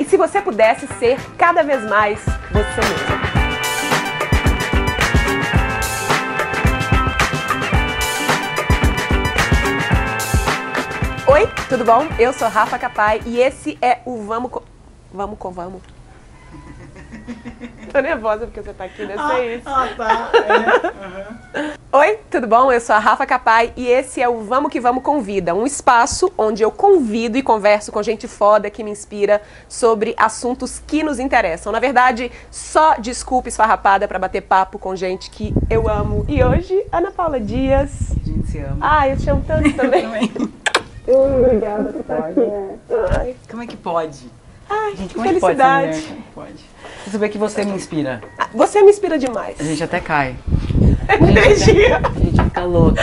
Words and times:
e 0.00 0.04
se 0.06 0.16
você 0.16 0.40
pudesse 0.40 0.86
ser 0.98 1.20
cada 1.36 1.62
vez 1.62 1.84
mais 1.84 2.18
você 2.50 2.80
mesmo? 2.80 3.20
Oi, 11.26 11.46
tudo 11.68 11.84
bom? 11.84 12.06
Eu 12.18 12.32
sou 12.32 12.48
Rafa 12.48 12.78
Capai 12.78 13.20
e 13.26 13.38
esse 13.40 13.76
é 13.82 13.98
o 14.06 14.22
Vamos 14.22 14.50
com... 14.50 14.62
Vamos 15.12 15.38
com 15.38 15.50
Vamos. 15.52 15.82
Tô 17.92 18.00
nervosa 18.00 18.46
porque 18.46 18.62
você 18.62 18.72
tá 18.72 18.84
aqui, 18.84 19.04
né? 19.04 19.14
Ah, 19.18 19.28
Sei 19.34 19.54
isso. 19.56 19.68
ah, 19.68 19.88
tá. 19.96 20.30
É. 20.34 20.90
Uhum. 21.10 21.70
Oi, 21.92 22.18
tudo 22.30 22.46
bom? 22.46 22.70
Eu 22.70 22.80
sou 22.80 22.94
a 22.94 22.98
Rafa 23.00 23.26
Capai 23.26 23.72
e 23.76 23.88
esse 23.88 24.22
é 24.22 24.28
o 24.28 24.42
Vamos 24.42 24.70
que 24.70 24.78
Vamos 24.78 25.02
Convida, 25.02 25.54
um 25.54 25.66
espaço 25.66 26.30
onde 26.38 26.62
eu 26.62 26.70
convido 26.70 27.36
e 27.36 27.42
converso 27.42 27.90
com 27.90 28.00
gente 28.02 28.28
foda 28.28 28.70
que 28.70 28.84
me 28.84 28.90
inspira 28.92 29.42
sobre 29.68 30.14
assuntos 30.16 30.80
que 30.86 31.02
nos 31.02 31.18
interessam. 31.18 31.72
Na 31.72 31.80
verdade, 31.80 32.30
só 32.50 32.94
desculpa 32.94 33.48
esfarrapada 33.48 34.06
para 34.06 34.18
bater 34.20 34.42
papo 34.42 34.78
com 34.78 34.94
gente 34.94 35.30
que 35.30 35.52
eu 35.68 35.88
amo. 35.88 36.24
E 36.28 36.44
hoje, 36.44 36.80
Ana 36.92 37.10
Paula 37.10 37.40
Dias. 37.40 38.12
A 38.12 38.24
gente 38.28 38.46
se 38.46 38.58
ama. 38.58 38.78
Ah, 38.80 39.08
eu 39.08 39.16
te 39.16 39.28
amo 39.28 39.42
tanto 39.44 39.72
também. 39.72 40.02
Também. 40.02 40.32
Obrigada 41.08 41.92
por 41.92 42.00
estar 42.02 42.18
aqui. 42.18 42.40
Ai, 43.18 43.36
Como 43.50 43.62
é 43.62 43.66
que 43.66 43.76
pode? 43.76 44.30
ai 44.68 44.94
Gente, 44.94 45.14
que 45.14 45.20
é 45.20 45.22
pode 45.24 45.40
felicidade. 45.40 46.02
Como 46.02 46.12
é 46.12 46.22
que 46.22 46.32
pode? 46.34 46.64
Você 47.04 47.10
saber 47.10 47.28
que 47.28 47.38
você 47.38 47.64
me 47.64 47.72
inspira. 47.72 48.20
Ah, 48.38 48.48
Você 48.54 48.82
me 48.82 48.90
inspira 48.90 49.18
demais. 49.18 49.58
A 49.58 49.64
gente 49.64 49.82
até 49.82 50.00
cai. 50.00 50.36
Energia. 51.20 51.98
A 52.04 52.18
gente 52.20 52.42
fica 52.42 52.64
louca. 52.64 53.00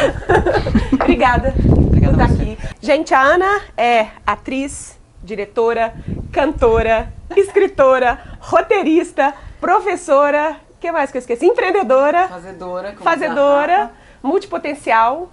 Obrigada 0.93 1.53
Obrigada 1.67 2.13
por 2.17 2.21
estar 2.21 2.25
aqui. 2.25 2.57
Gente, 2.81 3.13
a 3.13 3.21
Ana 3.21 3.61
é 3.75 4.07
atriz, 4.25 4.97
diretora, 5.23 5.93
cantora, 6.31 7.11
escritora, 7.35 8.19
roteirista, 8.39 9.33
professora, 9.59 10.57
o 10.71 10.79
que 10.79 10.91
mais 10.91 11.11
que 11.11 11.17
eu 11.17 11.19
esqueci? 11.19 11.45
Empreendedora, 11.45 12.27
Fazedora. 12.27 12.95
fazedora, 13.01 13.91
multipotencial. 14.21 15.31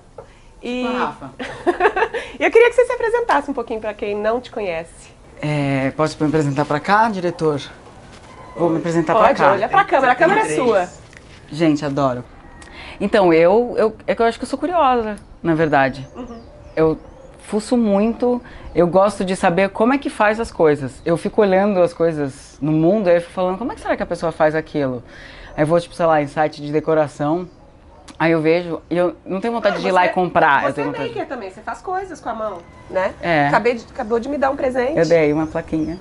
E 0.63 0.87
a 0.87 0.91
Rafa. 0.91 1.31
E 2.41 2.43
eu 2.43 2.51
queria 2.51 2.69
que 2.71 2.75
você 2.75 2.87
se 2.87 2.93
apresentasse 2.93 3.51
um 3.51 3.55
pouquinho 3.55 3.81
para 3.81 3.93
quem 3.95 4.17
não 4.17 4.41
te 4.41 4.51
conhece. 4.51 5.13
É, 5.41 5.91
posso 5.91 6.17
me 6.21 6.29
apresentar 6.29 6.65
pra 6.65 6.81
cá, 6.81 7.09
diretor? 7.11 7.61
Vou 8.57 8.71
me 8.71 8.79
apresentar 8.79 9.15
pra 9.15 9.27
Pode, 9.29 9.39
cá. 9.41 9.53
olha 9.53 9.69
pra 9.69 9.85
câmera, 9.85 10.13
a 10.13 10.15
câmera 10.15 10.41
é 10.41 10.55
sua. 10.55 10.89
Gente, 11.51 11.85
adoro. 11.85 12.25
Então, 13.01 13.33
eu, 13.33 13.75
eu, 13.77 13.97
é 14.07 14.15
que 14.15 14.23
eu 14.23 14.27
acho 14.27 14.39
que 14.39 14.45
eu 14.45 14.49
sou 14.49 14.59
curiosa, 14.59 15.17
na 15.43 15.55
verdade. 15.55 16.07
Uhum. 16.15 16.39
Eu 16.77 16.99
fuço 17.41 17.77
muito, 17.77 18.41
eu 18.75 18.87
gosto 18.87 19.25
de 19.25 19.37
saber 19.37 19.69
como 19.71 19.93
é 19.93 19.99
que 19.99 20.09
faz 20.09 20.39
as 20.41 20.51
coisas. 20.51 21.03
Eu 21.05 21.17
fico 21.17 21.41
olhando 21.41 21.83
as 21.83 21.93
coisas 21.93 22.57
no 22.61 22.73
mundo 22.73 23.09
e 23.09 23.17
eu 23.17 23.21
fico 23.21 23.33
falando, 23.33 23.59
como 23.59 23.73
é 23.73 23.75
que 23.75 23.81
será 23.81 23.97
que 23.97 24.03
a 24.03 24.07
pessoa 24.07 24.33
faz 24.33 24.55
aquilo? 24.55 25.03
Aí 25.57 25.63
eu 25.63 25.67
vou, 25.67 25.79
tipo, 25.81 25.95
sei 25.95 26.07
lá, 26.07 26.23
em 26.23 26.27
site 26.27 26.63
de 26.63 26.73
decoração, 26.73 27.49
aí 28.19 28.33
eu 28.33 28.41
vejo 28.41 28.81
e 28.89 28.97
eu 28.97 29.15
não 29.27 29.41
tenho 29.41 29.53
vontade 29.53 29.81
de 29.81 29.87
ir 29.87 29.93
lá 29.93 30.07
e 30.07 30.09
comprar. 30.11 30.65
eu 30.65 30.69
Você 30.71 30.83
tenho 30.83 30.95
é 30.95 30.99
maker 30.99 31.27
também, 31.27 31.51
você 31.51 31.61
faz 31.61 31.81
coisas 31.83 32.21
com 32.21 32.29
a 32.29 32.35
mão, 32.35 32.59
né? 32.91 33.13
É. 33.21 33.49
Acabei 33.49 33.75
de, 33.75 33.85
acabou 33.93 34.19
de 34.19 34.29
me 34.29 34.39
dar 34.39 34.51
um 34.51 34.57
presente. 34.57 34.99
Eu 34.99 35.07
dei 35.07 35.33
uma 35.33 35.47
plaquinha. 35.47 35.99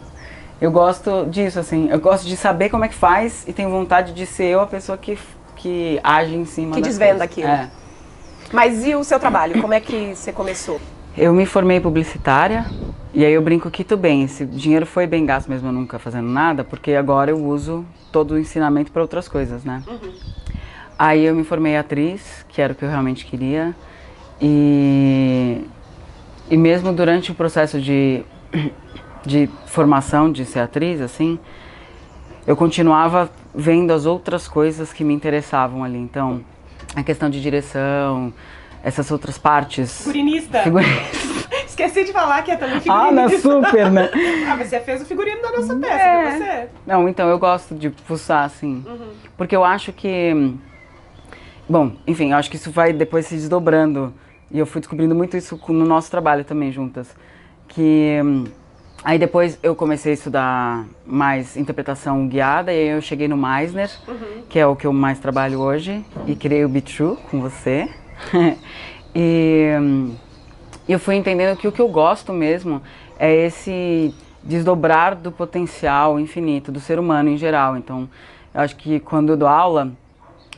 Eu 0.62 0.72
gosto 0.72 1.26
disso, 1.26 1.60
assim. 1.60 1.90
Eu 1.90 2.00
gosto 2.00 2.26
de 2.26 2.38
saber 2.38 2.70
como 2.70 2.86
é 2.86 2.88
que 2.88 2.96
faz 2.96 3.46
e 3.48 3.54
tenho 3.54 3.70
vontade 3.70 4.14
de 4.14 4.26
ser 4.26 4.46
eu 4.46 4.62
a 4.62 4.68
pessoa 4.68 4.98
que, 4.98 5.18
que 5.56 6.00
age 6.04 6.36
em 6.36 6.46
cima 6.46 6.76
Que 6.76 6.82
desvenda 6.82 7.28
coisas. 7.28 7.32
aquilo. 7.32 7.48
É. 7.48 7.70
Mas 8.52 8.86
e 8.86 8.96
o 8.96 9.04
seu 9.04 9.20
trabalho? 9.20 9.60
Como 9.62 9.74
é 9.74 9.80
que 9.80 10.16
você 10.16 10.32
começou? 10.32 10.80
Eu 11.18 11.34
me 11.34 11.46
formei 11.46 11.80
publicitária 11.80 12.66
e 13.14 13.24
aí 13.24 13.34
eu 13.34 13.42
brinco 13.42 13.70
que 13.70 13.84
tudo 13.84 14.00
bem, 14.00 14.24
esse 14.24 14.44
dinheiro 14.46 14.86
foi 14.88 15.06
bem 15.06 15.24
gasto 15.26 15.48
mesmo 15.48 15.68
eu 15.68 15.72
nunca 15.72 16.00
fazendo 16.00 16.28
nada, 16.28 16.64
porque 16.64 16.94
agora 16.94 17.30
eu 17.30 17.38
uso 17.38 17.86
todo 18.12 18.32
o 18.32 18.40
ensinamento 18.40 18.92
para 18.92 19.04
outras 19.04 19.28
coisas, 19.28 19.64
né? 19.64 19.84
Aí 20.98 21.24
eu 21.24 21.36
me 21.36 21.44
formei 21.44 21.78
atriz, 21.78 22.44
que 22.50 22.60
era 22.60 22.74
o 22.74 22.76
que 22.76 22.84
eu 22.84 22.90
realmente 22.90 23.26
queria, 23.26 23.76
e, 24.42 25.64
e 26.50 26.58
mesmo 26.58 26.92
durante 26.92 27.32
o 27.32 27.36
processo 27.36 27.80
de, 27.80 28.24
de 29.26 29.50
formação 29.68 30.32
de 30.32 30.46
ser 30.46 30.60
atriz, 30.60 31.02
assim, 31.02 31.40
eu 32.46 32.56
continuava 32.56 33.30
vendo 33.56 33.92
as 33.92 34.06
outras 34.06 34.48
coisas 34.48 34.92
que 34.92 35.04
me 35.04 35.14
interessavam 35.14 35.84
ali. 35.84 35.98
Então, 35.98 36.42
a 36.96 37.04
questão 37.04 37.30
de 37.30 37.42
direção, 37.42 38.34
essas 38.84 39.10
outras 39.12 39.38
partes. 39.38 40.00
Figurinista. 40.02 40.60
Figurinista. 40.64 41.34
Esqueci 41.66 42.04
de 42.04 42.12
falar 42.14 42.44
que 42.44 42.52
é 42.52 42.56
também 42.56 42.78
Ah, 42.90 43.08
figurinista. 43.10 43.48
não, 43.50 43.64
super, 43.64 43.92
né? 43.92 44.10
Ah, 44.48 44.56
você 44.58 44.80
fez 44.82 45.02
o 45.02 45.06
figurino 45.06 45.42
da 45.42 45.52
nossa 45.54 45.76
peça, 45.76 45.94
É. 46.04 46.24
não 46.32 46.38
você? 46.38 46.68
Não, 46.86 47.10
então 47.10 47.30
eu 47.30 47.40
gosto 47.40 47.74
de 47.74 47.90
fuçar, 47.90 48.44
assim. 48.46 48.84
Uhum. 48.86 49.10
Porque 49.38 49.56
eu 49.56 49.64
acho 49.64 49.92
que. 49.94 50.54
Bom, 51.68 51.94
enfim, 52.06 52.32
eu 52.32 52.38
acho 52.38 52.50
que 52.50 52.58
isso 52.58 52.70
vai 52.72 52.92
depois 52.94 53.26
se 53.26 53.36
desdobrando. 53.36 54.14
E 54.52 54.60
eu 54.60 54.66
fui 54.68 54.82
descobrindo 54.82 55.16
muito 55.16 55.36
isso 55.38 55.60
no 55.70 55.86
nosso 55.86 56.12
trabalho 56.12 56.44
também 56.44 56.72
juntas. 56.72 57.16
Que. 57.68 58.18
Aí 59.04 59.20
depois 59.20 59.60
eu 59.62 59.76
comecei 59.76 60.12
a 60.12 60.16
estudar 60.16 60.86
mais 61.06 61.58
interpretação 61.58 62.26
guiada 62.26 62.72
e 62.72 62.78
aí 62.78 62.88
eu 62.88 63.02
cheguei 63.02 63.28
no 63.28 63.36
Meisner, 63.36 63.92
que 64.48 64.58
é 64.58 64.66
o 64.66 64.78
que 64.78 64.88
eu 64.88 64.94
mais 64.94 65.20
trabalho 65.20 65.60
hoje, 65.60 66.06
e 66.26 66.36
criei 66.36 66.64
o 66.64 66.70
Be 66.70 66.80
True 66.80 67.18
com 67.30 67.42
você. 67.42 67.90
e 69.14 69.76
hum, 69.78 70.16
eu 70.88 70.98
fui 71.00 71.16
entendendo 71.16 71.58
que 71.58 71.68
o 71.68 71.72
que 71.72 71.82
eu 71.82 71.90
gosto 71.90 72.32
mesmo 72.32 72.82
é 73.20 73.34
esse 73.46 74.16
desdobrar 74.42 75.16
do 75.16 75.34
potencial 75.34 76.18
infinito 76.18 76.72
do 76.72 76.80
ser 76.80 76.98
humano 76.98 77.30
em 77.30 77.38
geral. 77.38 77.76
Então, 77.76 78.10
eu 78.54 78.62
acho 78.62 78.78
que 78.78 79.02
quando 79.02 79.34
eu 79.34 79.38
dou 79.38 79.50
aula, 79.50 79.92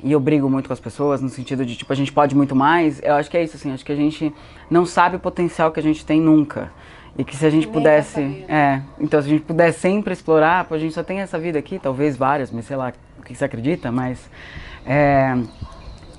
e 0.03 0.11
eu 0.11 0.19
brigo 0.19 0.47
muito 0.47 0.67
com 0.67 0.73
as 0.73 0.79
pessoas 0.79 1.19
no 1.19 1.29
sentido 1.29 1.65
de 1.65 1.75
tipo 1.75 1.91
a 1.91 1.95
gente 1.95 2.11
pode 2.11 2.35
muito 2.35 2.55
mais, 2.55 3.01
eu 3.01 3.13
acho 3.13 3.29
que 3.29 3.37
é 3.37 3.43
isso 3.43 3.55
assim, 3.55 3.71
acho 3.71 3.83
que 3.83 3.91
a 3.91 3.95
gente 3.95 4.31
não 4.69 4.85
sabe 4.85 5.15
o 5.15 5.19
potencial 5.19 5.71
que 5.71 5.79
a 5.79 5.83
gente 5.83 6.05
tem 6.05 6.21
nunca. 6.21 6.71
E 7.17 7.23
que 7.23 7.35
se 7.35 7.45
a 7.45 7.49
gente 7.49 7.65
Nem 7.65 7.73
pudesse, 7.73 8.45
é, 8.47 8.81
então 8.99 9.21
se 9.21 9.27
a 9.27 9.29
gente 9.31 9.43
pudesse 9.43 9.79
sempre 9.79 10.13
explorar, 10.13 10.65
pô, 10.65 10.75
a 10.75 10.77
gente 10.77 10.93
só 10.93 11.03
tem 11.03 11.21
essa 11.21 11.39
vida 11.39 11.57
aqui, 11.57 11.79
talvez 11.79 12.17
várias, 12.17 12.51
mas 12.51 12.65
sei 12.65 12.75
lá 12.75 12.91
o 13.17 13.23
que 13.23 13.33
você 13.33 13.45
acredita, 13.45 13.91
mas 13.91 14.29
é, 14.85 15.37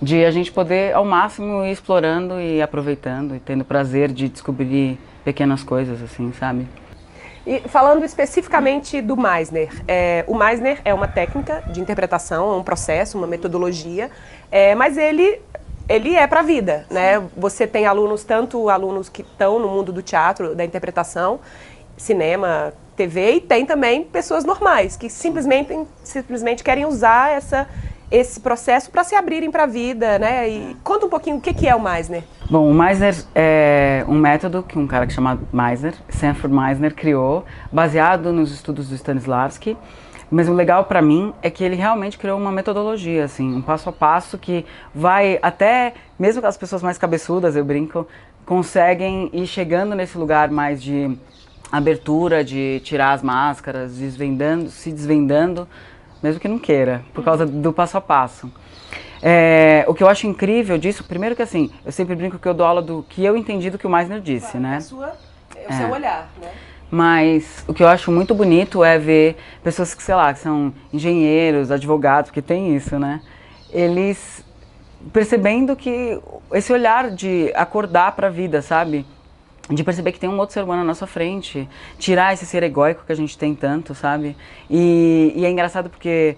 de 0.01 0.25
a 0.25 0.31
gente 0.31 0.51
poder 0.51 0.95
ao 0.95 1.05
máximo 1.05 1.65
ir 1.65 1.73
explorando 1.73 2.41
e 2.41 2.63
aproveitando 2.63 3.35
e 3.35 3.41
tendo 3.41 3.65
prazer 3.65 4.11
de 4.11 4.29
descobrir 4.29 4.99
pequenas 5.25 5.63
coisas 5.63 6.03
assim, 6.03 6.33
sabe? 6.33 6.67
E 7.47 7.61
falando 7.69 8.05
especificamente 8.05 9.01
do 9.01 9.17
Meisner, 9.17 9.71
é, 9.87 10.25
o 10.27 10.35
Meisner 10.35 10.81
é 10.85 10.93
uma 10.93 11.07
técnica 11.07 11.63
de 11.71 11.81
interpretação, 11.81 12.53
é 12.53 12.57
um 12.57 12.63
processo, 12.63 13.17
uma 13.17 13.27
metodologia, 13.27 14.11
é, 14.51 14.75
mas 14.75 14.97
ele 14.97 15.41
ele 15.89 16.15
é 16.15 16.27
para 16.27 16.41
a 16.41 16.43
vida, 16.43 16.85
né? 16.91 17.23
Você 17.37 17.67
tem 17.67 17.87
alunos, 17.87 18.25
tanto 18.25 18.69
alunos 18.69 19.09
que 19.09 19.23
estão 19.23 19.59
no 19.59 19.69
mundo 19.69 19.93
do 19.93 20.03
teatro, 20.03 20.55
da 20.55 20.65
interpretação, 20.65 21.41
cinema, 21.97 22.73
TV, 22.97 23.35
e 23.35 23.41
tem 23.41 23.65
também 23.65 24.03
pessoas 24.05 24.45
normais 24.45 24.97
que 24.97 25.09
simplesmente, 25.09 25.79
simplesmente 26.03 26.65
querem 26.65 26.85
usar 26.87 27.31
essa, 27.31 27.69
esse 28.11 28.41
processo 28.41 28.91
para 28.91 29.05
se 29.05 29.15
abrirem 29.15 29.51
para 29.51 29.65
a 29.65 29.67
vida, 29.67 30.19
né? 30.19 30.49
E 30.49 30.77
conta 30.83 31.07
um 31.07 31.09
pouquinho 31.09 31.37
o 31.37 31.41
que, 31.41 31.55
que 31.55 31.69
é 31.69 31.75
o 31.75 31.81
Meisner. 31.81 32.25
Bom, 32.51 32.69
o 32.71 32.75
Meisner 32.75 33.15
é 33.35 34.05
um 34.09 34.19
método 34.19 34.63
que 34.63 34.79
um 34.79 34.87
cara 34.87 35.07
que 35.07 35.13
chama 35.13 35.39
Meisner, 35.53 35.95
Sanford 36.09 36.55
Meisner, 36.55 36.95
criou, 36.95 37.45
baseado 37.71 38.33
nos 38.33 38.53
estudos 38.53 38.89
do 38.89 38.95
Stanislavski. 38.95 39.77
Mas 40.31 40.49
o 40.49 40.53
legal 40.53 40.85
para 40.85 41.01
mim 41.01 41.33
é 41.41 41.49
que 41.49 41.63
ele 41.63 41.77
realmente 41.77 42.19
criou 42.19 42.39
uma 42.39 42.51
metodologia, 42.51 43.25
assim, 43.25 43.55
um 43.55 43.63
passo 43.63 43.89
a 43.89 43.93
passo 43.93 44.37
que 44.37 44.67
vai 44.95 45.39
até, 45.41 45.95
mesmo 46.19 46.45
as 46.45 46.57
pessoas 46.57 46.83
mais 46.83 46.99
cabeçudas, 46.99 47.55
eu 47.55 47.65
brinco, 47.65 48.07
conseguem 48.45 49.31
ir 49.33 49.47
chegando 49.47 49.95
nesse 49.95 50.19
lugar 50.19 50.51
mais 50.51 50.83
de 50.83 51.17
abertura, 51.71 52.45
de 52.45 52.81
tirar 52.85 53.13
as 53.13 53.23
máscaras, 53.23 53.97
desvendando, 53.97 54.69
se 54.69 54.91
desvendando, 54.91 55.69
mesmo 56.23 56.41
que 56.41 56.49
não 56.49 56.59
queira, 56.59 57.03
por 57.15 57.25
causa 57.25 57.47
do 57.47 57.73
passo 57.73 57.97
a 57.97 58.01
passo. 58.01 58.51
É, 59.23 59.85
o 59.89 59.95
que 59.95 60.03
eu 60.03 60.09
acho 60.09 60.27
incrível 60.27 60.77
disso, 60.77 61.03
primeiro 61.05 61.35
que 61.35 61.43
assim, 61.43 61.71
eu 61.85 61.91
sempre 61.93 62.15
brinco 62.15 62.39
que 62.39 62.47
eu 62.47 62.55
dou 62.55 62.67
aula 62.67 62.83
do 62.83 63.05
que 63.09 63.25
eu 63.25 63.37
entendi 63.37 63.71
do 63.71 63.79
que 63.79 63.87
o 63.87 63.91
Meisner 63.91 64.21
disse, 64.21 64.59
né? 64.59 64.77
A 64.77 64.81
sua, 64.81 65.13
é 65.55 65.67
o 65.69 65.73
É. 65.73 65.77
seu 65.77 65.91
olhar, 65.91 66.29
né? 66.41 66.51
Mas 66.91 67.65
o 67.67 67.75
que 67.75 67.83
eu 67.83 67.89
acho 67.89 68.13
muito 68.13 68.35
bonito 68.35 68.85
é 68.85 68.99
ver 68.99 69.37
pessoas 69.63 69.95
que, 69.95 70.03
sei 70.03 70.15
lá, 70.15 70.33
que 70.33 70.39
são 70.39 70.73
engenheiros, 70.93 71.71
advogados, 71.71 72.31
porque 72.31 72.43
tem 72.43 72.77
isso, 72.77 72.99
né? 72.99 73.21
Eles 73.71 74.45
percebendo 75.13 75.77
que 75.77 76.21
esse 76.53 76.73
olhar 76.73 77.11
de 77.11 77.53
acordar 77.55 78.13
para 78.13 78.29
a 78.29 78.31
vida, 78.31 78.63
sabe? 78.63 79.05
De 79.69 79.83
perceber 79.83 80.13
que 80.13 80.21
tem 80.21 80.31
um 80.31 80.39
outro 80.39 80.55
ser 80.55 80.63
humano 80.63 80.83
na 80.83 80.87
nossa 80.87 81.07
frente, 81.07 81.69
tirar 81.99 82.33
esse 82.33 82.47
ser 82.47 82.63
egóico 82.63 83.05
que 83.05 83.13
a 83.13 83.17
gente 83.17 83.37
tem 83.37 83.55
tanto, 83.55 83.95
sabe? 83.95 84.37
E, 84.71 85.33
e 85.35 85.45
é 85.45 85.51
engraçado 85.51 85.91
porque 85.91 86.37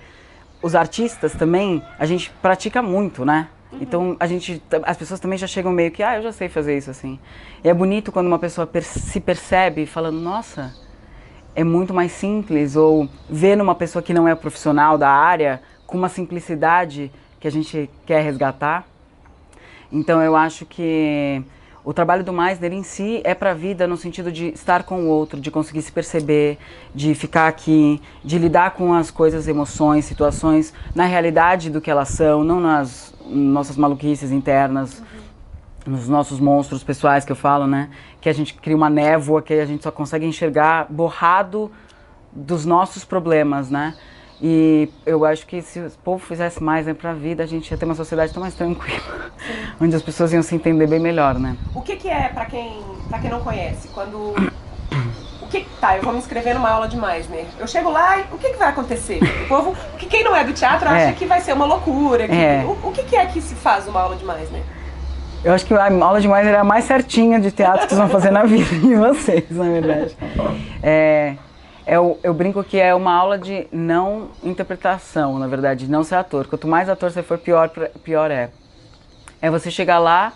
os 0.62 0.74
artistas 0.74 1.34
também, 1.34 1.82
a 1.98 2.06
gente 2.06 2.30
pratica 2.42 2.82
muito, 2.82 3.24
né? 3.24 3.48
Então 3.72 4.16
a 4.18 4.26
gente, 4.26 4.62
as 4.84 4.96
pessoas 4.96 5.20
também 5.20 5.38
já 5.38 5.46
chegam 5.46 5.70
meio 5.72 5.90
que, 5.90 6.02
ah, 6.02 6.16
eu 6.16 6.22
já 6.22 6.32
sei 6.32 6.48
fazer 6.48 6.76
isso 6.76 6.90
assim. 6.90 7.18
E 7.62 7.68
é 7.68 7.74
bonito 7.74 8.10
quando 8.10 8.26
uma 8.26 8.38
pessoa 8.38 8.66
per- 8.66 8.82
se 8.84 9.20
percebe 9.20 9.84
falando, 9.84 10.18
nossa, 10.18 10.74
é 11.54 11.62
muito 11.62 11.92
mais 11.92 12.12
simples, 12.12 12.76
ou 12.76 13.08
ver 13.28 13.56
numa 13.56 13.74
pessoa 13.74 14.02
que 14.02 14.14
não 14.14 14.26
é 14.26 14.34
profissional 14.34 14.96
da 14.96 15.10
área 15.10 15.60
com 15.86 15.98
uma 15.98 16.08
simplicidade 16.08 17.10
que 17.40 17.46
a 17.46 17.50
gente 17.50 17.90
quer 18.06 18.22
resgatar. 18.22 18.86
Então 19.92 20.22
eu 20.22 20.34
acho 20.36 20.64
que 20.64 21.42
o 21.88 21.94
trabalho 21.94 22.22
do 22.22 22.34
mais 22.34 22.58
dele 22.58 22.74
em 22.74 22.82
si 22.82 23.22
é 23.24 23.34
para 23.34 23.52
a 23.52 23.54
vida 23.54 23.86
no 23.86 23.96
sentido 23.96 24.30
de 24.30 24.48
estar 24.48 24.82
com 24.82 25.04
o 25.04 25.06
outro, 25.06 25.40
de 25.40 25.50
conseguir 25.50 25.80
se 25.80 25.90
perceber, 25.90 26.58
de 26.94 27.14
ficar 27.14 27.48
aqui, 27.48 27.98
de 28.22 28.36
lidar 28.36 28.72
com 28.72 28.92
as 28.92 29.10
coisas, 29.10 29.48
emoções, 29.48 30.04
situações 30.04 30.74
na 30.94 31.06
realidade 31.06 31.70
do 31.70 31.80
que 31.80 31.90
elas 31.90 32.08
são, 32.08 32.44
não 32.44 32.60
nas 32.60 33.14
nossas 33.24 33.78
maluquices 33.78 34.30
internas, 34.30 34.98
uhum. 35.86 35.94
nos 35.94 36.10
nossos 36.10 36.38
monstros 36.38 36.84
pessoais 36.84 37.24
que 37.24 37.32
eu 37.32 37.36
falo, 37.36 37.66
né? 37.66 37.88
Que 38.20 38.28
a 38.28 38.34
gente 38.34 38.52
cria 38.52 38.76
uma 38.76 38.90
névoa 38.90 39.40
que 39.40 39.54
a 39.54 39.64
gente 39.64 39.82
só 39.82 39.90
consegue 39.90 40.26
enxergar 40.26 40.88
borrado 40.90 41.72
dos 42.30 42.66
nossos 42.66 43.02
problemas, 43.02 43.70
né? 43.70 43.94
E 44.40 44.88
eu 45.04 45.24
acho 45.24 45.46
que 45.46 45.60
se 45.60 45.80
o 45.80 45.90
povo 46.04 46.24
fizesse 46.24 46.62
mais 46.62 46.86
né, 46.86 46.94
para 46.94 47.10
a 47.10 47.14
vida, 47.14 47.42
a 47.42 47.46
gente 47.46 47.70
ia 47.70 47.76
ter 47.76 47.84
uma 47.84 47.94
sociedade 47.94 48.32
tão 48.32 48.40
mais 48.40 48.54
tranquila, 48.54 49.32
onde 49.80 49.96
as 49.96 50.02
pessoas 50.02 50.32
iam 50.32 50.42
se 50.42 50.54
entender 50.54 50.86
bem 50.86 51.00
melhor, 51.00 51.38
né? 51.38 51.56
O 51.74 51.82
que, 51.82 51.96
que 51.96 52.08
é, 52.08 52.28
para 52.28 52.46
quem, 52.46 52.80
quem 53.20 53.30
não 53.30 53.40
conhece, 53.40 53.88
quando... 53.88 54.34
O 55.42 55.50
que, 55.50 55.66
tá, 55.80 55.96
eu 55.96 56.02
vou 56.02 56.12
me 56.12 56.18
inscrever 56.18 56.54
numa 56.54 56.68
aula 56.68 56.86
de 56.86 56.96
Meisner. 56.96 57.46
Eu 57.58 57.66
chego 57.66 57.90
lá 57.90 58.18
e 58.18 58.22
o 58.30 58.38
que, 58.38 58.50
que 58.50 58.58
vai 58.58 58.68
acontecer? 58.68 59.18
O 59.44 59.48
povo, 59.48 59.74
que 59.98 60.04
quem 60.04 60.22
não 60.22 60.36
é 60.36 60.44
do 60.44 60.52
teatro 60.52 60.86
acha 60.86 61.08
é. 61.08 61.12
que 61.12 61.24
vai 61.24 61.40
ser 61.40 61.54
uma 61.54 61.64
loucura. 61.64 62.28
Que, 62.28 62.34
é. 62.34 62.64
o, 62.66 62.88
o 62.88 62.92
que, 62.92 63.02
que 63.02 63.16
é 63.16 63.24
que 63.24 63.40
se 63.40 63.54
faz 63.54 63.86
numa 63.86 64.02
aula 64.02 64.14
de 64.14 64.26
Meisner? 64.26 64.62
Eu 65.42 65.54
acho 65.54 65.64
que 65.64 65.72
a 65.72 65.86
aula 65.86 66.20
de 66.20 66.28
Meisner 66.28 66.54
é 66.54 66.58
a 66.58 66.64
mais 66.64 66.84
certinha 66.84 67.40
de 67.40 67.50
teatro 67.50 67.86
que 67.86 67.94
vocês 67.94 67.98
vão 67.98 68.10
fazer 68.10 68.30
na 68.30 68.44
vida 68.44 68.64
de 68.64 68.94
vocês, 68.94 69.44
na 69.50 69.64
verdade. 69.64 70.16
É, 70.80 71.34
eu, 71.88 72.20
eu 72.22 72.34
brinco 72.34 72.62
que 72.62 72.78
é 72.78 72.94
uma 72.94 73.14
aula 73.14 73.38
de 73.38 73.66
não 73.72 74.28
interpretação, 74.44 75.38
na 75.38 75.46
verdade, 75.46 75.86
de 75.86 75.90
não 75.90 76.04
ser 76.04 76.16
ator. 76.16 76.46
Quanto 76.46 76.68
mais 76.68 76.86
ator 76.88 77.10
você 77.10 77.22
for, 77.22 77.38
pior, 77.38 77.70
pior 78.04 78.30
é. 78.30 78.50
É 79.40 79.50
você 79.50 79.70
chegar 79.70 79.98
lá 79.98 80.34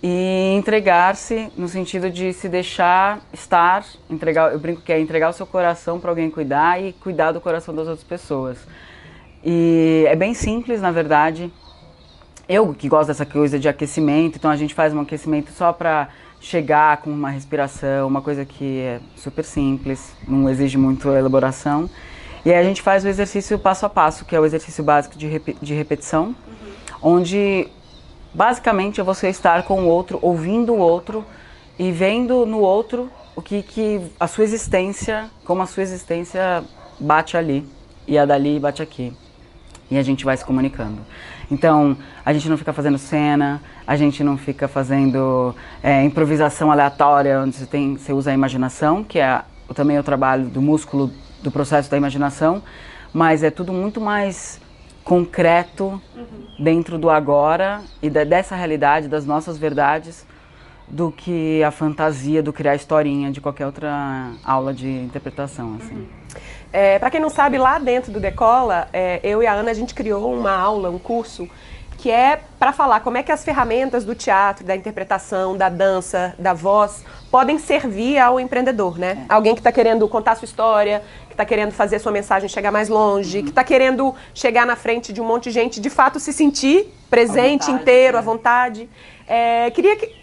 e 0.00 0.54
entregar-se 0.56 1.50
no 1.56 1.66
sentido 1.66 2.08
de 2.08 2.32
se 2.32 2.48
deixar 2.48 3.18
estar, 3.32 3.84
entregar, 4.08 4.52
eu 4.52 4.60
brinco 4.60 4.80
que 4.80 4.92
é 4.92 5.00
entregar 5.00 5.30
o 5.30 5.32
seu 5.32 5.46
coração 5.46 5.98
para 5.98 6.10
alguém 6.10 6.30
cuidar 6.30 6.80
e 6.80 6.92
cuidar 6.92 7.32
do 7.32 7.40
coração 7.40 7.74
das 7.74 7.88
outras 7.88 8.06
pessoas. 8.06 8.58
E 9.44 10.04
é 10.06 10.14
bem 10.14 10.34
simples, 10.34 10.80
na 10.80 10.92
verdade. 10.92 11.50
Eu 12.48 12.72
que 12.72 12.88
gosto 12.88 13.08
dessa 13.08 13.26
coisa 13.26 13.58
de 13.58 13.68
aquecimento, 13.68 14.36
então 14.36 14.50
a 14.50 14.56
gente 14.56 14.72
faz 14.72 14.94
um 14.94 15.00
aquecimento 15.00 15.50
só 15.50 15.72
para 15.72 16.08
chegar 16.40 16.98
com 16.98 17.10
uma 17.10 17.30
respiração, 17.30 18.06
uma 18.06 18.22
coisa 18.22 18.44
que 18.44 18.80
é 18.80 19.00
super 19.16 19.44
simples, 19.44 20.14
não 20.26 20.48
exige 20.48 20.78
muito 20.78 21.08
elaboração. 21.10 21.88
E 22.44 22.52
aí 22.52 22.58
a 22.58 22.62
gente 22.62 22.82
faz 22.82 23.04
o 23.04 23.08
exercício 23.08 23.58
passo 23.58 23.86
a 23.86 23.88
passo, 23.88 24.24
que 24.24 24.36
é 24.36 24.40
o 24.40 24.44
exercício 24.44 24.84
básico 24.84 25.18
de, 25.18 25.26
rep 25.26 25.56
de 25.60 25.74
repetição, 25.74 26.26
uhum. 26.26 26.34
onde 27.02 27.68
basicamente 28.32 29.00
é 29.00 29.04
você 29.04 29.28
estar 29.28 29.64
com 29.64 29.82
o 29.82 29.86
outro, 29.86 30.18
ouvindo 30.22 30.74
o 30.74 30.78
outro 30.78 31.24
e 31.78 31.90
vendo 31.90 32.46
no 32.46 32.60
outro 32.60 33.10
o 33.34 33.42
que, 33.42 33.62
que 33.62 34.00
a 34.18 34.26
sua 34.26 34.44
existência, 34.44 35.30
como 35.44 35.62
a 35.62 35.66
sua 35.66 35.82
existência 35.82 36.62
bate 37.00 37.36
ali 37.36 37.66
e 38.06 38.16
a 38.16 38.24
dali 38.24 38.58
bate 38.60 38.82
aqui. 38.82 39.12
E 39.90 39.98
a 39.98 40.02
gente 40.02 40.24
vai 40.24 40.36
se 40.36 40.44
comunicando. 40.44 40.98
Então, 41.50 41.96
a 42.24 42.32
gente 42.32 42.48
não 42.48 42.56
fica 42.56 42.72
fazendo 42.72 42.98
cena, 42.98 43.62
a 43.86 43.96
gente 43.96 44.24
não 44.24 44.36
fica 44.36 44.66
fazendo 44.66 45.54
é, 45.82 46.02
improvisação 46.02 46.72
aleatória, 46.72 47.40
onde 47.40 47.54
você, 47.54 47.66
tem, 47.66 47.96
você 47.96 48.12
usa 48.12 48.30
a 48.32 48.34
imaginação, 48.34 49.04
que 49.04 49.18
é 49.18 49.42
também 49.74 49.98
o 49.98 50.02
trabalho 50.02 50.46
do 50.46 50.60
músculo 50.60 51.10
do 51.42 51.50
processo 51.50 51.90
da 51.90 51.96
imaginação, 51.96 52.62
mas 53.12 53.42
é 53.42 53.50
tudo 53.50 53.72
muito 53.72 54.00
mais 54.00 54.60
concreto 55.04 56.00
uhum. 56.16 56.26
dentro 56.58 56.98
do 56.98 57.08
agora 57.08 57.80
e 58.02 58.10
da, 58.10 58.24
dessa 58.24 58.56
realidade, 58.56 59.06
das 59.06 59.24
nossas 59.24 59.56
verdades, 59.56 60.26
do 60.88 61.12
que 61.12 61.62
a 61.62 61.70
fantasia 61.70 62.42
do 62.42 62.52
criar 62.52 62.74
historinha 62.74 63.30
de 63.30 63.40
qualquer 63.40 63.66
outra 63.66 64.32
aula 64.44 64.74
de 64.74 64.88
interpretação. 64.88 65.76
Assim. 65.80 65.94
Uhum. 65.94 66.06
É, 66.72 66.98
Para 66.98 67.10
quem 67.10 67.20
não 67.20 67.30
sabe, 67.30 67.58
lá 67.58 67.78
dentro 67.78 68.12
do 68.12 68.20
Decola, 68.20 68.88
é, 68.92 69.20
eu 69.22 69.42
e 69.42 69.46
a 69.46 69.52
Ana, 69.52 69.70
a 69.70 69.74
gente 69.74 69.94
criou 69.94 70.32
uma 70.32 70.52
aula, 70.52 70.90
um 70.90 70.98
curso, 70.98 71.48
que 71.96 72.10
é 72.10 72.40
para 72.58 72.72
falar 72.72 73.00
como 73.00 73.16
é 73.16 73.22
que 73.22 73.32
as 73.32 73.42
ferramentas 73.42 74.04
do 74.04 74.14
teatro, 74.14 74.64
da 74.64 74.76
interpretação, 74.76 75.56
da 75.56 75.68
dança, 75.68 76.34
da 76.38 76.52
voz, 76.52 77.04
podem 77.30 77.58
servir 77.58 78.18
ao 78.18 78.38
empreendedor, 78.38 78.98
né? 78.98 79.26
É. 79.28 79.32
Alguém 79.32 79.54
que 79.54 79.60
está 79.60 79.72
querendo 79.72 80.06
contar 80.08 80.36
sua 80.36 80.44
história, 80.44 81.02
que 81.26 81.34
está 81.34 81.44
querendo 81.44 81.72
fazer 81.72 81.98
sua 81.98 82.12
mensagem 82.12 82.48
chegar 82.48 82.70
mais 82.70 82.88
longe, 82.88 83.38
uhum. 83.38 83.44
que 83.44 83.50
está 83.50 83.64
querendo 83.64 84.14
chegar 84.34 84.66
na 84.66 84.76
frente 84.76 85.12
de 85.12 85.20
um 85.20 85.24
monte 85.24 85.44
de 85.44 85.50
gente, 85.52 85.80
de 85.80 85.90
fato 85.90 86.20
se 86.20 86.32
sentir 86.32 86.92
presente, 87.08 87.66
vontade, 87.66 87.82
inteiro, 87.82 88.18
à 88.18 88.20
vontade. 88.20 88.90
É, 89.26 89.70
queria 89.70 89.96
que, 89.96 90.14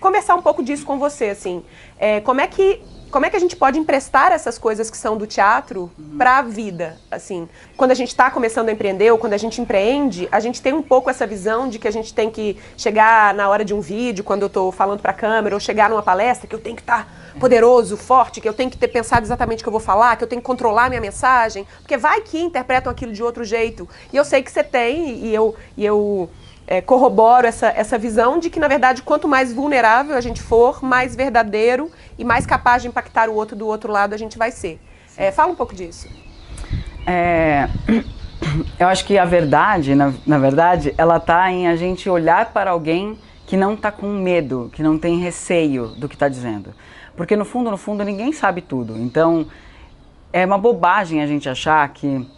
conversar 0.00 0.34
um 0.34 0.42
pouco 0.42 0.62
disso 0.62 0.84
com 0.84 0.98
você, 0.98 1.26
assim. 1.26 1.62
É, 1.98 2.20
como 2.20 2.40
é 2.40 2.46
que 2.46 2.80
como 3.10 3.26
é 3.26 3.30
que 3.30 3.36
a 3.36 3.40
gente 3.40 3.56
pode 3.56 3.78
emprestar 3.78 4.32
essas 4.32 4.58
coisas 4.58 4.90
que 4.90 4.96
são 4.96 5.16
do 5.16 5.26
teatro 5.26 5.90
uhum. 5.98 6.16
para 6.16 6.38
a 6.38 6.42
vida, 6.42 6.96
assim? 7.10 7.48
Quando 7.76 7.90
a 7.90 7.94
gente 7.94 8.08
está 8.08 8.30
começando 8.30 8.68
a 8.68 8.72
empreender 8.72 9.10
ou 9.10 9.18
quando 9.18 9.32
a 9.32 9.38
gente 9.38 9.60
empreende, 9.60 10.28
a 10.30 10.40
gente 10.40 10.60
tem 10.60 10.72
um 10.72 10.82
pouco 10.82 11.10
essa 11.10 11.26
visão 11.26 11.68
de 11.68 11.78
que 11.78 11.88
a 11.88 11.90
gente 11.90 12.12
tem 12.12 12.30
que 12.30 12.56
chegar 12.76 13.34
na 13.34 13.48
hora 13.48 13.64
de 13.64 13.74
um 13.74 13.80
vídeo, 13.80 14.22
quando 14.24 14.42
eu 14.42 14.48
estou 14.48 14.70
falando 14.70 15.00
para 15.00 15.12
a 15.12 15.14
câmera, 15.14 15.54
ou 15.54 15.60
chegar 15.60 15.88
numa 15.90 16.02
palestra, 16.02 16.46
que 16.46 16.54
eu 16.54 16.60
tenho 16.60 16.76
que 16.76 16.82
estar 16.82 17.04
tá 17.04 17.38
poderoso, 17.38 17.96
forte, 17.96 18.40
que 18.40 18.48
eu 18.48 18.54
tenho 18.54 18.70
que 18.70 18.76
ter 18.76 18.88
pensado 18.88 19.24
exatamente 19.24 19.60
o 19.60 19.62
que 19.64 19.68
eu 19.68 19.72
vou 19.72 19.80
falar, 19.80 20.16
que 20.16 20.24
eu 20.24 20.28
tenho 20.28 20.40
que 20.40 20.46
controlar 20.46 20.88
minha 20.88 21.00
mensagem, 21.00 21.66
porque 21.80 21.96
vai 21.96 22.20
que 22.20 22.38
interpretam 22.38 22.90
aquilo 22.90 23.12
de 23.12 23.22
outro 23.22 23.44
jeito. 23.44 23.88
E 24.12 24.16
eu 24.16 24.24
sei 24.24 24.42
que 24.42 24.50
você 24.50 24.64
tem, 24.64 25.24
e 25.24 25.34
eu, 25.34 25.54
e 25.76 25.84
eu 25.84 26.28
é, 26.70 26.82
corroboro 26.82 27.46
essa, 27.46 27.68
essa 27.68 27.96
visão 27.96 28.38
de 28.38 28.50
que, 28.50 28.60
na 28.60 28.68
verdade, 28.68 29.02
quanto 29.02 29.26
mais 29.26 29.54
vulnerável 29.54 30.14
a 30.14 30.20
gente 30.20 30.42
for, 30.42 30.84
mais 30.84 31.16
verdadeiro 31.16 31.90
e 32.18 32.24
mais 32.24 32.44
capaz 32.44 32.82
de 32.82 32.88
impactar 32.88 33.30
o 33.30 33.34
outro 33.34 33.56
do 33.56 33.66
outro 33.66 33.90
lado 33.90 34.12
a 34.12 34.18
gente 34.18 34.36
vai 34.36 34.50
ser. 34.50 34.78
É, 35.16 35.32
fala 35.32 35.50
um 35.50 35.54
pouco 35.54 35.74
disso. 35.74 36.06
É, 37.06 37.70
eu 38.78 38.86
acho 38.86 39.06
que 39.06 39.16
a 39.16 39.24
verdade, 39.24 39.94
na, 39.94 40.12
na 40.26 40.36
verdade, 40.36 40.94
ela 40.98 41.16
está 41.16 41.50
em 41.50 41.66
a 41.66 41.74
gente 41.74 42.10
olhar 42.10 42.52
para 42.52 42.72
alguém 42.72 43.18
que 43.46 43.56
não 43.56 43.72
está 43.72 43.90
com 43.90 44.06
medo, 44.06 44.70
que 44.74 44.82
não 44.82 44.98
tem 44.98 45.18
receio 45.18 45.86
do 45.96 46.06
que 46.06 46.16
está 46.16 46.28
dizendo. 46.28 46.74
Porque 47.16 47.34
no 47.34 47.46
fundo, 47.46 47.70
no 47.70 47.78
fundo, 47.78 48.04
ninguém 48.04 48.30
sabe 48.30 48.60
tudo. 48.60 48.98
Então, 48.98 49.46
é 50.30 50.44
uma 50.44 50.58
bobagem 50.58 51.22
a 51.22 51.26
gente 51.26 51.48
achar 51.48 51.88
que 51.88 52.28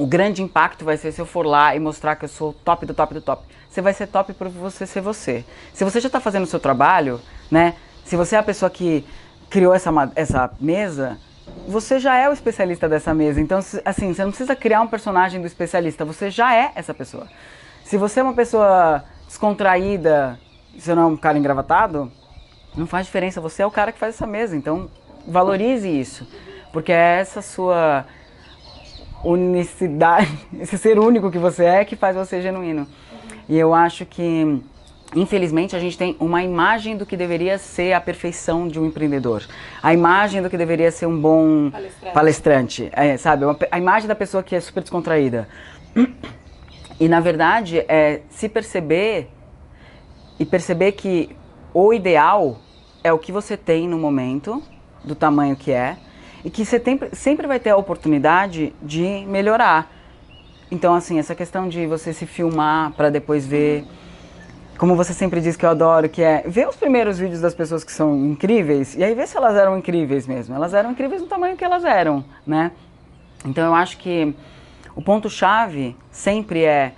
o 0.00 0.06
grande 0.06 0.42
impacto 0.42 0.84
vai 0.84 0.96
ser 0.96 1.12
se 1.12 1.20
eu 1.20 1.26
for 1.26 1.44
lá 1.44 1.74
e 1.76 1.80
mostrar 1.80 2.16
que 2.16 2.24
eu 2.24 2.28
sou 2.28 2.52
top 2.52 2.86
do 2.86 2.94
top 2.94 3.14
do 3.14 3.20
top 3.20 3.44
você 3.70 3.80
vai 3.80 3.92
ser 3.94 4.08
top 4.08 4.32
por 4.32 4.48
você 4.48 4.84
ser 4.84 5.00
você. 5.00 5.44
Se 5.72 5.84
você 5.84 6.00
já 6.00 6.08
está 6.08 6.18
fazendo 6.18 6.42
o 6.42 6.46
seu 6.46 6.58
trabalho, 6.58 7.20
né? 7.48 7.76
Se 8.04 8.16
você 8.16 8.34
é 8.34 8.38
a 8.40 8.42
pessoa 8.42 8.68
que 8.68 9.06
criou 9.48 9.72
essa, 9.72 9.90
essa 10.16 10.50
mesa, 10.60 11.18
você 11.68 12.00
já 12.00 12.16
é 12.16 12.28
o 12.28 12.32
especialista 12.32 12.88
dessa 12.88 13.14
mesa. 13.14 13.40
Então, 13.40 13.60
assim, 13.84 14.12
você 14.12 14.24
não 14.24 14.30
precisa 14.32 14.56
criar 14.56 14.80
um 14.80 14.88
personagem 14.88 15.40
do 15.40 15.46
especialista, 15.46 16.04
você 16.04 16.30
já 16.30 16.52
é 16.52 16.72
essa 16.74 16.92
pessoa. 16.92 17.28
Se 17.84 17.96
você 17.96 18.18
é 18.18 18.22
uma 18.24 18.34
pessoa 18.34 19.04
descontraída, 19.28 20.38
você 20.76 20.92
não 20.92 21.02
é 21.02 21.06
um 21.06 21.16
cara 21.16 21.38
engravatado, 21.38 22.10
não 22.76 22.88
faz 22.88 23.06
diferença, 23.06 23.40
você 23.40 23.62
é 23.62 23.66
o 23.66 23.70
cara 23.70 23.92
que 23.92 24.00
faz 24.00 24.16
essa 24.16 24.26
mesa. 24.26 24.56
Então, 24.56 24.90
valorize 25.28 25.88
isso, 25.88 26.26
porque 26.72 26.90
é 26.90 27.20
essa 27.20 27.40
sua 27.40 28.04
unicidade, 29.24 30.30
esse 30.58 30.78
ser 30.78 30.98
único 30.98 31.30
que 31.30 31.38
você 31.38 31.64
é 31.64 31.84
que 31.84 31.96
faz 31.96 32.16
você 32.16 32.40
genuíno. 32.40 32.86
E 33.48 33.58
eu 33.58 33.74
acho 33.74 34.06
que 34.06 34.62
Infelizmente, 35.14 35.74
a 35.74 35.80
gente 35.80 35.98
tem 35.98 36.16
uma 36.20 36.40
imagem 36.42 36.96
do 36.96 37.04
que 37.04 37.16
deveria 37.16 37.58
ser 37.58 37.92
a 37.94 38.00
perfeição 38.00 38.68
de 38.68 38.78
um 38.78 38.86
empreendedor. 38.86 39.44
A 39.82 39.92
imagem 39.92 40.40
do 40.40 40.48
que 40.48 40.56
deveria 40.56 40.92
ser 40.92 41.06
um 41.06 41.20
bom 41.20 41.68
palestrante. 41.68 42.12
palestrante 42.12 42.90
é, 42.92 43.16
sabe? 43.16 43.44
A 43.72 43.78
imagem 43.78 44.06
da 44.06 44.14
pessoa 44.14 44.40
que 44.40 44.54
é 44.54 44.60
super 44.60 44.80
descontraída. 44.82 45.48
E, 47.00 47.08
na 47.08 47.18
verdade, 47.18 47.84
é 47.88 48.20
se 48.30 48.48
perceber 48.48 49.28
e 50.38 50.44
perceber 50.44 50.92
que 50.92 51.34
o 51.74 51.92
ideal 51.92 52.58
é 53.02 53.12
o 53.12 53.18
que 53.18 53.32
você 53.32 53.56
tem 53.56 53.88
no 53.88 53.98
momento, 53.98 54.62
do 55.02 55.16
tamanho 55.16 55.56
que 55.56 55.72
é, 55.72 55.96
e 56.44 56.50
que 56.50 56.64
você 56.64 56.78
tem, 56.78 56.98
sempre 57.12 57.46
vai 57.46 57.60
ter 57.60 57.70
a 57.70 57.76
oportunidade 57.76 58.72
de 58.82 59.24
melhorar. 59.26 59.90
Então, 60.70 60.94
assim, 60.94 61.18
essa 61.18 61.34
questão 61.34 61.68
de 61.68 61.86
você 61.86 62.12
se 62.12 62.26
filmar 62.26 62.92
para 62.92 63.10
depois 63.10 63.46
ver, 63.46 63.84
como 64.78 64.94
você 64.94 65.12
sempre 65.12 65.40
diz 65.40 65.56
que 65.56 65.66
eu 65.66 65.70
adoro, 65.70 66.08
que 66.08 66.22
é 66.22 66.44
ver 66.46 66.68
os 66.68 66.76
primeiros 66.76 67.18
vídeos 67.18 67.40
das 67.40 67.54
pessoas 67.54 67.82
que 67.82 67.92
são 67.92 68.16
incríveis 68.16 68.94
e 68.94 69.02
aí 69.02 69.14
ver 69.14 69.26
se 69.26 69.36
elas 69.36 69.56
eram 69.56 69.76
incríveis 69.76 70.26
mesmo. 70.26 70.54
Elas 70.54 70.72
eram 70.72 70.92
incríveis 70.92 71.20
no 71.20 71.26
tamanho 71.26 71.56
que 71.56 71.64
elas 71.64 71.84
eram, 71.84 72.24
né? 72.46 72.70
Então, 73.44 73.66
eu 73.66 73.74
acho 73.74 73.98
que 73.98 74.34
o 74.94 75.02
ponto-chave 75.02 75.96
sempre 76.10 76.64
é 76.64 76.92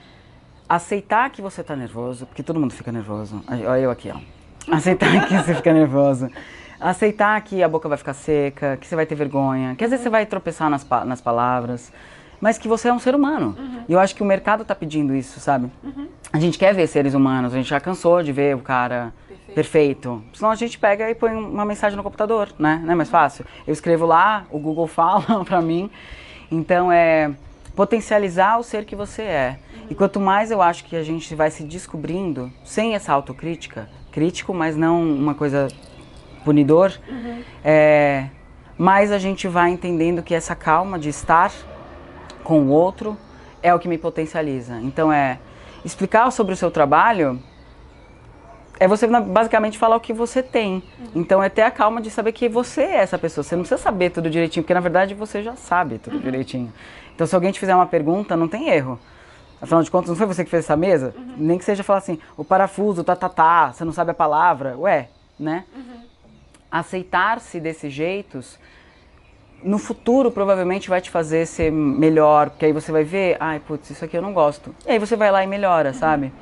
aceitar 0.69 1.31
que 1.31 1.43
você 1.43 1.61
está 1.61 1.75
nervoso, 1.77 2.27
porque 2.27 2.43
todo 2.43 2.59
mundo 2.61 2.73
fica 2.73 2.93
nervoso. 2.93 3.43
Olha 3.49 3.79
eu 3.81 3.91
aqui, 3.91 4.11
ó. 4.11 4.19
Aceitar 4.75 5.27
que 5.27 5.37
você 5.37 5.55
fica 5.55 5.73
nervoso. 5.73 6.31
Aceitar 6.83 7.41
que 7.43 7.63
a 7.63 7.69
boca 7.69 7.89
vai 7.89 7.97
ficar 7.97 8.13
seca, 8.13 8.77
que 8.77 8.87
você 8.87 8.97
vai 8.97 9.07
ter 9.07 9.15
vergonha, 9.15 9.75
que 9.77 9.85
às 9.85 9.91
vezes 9.91 10.03
você 10.03 10.11
vai 10.11 10.27
tropeçar 10.27 10.69
nas, 10.69 10.83
pa 10.83 11.05
nas 11.05 11.21
palavras, 11.21 11.93
mas 12.41 12.59
que 12.59 12.67
você 12.67 12.89
é 12.89 12.93
um 12.93 12.99
ser 12.99 13.15
humano. 13.15 13.57
Uhum. 13.57 13.85
E 13.89 13.93
eu 13.93 14.01
acho 14.01 14.17
que 14.17 14.23
o 14.23 14.27
mercado 14.27 14.63
está 14.63 14.75
pedindo 14.75 15.15
isso, 15.15 15.39
sabe? 15.39 15.71
Uhum. 15.85 16.09
A 16.33 16.41
gente 16.41 16.59
quer 16.59 16.75
ver 16.75 16.89
seres 16.89 17.15
humanos, 17.15 17.55
a 17.55 17.57
gente 17.57 17.71
já 17.71 17.79
cansou 17.79 18.21
de 18.21 18.33
ver 18.33 18.57
o 18.57 18.59
cara 18.59 19.13
perfeito. 19.29 19.55
perfeito. 19.55 20.25
Senão 20.35 20.51
a 20.51 20.57
gente 20.57 20.77
pega 20.77 21.09
e 21.09 21.15
põe 21.15 21.33
uma 21.33 21.65
mensagem 21.65 21.97
no 21.97 22.03
computador, 22.03 22.49
né? 22.59 22.81
Não 22.85 22.93
é 22.93 22.95
mais 22.97 23.09
fácil? 23.09 23.47
Eu 23.65 23.73
escrevo 23.73 24.05
lá, 24.05 24.45
o 24.51 24.59
Google 24.59 24.89
fala 24.89 25.45
para 25.45 25.61
mim. 25.61 25.89
Então 26.51 26.91
é 26.91 27.31
potencializar 27.77 28.59
o 28.59 28.65
ser 28.65 28.85
que 28.85 28.97
você 28.97 29.23
é. 29.23 29.59
Uhum. 29.75 29.87
E 29.91 29.95
quanto 29.95 30.19
mais 30.19 30.51
eu 30.51 30.61
acho 30.61 30.85
que 30.85 30.97
a 30.97 31.03
gente 31.05 31.35
vai 31.37 31.49
se 31.49 31.63
descobrindo, 31.63 32.53
sem 32.65 32.95
essa 32.95 33.13
autocrítica, 33.13 33.89
crítico, 34.11 34.53
mas 34.53 34.77
não 34.77 35.01
uma 35.01 35.35
coisa 35.35 35.69
punidor, 36.45 36.93
uhum. 37.09 37.43
é, 37.65 38.27
mais 38.77 39.13
a 39.13 39.19
gente 39.19 39.47
vai 39.49 39.71
entendendo 39.71 40.23
que 40.23 40.35
essa 40.35 40.55
calma 40.55 40.99
de 40.99 41.09
estar 41.09 41.53
com 42.43 42.61
o 42.61 42.69
outro 42.69 43.17
é 43.63 43.75
o 43.75 43.79
que 43.79 43.89
me 43.89 43.99
potencializa. 43.99 44.81
Então 44.81 45.13
é 45.13 45.39
explicar 45.85 46.31
sobre 46.31 46.55
o 46.55 46.57
seu 46.57 46.71
trabalho 46.71 47.41
é 48.83 48.89
você 48.89 49.07
basicamente 49.07 49.79
falar 49.79 49.95
o 49.95 50.01
que 50.01 50.13
você 50.13 50.43
tem. 50.43 50.83
Uhum. 50.99 51.07
Então 51.15 51.41
é 51.41 51.49
ter 51.49 51.63
a 51.63 51.71
calma 51.71 52.01
de 52.01 52.11
saber 52.11 52.33
que 52.33 52.49
você 52.49 52.83
é 52.83 52.97
essa 52.97 53.17
pessoa. 53.17 53.45
Você 53.45 53.55
não 53.55 53.63
precisa 53.63 53.81
saber 53.81 54.11
tudo 54.11 54.29
direitinho, 54.29 54.65
porque 54.65 54.75
na 54.75 54.81
verdade 54.81 55.15
você 55.15 55.41
já 55.41 55.55
sabe 55.55 55.99
tudo 55.99 56.17
uhum. 56.17 56.23
direitinho. 56.23 56.73
Então 57.15 57.25
se 57.25 57.35
alguém 57.35 57.53
te 57.53 57.61
fizer 57.61 57.77
uma 57.77 57.87
pergunta, 57.87 58.37
não 58.37 58.49
tem 58.49 58.69
erro. 58.69 58.99
Afinal 59.61 59.85
de 59.85 59.91
contas, 59.91 60.09
não 60.09 60.17
foi 60.17 60.27
você 60.27 60.43
que 60.43 60.51
fez 60.51 60.65
essa 60.65 60.77
mesa? 60.77 61.15
Uhum. 61.17 61.35
Nem 61.37 61.59
que 61.59 61.65
seja 61.65 61.85
falar 61.85 62.01
assim, 62.01 62.19
o 62.37 62.45
parafuso, 62.45 63.05
tá, 63.05 63.15
tá, 63.15 63.29
tá, 63.29 63.73
você 63.73 63.85
não 63.85 63.93
sabe 63.93 64.11
a 64.11 64.15
palavra. 64.15 64.77
Ué, 64.77 65.09
né? 65.39 65.65
Uhum. 65.77 66.02
Aceitar-se 66.73 67.61
desses 67.61 67.93
jeitos, 67.93 68.59
no 69.63 69.79
futuro 69.79 70.31
provavelmente 70.31 70.89
vai 70.89 71.03
te 71.03 71.11
fazer 71.11 71.47
ser 71.47 71.71
melhor, 71.71 72.49
porque 72.49 72.65
aí 72.65 72.73
você 72.73 72.91
vai 72.91 73.05
ver, 73.05 73.37
ai, 73.39 73.61
putz, 73.61 73.91
isso 73.91 74.03
aqui 74.05 74.17
eu 74.17 74.23
não 74.23 74.33
gosto. 74.33 74.75
E 74.87 74.93
aí 74.93 74.99
você 74.99 75.15
vai 75.15 75.31
lá 75.31 75.45
e 75.45 75.47
melhora, 75.47 75.91
uhum. 75.91 75.95
sabe? 75.95 76.33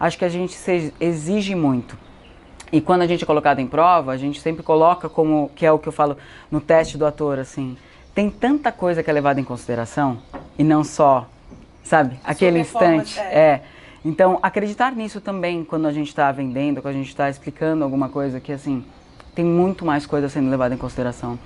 Acho 0.00 0.16
que 0.16 0.24
a 0.24 0.28
gente 0.30 0.56
exige 0.98 1.54
muito. 1.54 1.96
E 2.72 2.80
quando 2.80 3.02
a 3.02 3.06
gente 3.06 3.22
é 3.22 3.26
colocado 3.26 3.60
em 3.60 3.66
prova, 3.66 4.12
a 4.12 4.16
gente 4.16 4.40
sempre 4.40 4.62
coloca 4.62 5.08
como, 5.08 5.50
que 5.54 5.66
é 5.66 5.70
o 5.70 5.78
que 5.78 5.88
eu 5.88 5.92
falo 5.92 6.16
no 6.50 6.60
teste 6.60 6.96
do 6.96 7.04
ator, 7.04 7.38
assim, 7.38 7.76
tem 8.14 8.30
tanta 8.30 8.72
coisa 8.72 9.02
que 9.02 9.10
é 9.10 9.12
levada 9.12 9.38
em 9.38 9.44
consideração 9.44 10.18
e 10.58 10.64
não 10.64 10.82
só 10.82 11.28
sabe? 11.86 12.18
Aquele 12.24 12.58
instante. 12.58 13.18
É. 13.18 13.38
é. 13.38 13.62
Então, 14.04 14.38
acreditar 14.42 14.92
nisso 14.92 15.20
também 15.20 15.64
quando 15.64 15.86
a 15.86 15.92
gente 15.92 16.08
está 16.08 16.30
vendendo, 16.30 16.82
quando 16.82 16.94
a 16.94 16.98
gente 16.98 17.08
está 17.08 17.30
explicando 17.30 17.82
alguma 17.82 18.08
coisa 18.08 18.38
que, 18.40 18.52
assim, 18.52 18.84
tem 19.36 19.44
muito 19.44 19.84
mais 19.84 20.06
coisa 20.06 20.28
sendo 20.28 20.50
levada 20.50 20.74
em 20.74 20.78
consideração. 20.78 21.38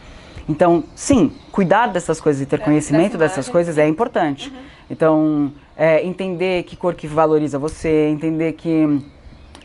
Então, 0.48 0.84
sim, 0.94 1.32
cuidar 1.52 1.88
dessas 1.88 2.20
coisas 2.20 2.40
e 2.40 2.46
ter 2.46 2.60
é, 2.60 2.64
conhecimento 2.64 3.18
dessas 3.18 3.48
coisas 3.48 3.76
é 3.76 3.86
importante. 3.86 4.48
Uhum. 4.48 4.56
Então, 4.88 5.52
é, 5.76 6.02
entender 6.04 6.62
que 6.62 6.76
cor 6.76 6.94
que 6.94 7.06
valoriza 7.06 7.58
você, 7.58 8.08
entender 8.08 8.52
que 8.52 9.02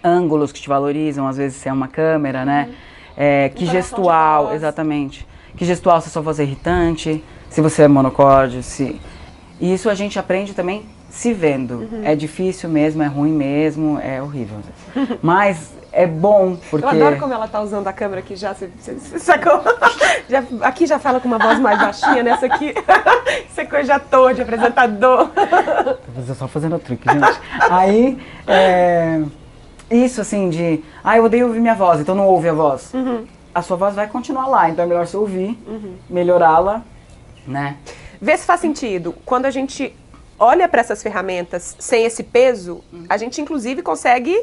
ângulos 0.03 0.51
que 0.51 0.59
te 0.59 0.67
valorizam, 0.67 1.27
às 1.27 1.37
vezes 1.37 1.57
se 1.57 1.69
é 1.69 1.73
uma 1.73 1.87
câmera, 1.87 2.43
né? 2.43 2.67
Uhum. 2.67 2.75
É, 3.15 3.49
que 3.49 3.65
gestual, 3.65 4.53
exatamente. 4.53 5.25
Que 5.55 5.63
gestual 5.63 6.01
se 6.01 6.09
a 6.09 6.11
sua 6.11 6.21
voz 6.21 6.39
é 6.39 6.43
irritante, 6.43 7.23
se 7.49 7.61
você 7.61 7.83
é 7.83 7.87
monocorde, 7.87 8.61
se 8.61 8.99
e 9.59 9.73
isso 9.73 9.89
a 9.89 9.95
gente 9.95 10.19
aprende 10.19 10.53
também 10.53 10.83
se 11.09 11.31
vendo. 11.31 11.75
Uhum. 11.75 12.01
É 12.03 12.15
difícil 12.15 12.69
mesmo, 12.69 13.01
é 13.01 13.07
ruim 13.07 13.31
mesmo, 13.31 13.97
é 13.99 14.21
horrível. 14.21 14.57
Mas 15.23 15.73
é 15.95 16.05
bom, 16.05 16.57
porque... 16.69 16.85
Eu 16.85 16.89
adoro 16.89 17.17
como 17.17 17.33
ela 17.33 17.47
tá 17.47 17.61
usando 17.61 17.87
a 17.87 17.93
câmera 17.93 18.19
aqui 18.19 18.35
já, 18.35 18.53
você, 18.53 18.69
você 18.77 19.17
sacou? 19.17 19.61
Já, 20.27 20.43
aqui 20.61 20.87
já 20.87 20.97
fala 20.97 21.19
com 21.19 21.27
uma 21.27 21.37
voz 21.37 21.59
mais 21.59 21.77
baixinha, 21.79 22.23
nessa 22.23 22.47
aqui 22.47 22.73
você 23.47 23.61
é 23.61 23.65
coisa 23.65 23.95
ator, 23.95 24.33
de 24.33 24.41
apresentador. 24.41 25.29
Tô 26.27 26.33
só 26.33 26.47
fazendo 26.47 26.79
truque, 26.79 27.07
gente. 27.07 27.39
Aí, 27.69 28.17
é, 28.47 29.21
isso 29.91 30.21
assim 30.21 30.49
de, 30.49 30.83
ah, 31.03 31.15
eu 31.15 31.25
odeio 31.25 31.45
ouvir 31.45 31.59
minha 31.59 31.75
voz, 31.75 31.99
então 31.99 32.15
não 32.15 32.25
ouve 32.25 32.49
a 32.49 32.53
voz. 32.53 32.91
Uhum. 32.91 33.27
A 33.53 33.61
sua 33.61 33.77
voz 33.77 33.93
vai 33.93 34.07
continuar 34.07 34.47
lá, 34.47 34.67
então 34.67 34.83
é 34.83 34.87
melhor 34.87 35.05
você 35.05 35.15
ouvir, 35.15 35.59
uhum. 35.67 35.95
melhorá-la, 36.09 36.81
né? 37.45 37.77
Vê 38.19 38.35
se 38.35 38.47
faz 38.47 38.61
sentido. 38.61 39.13
Quando 39.23 39.45
a 39.45 39.51
gente 39.51 39.95
olha 40.39 40.67
para 40.67 40.81
essas 40.81 41.03
ferramentas 41.03 41.75
sem 41.77 42.03
esse 42.03 42.23
peso, 42.23 42.83
uhum. 42.91 43.05
a 43.07 43.15
gente 43.15 43.39
inclusive 43.39 43.83
consegue 43.83 44.35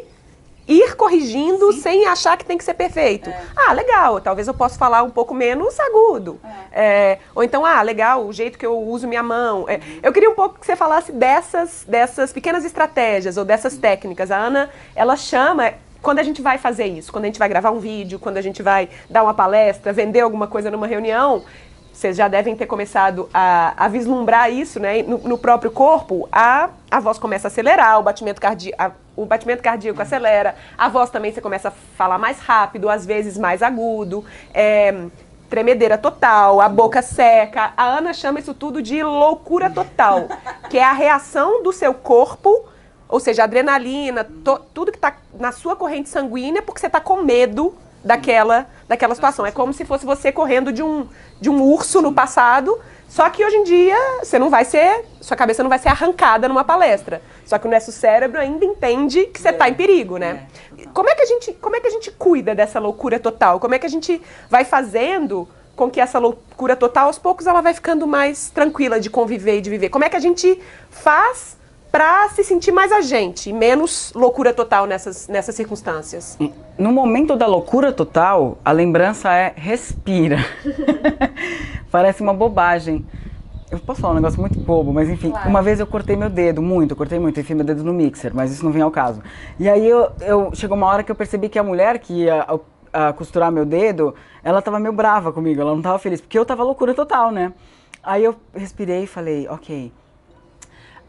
ir 0.66 0.96
corrigindo 0.96 1.72
Sim. 1.72 1.80
sem 1.80 2.06
achar 2.06 2.36
que 2.36 2.44
tem 2.44 2.56
que 2.56 2.64
ser 2.64 2.74
perfeito. 2.74 3.28
É. 3.28 3.42
Ah, 3.56 3.72
legal, 3.72 4.20
talvez 4.20 4.46
eu 4.46 4.54
possa 4.54 4.78
falar 4.78 5.02
um 5.02 5.10
pouco 5.10 5.34
menos 5.34 5.78
agudo. 5.80 6.40
É. 6.72 7.12
É, 7.12 7.18
ou 7.34 7.42
então, 7.42 7.64
ah, 7.64 7.82
legal, 7.82 8.24
o 8.26 8.32
jeito 8.32 8.58
que 8.58 8.66
eu 8.66 8.78
uso 8.78 9.08
minha 9.08 9.22
mão. 9.22 9.68
É, 9.68 9.74
uhum. 9.74 10.00
Eu 10.02 10.12
queria 10.12 10.30
um 10.30 10.34
pouco 10.34 10.58
que 10.58 10.66
você 10.66 10.76
falasse 10.76 11.12
dessas, 11.12 11.84
dessas 11.86 12.32
pequenas 12.32 12.64
estratégias 12.64 13.36
ou 13.36 13.44
dessas 13.44 13.74
uhum. 13.74 13.80
técnicas. 13.80 14.30
A 14.30 14.36
Ana, 14.36 14.70
ela 14.94 15.16
chama 15.16 15.74
quando 16.00 16.18
a 16.18 16.22
gente 16.22 16.42
vai 16.42 16.58
fazer 16.58 16.86
isso, 16.86 17.12
quando 17.12 17.24
a 17.24 17.28
gente 17.28 17.38
vai 17.38 17.48
gravar 17.48 17.70
um 17.70 17.78
vídeo, 17.78 18.18
quando 18.18 18.36
a 18.36 18.42
gente 18.42 18.62
vai 18.62 18.88
dar 19.08 19.22
uma 19.22 19.32
palestra, 19.32 19.92
vender 19.92 20.20
alguma 20.20 20.48
coisa 20.48 20.70
numa 20.70 20.86
reunião, 20.86 21.44
vocês 21.92 22.16
já 22.16 22.26
devem 22.26 22.56
ter 22.56 22.66
começado 22.66 23.28
a, 23.32 23.74
a 23.76 23.88
vislumbrar 23.88 24.50
isso, 24.50 24.80
né? 24.80 25.02
No, 25.02 25.18
no, 25.18 25.38
próprio 25.38 25.70
corpo, 25.70 26.28
a, 26.32 26.70
a 26.90 27.00
voz 27.00 27.18
começa 27.18 27.46
a 27.46 27.50
acelerar, 27.50 28.00
o 28.00 28.02
batimento 28.02 28.40
cardíaco, 28.40 28.96
o 29.14 29.26
batimento 29.26 29.62
cardíaco 29.62 30.00
acelera, 30.00 30.54
a 30.76 30.88
voz 30.88 31.10
também 31.10 31.32
você 31.32 31.40
começa 31.40 31.68
a 31.68 31.70
falar 31.70 32.18
mais 32.18 32.40
rápido, 32.40 32.88
às 32.88 33.04
vezes 33.04 33.36
mais 33.36 33.62
agudo, 33.62 34.24
é, 34.54 35.06
tremedeira 35.50 35.98
total, 35.98 36.62
a 36.62 36.68
boca 36.68 37.02
seca. 37.02 37.74
A 37.76 37.84
Ana 37.84 38.14
chama 38.14 38.40
isso 38.40 38.54
tudo 38.54 38.80
de 38.80 39.02
loucura 39.02 39.68
total, 39.68 40.28
que 40.70 40.78
é 40.78 40.84
a 40.84 40.92
reação 40.92 41.62
do 41.62 41.72
seu 41.72 41.92
corpo, 41.92 42.68
ou 43.06 43.20
seja, 43.20 43.44
adrenalina, 43.44 44.24
to, 44.24 44.58
tudo 44.72 44.90
que 44.90 44.96
está 44.96 45.14
na 45.38 45.52
sua 45.52 45.76
corrente 45.76 46.08
sanguínea, 46.08 46.62
porque 46.62 46.80
você 46.80 46.86
está 46.86 47.00
com 47.00 47.22
medo 47.22 47.76
daquela, 48.04 48.66
daquela 48.88 49.14
situação. 49.14 49.46
É 49.46 49.50
como 49.50 49.72
se 49.72 49.84
fosse 49.84 50.04
você 50.04 50.32
correndo 50.32 50.72
de 50.72 50.82
um, 50.82 51.06
de 51.40 51.48
um 51.48 51.62
urso 51.62 52.02
no 52.02 52.12
passado, 52.12 52.78
só 53.08 53.28
que 53.28 53.44
hoje 53.44 53.56
em 53.56 53.64
dia 53.64 53.96
você 54.22 54.38
não 54.38 54.48
vai 54.48 54.64
ser, 54.64 55.04
sua 55.20 55.36
cabeça 55.36 55.62
não 55.62 55.68
vai 55.68 55.78
ser 55.78 55.88
arrancada 55.88 56.48
numa 56.48 56.64
palestra. 56.64 57.20
Só 57.44 57.58
que 57.58 57.66
o 57.66 57.70
nosso 57.70 57.92
cérebro 57.92 58.40
ainda 58.40 58.64
entende 58.64 59.26
que 59.26 59.40
você 59.40 59.50
está 59.50 59.68
em 59.68 59.74
perigo, 59.74 60.16
né? 60.16 60.46
Como 60.94 61.08
é 61.08 61.14
que 61.14 61.22
a 61.22 61.26
gente, 61.26 61.52
como 61.54 61.76
é 61.76 61.80
que 61.80 61.86
a 61.86 61.90
gente 61.90 62.10
cuida 62.10 62.54
dessa 62.54 62.80
loucura 62.80 63.18
total? 63.18 63.60
Como 63.60 63.74
é 63.74 63.78
que 63.78 63.86
a 63.86 63.90
gente 63.90 64.20
vai 64.48 64.64
fazendo 64.64 65.46
com 65.76 65.90
que 65.90 66.00
essa 66.00 66.18
loucura 66.18 66.76
total 66.76 67.06
aos 67.06 67.18
poucos 67.18 67.46
ela 67.46 67.60
vai 67.60 67.74
ficando 67.74 68.06
mais 68.06 68.50
tranquila 68.50 68.98
de 68.98 69.10
conviver 69.10 69.58
e 69.58 69.60
de 69.60 69.70
viver? 69.70 69.88
Como 69.90 70.04
é 70.04 70.08
que 70.08 70.16
a 70.16 70.20
gente 70.20 70.60
faz 70.90 71.56
para 71.92 72.26
se 72.30 72.42
sentir 72.42 72.72
mais 72.72 72.90
a 72.90 73.02
gente, 73.02 73.52
menos 73.52 74.14
loucura 74.14 74.54
total 74.54 74.86
nessas, 74.86 75.28
nessas 75.28 75.54
circunstâncias? 75.54 76.38
No 76.78 76.90
momento 76.90 77.36
da 77.36 77.46
loucura 77.46 77.92
total, 77.92 78.56
a 78.64 78.72
lembrança 78.72 79.30
é 79.30 79.52
respira. 79.54 80.38
Parece 81.92 82.22
uma 82.22 82.32
bobagem. 82.32 83.04
Eu 83.70 83.78
posso 83.78 84.00
falar 84.00 84.14
um 84.14 84.16
negócio 84.16 84.40
muito 84.40 84.58
bobo, 84.58 84.90
mas 84.90 85.08
enfim, 85.10 85.30
claro. 85.30 85.48
uma 85.48 85.60
vez 85.60 85.80
eu 85.80 85.86
cortei 85.86 86.16
meu 86.16 86.30
dedo, 86.30 86.62
muito, 86.62 86.96
cortei 86.96 87.18
muito, 87.18 87.38
enfiei 87.38 87.54
meu 87.54 87.64
dedo 87.64 87.84
no 87.84 87.92
mixer, 87.92 88.34
mas 88.34 88.50
isso 88.50 88.64
não 88.64 88.72
vem 88.72 88.82
ao 88.82 88.90
caso. 88.90 89.22
E 89.58 89.68
aí 89.68 89.86
eu, 89.86 90.10
eu 90.22 90.50
chegou 90.54 90.76
uma 90.76 90.86
hora 90.86 91.02
que 91.02 91.10
eu 91.12 91.14
percebi 91.14 91.50
que 91.50 91.58
a 91.58 91.62
mulher 91.62 91.98
que 91.98 92.24
ia 92.24 92.46
a, 92.92 93.08
a 93.08 93.12
costurar 93.12 93.52
meu 93.52 93.66
dedo, 93.66 94.14
ela 94.42 94.62
tava 94.62 94.78
meio 94.78 94.94
brava 94.94 95.30
comigo, 95.30 95.60
ela 95.60 95.74
não 95.74 95.82
tava 95.82 95.98
feliz, 95.98 96.22
porque 96.22 96.38
eu 96.38 96.44
tava 96.44 96.62
loucura 96.62 96.94
total, 96.94 97.30
né? 97.30 97.52
Aí 98.02 98.24
eu 98.24 98.34
respirei 98.54 99.04
e 99.04 99.06
falei, 99.06 99.46
ok, 99.48 99.92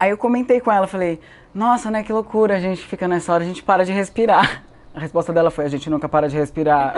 Aí 0.04 0.10
eu 0.10 0.18
comentei 0.18 0.60
com 0.60 0.70
ela, 0.70 0.86
falei, 0.86 1.18
nossa, 1.56 1.90
né, 1.90 2.04
que 2.04 2.12
loucura, 2.12 2.58
a 2.58 2.60
gente 2.60 2.82
fica 2.82 3.08
nessa 3.08 3.32
hora, 3.32 3.42
a 3.42 3.48
gente 3.48 3.64
para 3.64 3.86
de 3.86 3.94
respirar. 3.94 4.62
A 4.94 5.00
resposta 5.00 5.32
dela 5.32 5.50
foi, 5.50 5.64
a 5.64 5.70
gente 5.70 5.90
nunca 5.90 6.10
para 6.10 6.28
de 6.28 6.36
respirar. 6.36 6.94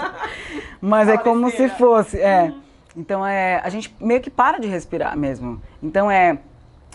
Mas 0.78 1.08
é 1.08 1.16
como 1.16 1.50
se 1.50 1.70
fosse, 1.70 2.20
é. 2.20 2.52
Então 2.94 3.26
é, 3.26 3.62
a 3.64 3.70
gente 3.70 3.96
meio 3.98 4.20
que 4.20 4.28
para 4.28 4.58
de 4.58 4.68
respirar 4.68 5.16
mesmo. 5.16 5.58
Então 5.82 6.10
é 6.10 6.36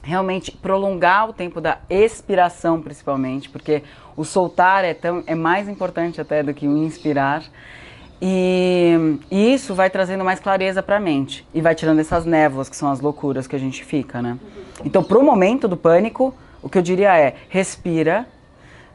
realmente 0.03 0.51
prolongar 0.51 1.27
o 1.27 1.33
tempo 1.33 1.59
da 1.59 1.79
expiração 1.89 2.79
principalmente, 2.79 3.49
porque 3.49 3.81
o 4.15 4.23
soltar 4.23 4.85
é, 4.85 4.93
tão, 4.93 5.23
é 5.25 5.33
mais 5.33 5.67
importante 5.67 6.21
até 6.21 6.43
do 6.43 6.53
que 6.53 6.67
o 6.67 6.77
inspirar. 6.77 7.41
E, 8.21 9.17
e 9.31 9.51
isso 9.51 9.73
vai 9.73 9.89
trazendo 9.89 10.23
mais 10.23 10.39
clareza 10.39 10.83
para 10.83 10.97
a 10.97 10.99
mente 10.99 11.43
e 11.55 11.59
vai 11.59 11.73
tirando 11.73 11.97
essas 11.97 12.23
névoas 12.23 12.69
que 12.69 12.75
são 12.75 12.91
as 12.91 12.99
loucuras 12.99 13.47
que 13.47 13.55
a 13.55 13.59
gente 13.59 13.83
fica, 13.83 14.21
né? 14.21 14.37
Então, 14.83 15.03
pro 15.03 15.23
momento 15.23 15.67
do 15.67 15.77
pânico, 15.77 16.33
o 16.61 16.69
que 16.69 16.77
eu 16.77 16.81
diria 16.81 17.17
é: 17.17 17.35
respira, 17.49 18.27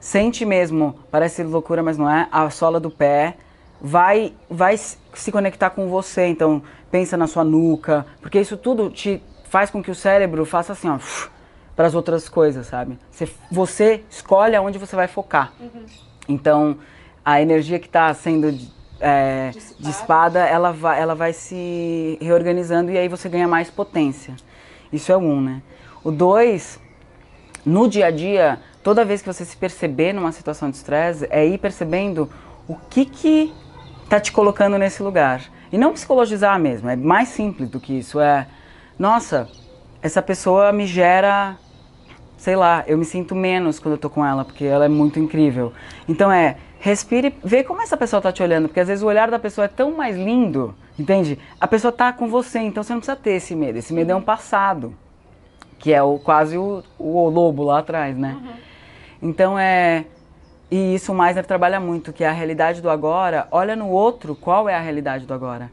sente 0.00 0.44
mesmo, 0.44 0.98
parece 1.10 1.42
loucura, 1.42 1.82
mas 1.82 1.98
não 1.98 2.10
é, 2.10 2.28
a 2.30 2.48
sola 2.50 2.80
do 2.80 2.90
pé, 2.90 3.36
vai, 3.80 4.32
vai 4.48 4.76
se 4.76 5.30
conectar 5.30 5.70
com 5.70 5.88
você. 5.88 6.26
Então, 6.26 6.62
pensa 6.90 7.16
na 7.16 7.26
sua 7.26 7.44
nuca, 7.44 8.06
porque 8.20 8.40
isso 8.40 8.56
tudo 8.56 8.90
te 8.90 9.22
faz 9.44 9.70
com 9.70 9.82
que 9.82 9.90
o 9.90 9.94
cérebro 9.94 10.44
faça 10.44 10.72
assim, 10.72 10.88
ó, 10.88 10.98
para 11.74 11.86
as 11.86 11.94
outras 11.94 12.28
coisas, 12.28 12.66
sabe? 12.66 12.98
Você, 13.10 13.28
você 13.50 14.04
escolhe 14.10 14.56
aonde 14.56 14.78
você 14.78 14.96
vai 14.96 15.06
focar. 15.06 15.52
Uhum. 15.60 15.84
Então, 16.28 16.78
a 17.24 17.40
energia 17.40 17.78
que 17.78 17.86
está 17.86 18.12
sendo 18.14 18.52
é, 19.00 19.50
espada, 19.80 20.40
ela 20.40 20.72
vai, 20.72 21.00
ela 21.00 21.14
vai 21.14 21.32
se 21.32 22.18
reorganizando 22.20 22.90
e 22.90 22.98
aí 22.98 23.08
você 23.08 23.28
ganha 23.28 23.48
mais 23.48 23.70
potência. 23.70 24.34
Isso 24.92 25.12
é 25.12 25.16
um, 25.16 25.40
né? 25.40 25.62
O 26.02 26.10
dois, 26.10 26.80
no 27.64 27.88
dia 27.88 28.06
a 28.06 28.10
dia, 28.10 28.60
toda 28.82 29.04
vez 29.04 29.20
que 29.20 29.26
você 29.26 29.44
se 29.44 29.56
perceber 29.56 30.12
numa 30.12 30.32
situação 30.32 30.70
de 30.70 30.76
estresse, 30.76 31.26
é 31.30 31.46
ir 31.46 31.58
percebendo 31.58 32.28
o 32.66 32.74
que 32.88 33.04
que 33.04 33.52
tá 34.08 34.18
te 34.18 34.32
colocando 34.32 34.78
nesse 34.78 35.02
lugar. 35.02 35.42
E 35.70 35.76
não 35.76 35.92
psicologizar 35.92 36.58
mesmo, 36.58 36.88
é 36.88 36.96
mais 36.96 37.28
simples 37.28 37.68
do 37.68 37.78
que 37.78 37.98
isso. 37.98 38.20
É, 38.20 38.46
nossa, 38.98 39.48
essa 40.00 40.22
pessoa 40.22 40.72
me 40.72 40.86
gera, 40.86 41.56
sei 42.36 42.56
lá, 42.56 42.84
eu 42.86 42.96
me 42.96 43.04
sinto 43.04 43.34
menos 43.34 43.78
quando 43.78 43.94
eu 43.94 43.98
tô 43.98 44.08
com 44.08 44.24
ela, 44.24 44.44
porque 44.44 44.64
ela 44.64 44.86
é 44.86 44.88
muito 44.88 45.18
incrível. 45.18 45.72
Então 46.08 46.32
é, 46.32 46.56
respire, 46.80 47.34
vê 47.44 47.62
como 47.62 47.82
essa 47.82 47.96
pessoa 47.96 48.22
tá 48.22 48.32
te 48.32 48.42
olhando, 48.42 48.68
porque 48.68 48.80
às 48.80 48.88
vezes 48.88 49.02
o 49.02 49.06
olhar 49.06 49.30
da 49.30 49.38
pessoa 49.38 49.66
é 49.66 49.68
tão 49.68 49.92
mais 49.92 50.16
lindo, 50.16 50.74
entende? 50.98 51.38
A 51.60 51.66
pessoa 51.66 51.92
tá 51.92 52.12
com 52.12 52.28
você, 52.28 52.58
então 52.58 52.82
você 52.82 52.92
não 52.92 53.00
precisa 53.00 53.16
ter 53.16 53.32
esse 53.32 53.54
medo. 53.54 53.78
Esse 53.78 53.92
medo 53.92 54.10
é 54.10 54.16
um 54.16 54.22
passado, 54.22 54.94
que 55.78 55.92
é 55.92 56.02
o, 56.02 56.18
quase 56.18 56.58
o, 56.58 56.82
o 56.98 57.28
lobo 57.28 57.62
lá 57.64 57.78
atrás, 57.78 58.16
né? 58.16 58.36
Então 59.22 59.58
é. 59.58 60.04
E 60.70 60.94
isso 60.94 61.12
o 61.12 61.14
Meisner 61.14 61.46
trabalha 61.46 61.80
muito, 61.80 62.12
que 62.12 62.22
é 62.22 62.28
a 62.28 62.32
realidade 62.32 62.82
do 62.82 62.90
agora. 62.90 63.48
Olha 63.50 63.74
no 63.74 63.88
outro 63.88 64.34
qual 64.34 64.68
é 64.68 64.74
a 64.74 64.80
realidade 64.80 65.24
do 65.24 65.32
agora. 65.32 65.70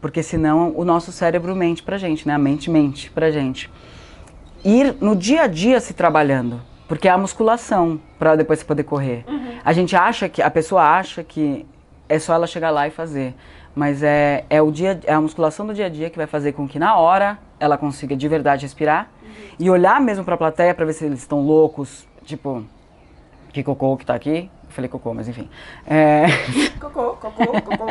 Porque 0.00 0.22
senão 0.22 0.74
o 0.76 0.84
nosso 0.84 1.10
cérebro 1.10 1.56
mente 1.56 1.82
pra 1.82 1.96
gente, 1.96 2.26
né? 2.28 2.34
A 2.34 2.38
mente 2.38 2.70
mente 2.70 3.10
pra 3.10 3.30
gente. 3.30 3.70
Ir 4.62 4.94
no 5.00 5.16
dia 5.16 5.42
a 5.42 5.46
dia 5.46 5.80
se 5.80 5.94
trabalhando. 5.94 6.60
Porque 6.86 7.08
é 7.08 7.10
a 7.10 7.18
musculação 7.18 8.00
pra 8.18 8.36
depois 8.36 8.60
você 8.60 8.64
poder 8.64 8.84
correr. 8.84 9.24
A 9.64 9.72
gente 9.72 9.96
acha 9.96 10.28
que, 10.28 10.40
a 10.40 10.50
pessoa 10.50 10.82
acha 10.82 11.24
que 11.24 11.66
é 12.08 12.18
só 12.18 12.34
ela 12.34 12.46
chegar 12.46 12.70
lá 12.70 12.86
e 12.86 12.90
fazer. 12.90 13.34
Mas 13.76 14.02
é, 14.02 14.46
é, 14.48 14.62
o 14.62 14.72
dia, 14.72 14.98
é 15.04 15.12
a 15.12 15.20
musculação 15.20 15.66
do 15.66 15.74
dia 15.74 15.84
a 15.84 15.88
dia 15.90 16.08
que 16.08 16.16
vai 16.16 16.26
fazer 16.26 16.52
com 16.52 16.66
que 16.66 16.78
na 16.78 16.96
hora 16.96 17.38
ela 17.60 17.76
consiga 17.76 18.16
de 18.16 18.26
verdade 18.26 18.62
respirar 18.62 19.10
e 19.58 19.68
olhar 19.68 20.00
mesmo 20.00 20.24
pra 20.24 20.34
plateia 20.34 20.74
pra 20.74 20.86
ver 20.86 20.94
se 20.94 21.04
eles 21.04 21.18
estão 21.18 21.42
loucos. 21.42 22.08
Tipo, 22.24 22.64
que 23.52 23.62
cocô 23.62 23.94
que 23.98 24.06
tá 24.06 24.14
aqui. 24.14 24.50
Eu 24.64 24.70
falei 24.70 24.88
cocô, 24.88 25.12
mas 25.12 25.28
enfim. 25.28 25.48
É, 25.86 26.24
Cocô, 26.80 27.16
cocô, 27.16 27.46
cocô. 27.46 27.86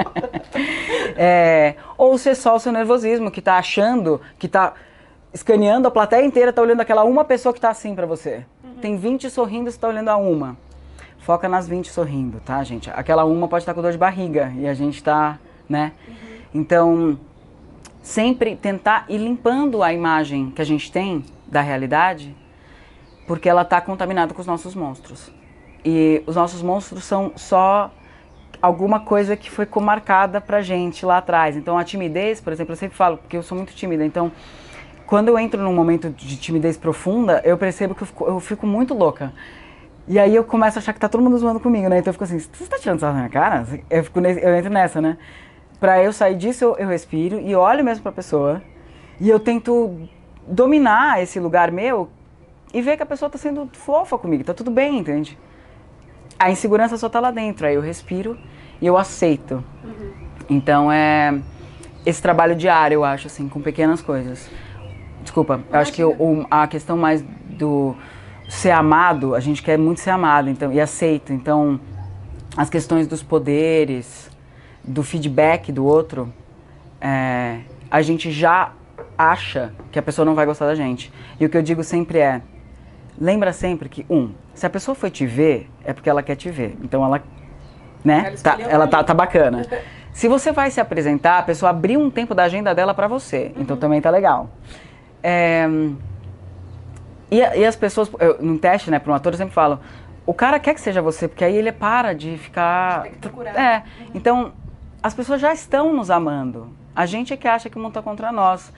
é, 1.16 1.76
ou 2.00 2.18
se 2.18 2.30
é 2.30 2.34
só 2.34 2.56
o 2.56 2.60
seu 2.60 2.72
nervosismo 2.72 3.30
que 3.30 3.40
tá 3.42 3.58
achando, 3.58 4.20
que 4.40 4.48
tá 4.48 4.74
escaneando 5.32 5.88
a 5.88 5.92
plateia 5.92 6.26
inteira, 6.26 6.52
tá 6.52 6.64
olhando 6.64 6.82
aquela 6.82 7.04
uma 7.04 7.24
pessoa 7.24 7.54
que 7.54 7.62
tá 7.62 7.70
assim 7.70 7.94
pra 7.94 8.08
você. 8.08 8.44
Tem 8.82 8.98
20 8.98 9.30
sorrindo, 9.30 9.70
você 9.70 9.78
tá 9.78 9.88
olhando 9.88 10.10
a 10.10 10.18
uma. 10.18 10.58
Foca 11.20 11.50
nas 11.50 11.68
20 11.68 11.90
sorrindo, 11.92 12.40
tá, 12.40 12.64
gente? 12.64 12.90
Aquela 12.90 13.26
uma 13.26 13.48
pode 13.48 13.64
estar 13.64 13.74
com 13.74 13.82
dor 13.82 13.92
de 13.92 13.98
barriga 13.98 14.52
e 14.58 14.68
a 14.68 14.74
gente 14.74 15.04
tá, 15.04 15.40
né? 15.70 15.94
Então, 16.54 17.20
sempre 18.02 18.56
tentar 18.56 19.06
ir 19.10 19.18
limpando 19.18 19.82
a 19.82 19.92
imagem 19.94 20.52
que 20.52 20.62
a 20.62 20.66
gente 20.66 20.92
tem 20.92 21.24
da 21.48 21.62
realidade, 21.62 22.36
porque 23.28 23.50
ela 23.50 23.66
tá 23.66 23.82
contaminada 23.82 24.34
com 24.34 24.42
os 24.42 24.48
nossos 24.48 24.76
monstros. 24.76 25.32
E 25.84 26.24
os 26.26 26.36
nossos 26.36 26.62
monstros 26.62 27.04
são 27.04 27.32
só 27.36 27.92
alguma 28.62 29.00
coisa 29.00 29.36
que 29.36 29.50
foi 29.50 29.66
comarcada 29.66 30.40
pra 30.42 30.62
gente 30.62 31.06
lá 31.06 31.18
atrás. 31.18 31.56
Então 31.56 31.78
a 31.78 31.84
timidez, 31.84 32.42
por 32.42 32.52
exemplo, 32.54 32.74
eu 32.74 32.78
sempre 32.78 32.98
falo, 32.98 33.18
porque 33.18 33.38
eu 33.38 33.44
sou 33.44 33.56
muito 33.58 33.74
tímida, 33.74 34.06
então 34.06 34.32
quando 35.06 35.28
eu 35.28 35.38
entro 35.38 35.62
num 35.62 35.74
momento 35.74 36.10
de 36.10 36.36
timidez 36.38 36.78
profunda, 36.78 37.42
eu 37.46 37.58
percebo 37.58 37.94
que 37.94 38.02
eu 38.02 38.08
fico, 38.08 38.26
eu 38.26 38.40
fico 38.40 38.66
muito 38.66 38.94
louca. 38.94 39.32
E 40.08 40.18
aí 40.20 40.36
eu 40.36 40.44
começo 40.44 40.78
a 40.78 40.82
achar 40.82 40.94
que 40.94 41.00
tá 41.00 41.10
todo 41.10 41.22
mundo 41.22 41.38
zoando 41.38 41.60
comigo, 41.60 41.88
né? 41.90 42.00
Então 42.00 42.10
eu 42.10 42.14
fico 42.14 42.24
assim, 42.24 42.40
você 42.40 42.66
tá 42.66 42.78
tirando 42.80 43.00
sarro 43.00 43.14
na 43.14 43.20
minha 43.22 43.30
cara? 43.30 43.68
Eu, 43.90 44.04
fico 44.04 44.20
nesse- 44.20 44.44
eu 44.44 44.56
entro 44.56 44.72
nessa, 44.72 45.02
né? 45.02 45.18
Pra 45.80 46.02
eu 46.02 46.14
sair 46.14 46.36
disso, 46.36 46.64
eu, 46.64 46.76
eu 46.78 46.88
respiro 46.88 47.40
e 47.40 47.56
olho 47.56 47.84
mesmo 47.84 48.04
pra 48.04 48.12
pessoa. 48.12 48.62
E 49.20 49.30
eu 49.30 49.40
tento 49.40 50.08
dominar 50.48 51.22
esse 51.22 51.40
lugar 51.40 51.72
meu 51.72 52.10
e 52.74 52.82
ver 52.82 52.98
que 52.98 53.04
a 53.04 53.06
pessoa 53.06 53.30
tá 53.30 53.38
sendo 53.38 53.70
fofa 53.74 54.18
comigo, 54.18 54.44
tá 54.44 54.54
tudo 54.54 54.70
bem, 54.72 55.00
entende? 55.00 55.38
A 56.38 56.52
insegurança 56.52 56.98
só 56.98 57.08
tá 57.08 57.20
lá 57.20 57.32
dentro, 57.32 57.66
aí 57.66 57.76
eu 57.76 57.82
respiro 57.82 58.38
e 58.82 58.86
eu 58.86 58.98
aceito. 58.98 59.64
Então 60.50 60.92
é 60.92 61.40
esse 62.06 62.22
trabalho 62.22 62.56
diário, 62.56 62.96
eu 62.96 63.04
acho, 63.04 63.28
assim, 63.28 63.48
com 63.50 63.62
pequenas 63.62 64.02
coisas. 64.02 64.50
Desculpa, 65.22 65.62
eu 65.72 65.80
acho 65.80 65.92
que 65.92 66.04
o- 66.04 66.46
a 66.52 66.68
questão 66.68 66.98
mais 66.98 67.24
do 67.50 67.96
ser 68.48 68.72
amado, 68.72 69.34
a 69.34 69.40
gente 69.40 69.64
quer 69.64 69.78
muito 69.78 70.02
ser 70.02 70.12
amado 70.12 70.50
então, 70.50 70.72
e 70.72 70.80
aceito. 70.80 71.34
Então, 71.34 71.80
as 72.56 72.70
questões 72.70 73.08
dos 73.08 73.24
poderes, 73.24 74.25
do 74.86 75.04
feedback 75.04 75.72
do 75.72 75.86
outro, 75.86 76.32
é, 77.02 77.60
a 77.90 78.02
gente 78.02 78.32
já 78.32 78.72
acha 79.18 79.74
que 79.92 79.98
a 79.98 80.02
pessoa 80.02 80.26
não 80.26 80.36
vai 80.36 80.46
gostar 80.46 80.66
da 80.66 80.76
gente. 80.76 81.12
E 81.40 81.46
o 81.46 81.50
que 81.50 81.58
eu 81.58 81.62
digo 81.62 81.84
sempre 81.84 82.20
é, 82.20 82.42
lembra 83.20 83.52
sempre 83.54 83.90
que, 83.90 84.06
um, 84.10 84.32
se 84.54 84.66
a 84.66 84.70
pessoa 84.70 84.96
foi 84.96 85.10
te 85.10 85.26
ver, 85.26 85.70
é 85.84 85.94
porque 85.94 86.10
ela 86.10 86.22
quer 86.22 86.36
te 86.36 86.50
ver. 86.50 86.78
Então 86.82 87.04
ela, 87.04 87.24
né, 88.04 88.26
Ela 88.28 88.38
tá, 88.38 88.58
ela 88.60 88.88
tá, 88.88 89.04
tá 89.04 89.14
bacana. 89.14 89.66
Se 90.14 90.30
você 90.30 90.50
vai 90.54 90.72
se 90.72 90.80
apresentar, 90.80 91.40
a 91.40 91.44
pessoa 91.44 91.72
abriu 91.72 92.00
um 92.00 92.10
tempo 92.10 92.34
da 92.34 92.44
agenda 92.44 92.74
dela 92.74 92.94
pra 92.94 93.06
você. 93.06 93.52
Então 93.58 93.76
também 93.76 94.00
tá 94.00 94.10
legal. 94.10 94.50
É, 95.22 95.68
e, 97.30 97.40
e 97.40 97.66
as 97.66 97.76
pessoas, 97.76 98.10
eu, 98.20 98.38
num 98.42 98.58
teste, 98.58 98.90
né, 98.90 98.98
para 98.98 99.12
um 99.12 99.16
ator, 99.16 99.34
eu 99.34 99.38
sempre 99.38 99.54
falo, 99.54 99.78
o 100.26 100.34
cara 100.34 100.58
quer 100.58 100.74
que 100.74 100.80
seja 100.80 101.02
você, 101.02 101.28
porque 101.28 101.44
aí 101.44 101.56
ele 101.56 101.72
para 101.72 102.14
de 102.14 102.38
ficar. 102.38 103.04
Tem 103.04 103.12
que 103.12 103.18
procurar. 103.18 103.60
É. 103.60 103.84
Então, 104.14 104.54
as 105.06 105.14
pessoas 105.14 105.40
já 105.40 105.54
estão 105.54 105.94
nos 105.94 106.10
amando. 106.10 106.68
A 106.96 107.06
gente 107.06 107.32
é 107.32 107.38
que 107.38 107.48
acha 107.48 107.70
que 107.70 107.78
o 107.78 107.80
mundo 107.80 107.94
tá 107.94 108.02
contra 108.02 108.32
nós. 108.32 108.74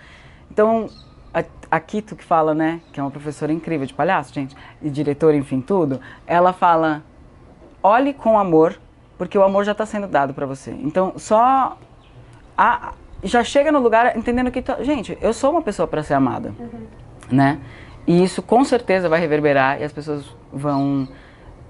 Então, 0.51 0.89
a, 1.33 1.41
a 1.71 1.79
Kito 1.79 2.17
que 2.17 2.23
fala, 2.23 2.53
né, 2.53 2.81
que 2.91 2.99
é 2.99 3.03
uma 3.03 3.09
professora 3.09 3.53
incrível 3.53 3.87
de 3.87 3.93
palhaço, 3.93 4.33
gente, 4.33 4.53
e 4.81 4.89
diretora, 4.89 5.37
enfim, 5.37 5.61
tudo, 5.61 6.01
ela 6.25 6.51
fala: 6.51 7.01
olhe 7.81 8.13
com 8.13 8.37
amor, 8.37 8.77
porque 9.17 9.37
o 9.37 9.41
amor 9.41 9.63
já 9.63 9.71
está 9.71 9.85
sendo 9.85 10.05
dado 10.05 10.33
para 10.33 10.45
você. 10.45 10.71
Então, 10.71 11.13
só 11.15 11.77
a- 12.57 12.91
já 13.23 13.41
chega 13.41 13.71
no 13.71 13.79
lugar 13.79 14.17
entendendo 14.17 14.51
que, 14.51 14.61
gente, 14.81 15.17
eu 15.21 15.31
sou 15.31 15.51
uma 15.51 15.61
pessoa 15.61 15.87
para 15.87 16.03
ser 16.03 16.15
amada, 16.15 16.53
né? 17.31 17.57
E 18.05 18.21
isso 18.21 18.41
com 18.41 18.65
certeza 18.65 19.07
vai 19.07 19.21
reverberar 19.21 19.79
e 19.79 19.85
as 19.85 19.93
pessoas 19.93 20.25
vão 20.51 21.07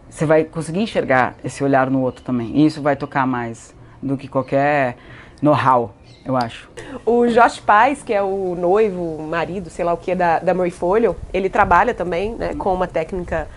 você 0.10 0.26
vai 0.26 0.46
conseguir 0.46 0.80
enxergar 0.82 1.36
esse 1.44 1.64
olhar 1.64 1.92
no 1.92 2.02
outro 2.02 2.24
também. 2.24 2.58
E 2.58 2.66
isso 2.66 2.82
vai 2.82 2.96
tocar 2.96 3.28
mais 3.28 3.77
do 4.02 4.18
que 4.18 4.28
qualquer 4.28 4.96
know-how, 5.42 5.92
eu 6.26 6.36
acho. 6.36 6.70
O 7.06 7.26
Josh 7.28 7.60
Paz, 7.60 8.04
que 8.04 8.14
é 8.14 8.22
o 8.22 8.56
noivo, 8.58 9.22
marido, 9.24 9.70
sei 9.70 9.86
lá 9.86 9.94
o 9.94 9.98
que, 9.98 10.14
da, 10.16 10.40
da 10.40 10.54
Marie 10.54 10.72
Folio, 10.72 11.16
ele 11.34 11.50
trabalha 11.50 11.94
também 11.94 12.34
né, 12.36 12.54
com 12.56 12.74
uma 12.74 12.88
técnica 12.88 13.48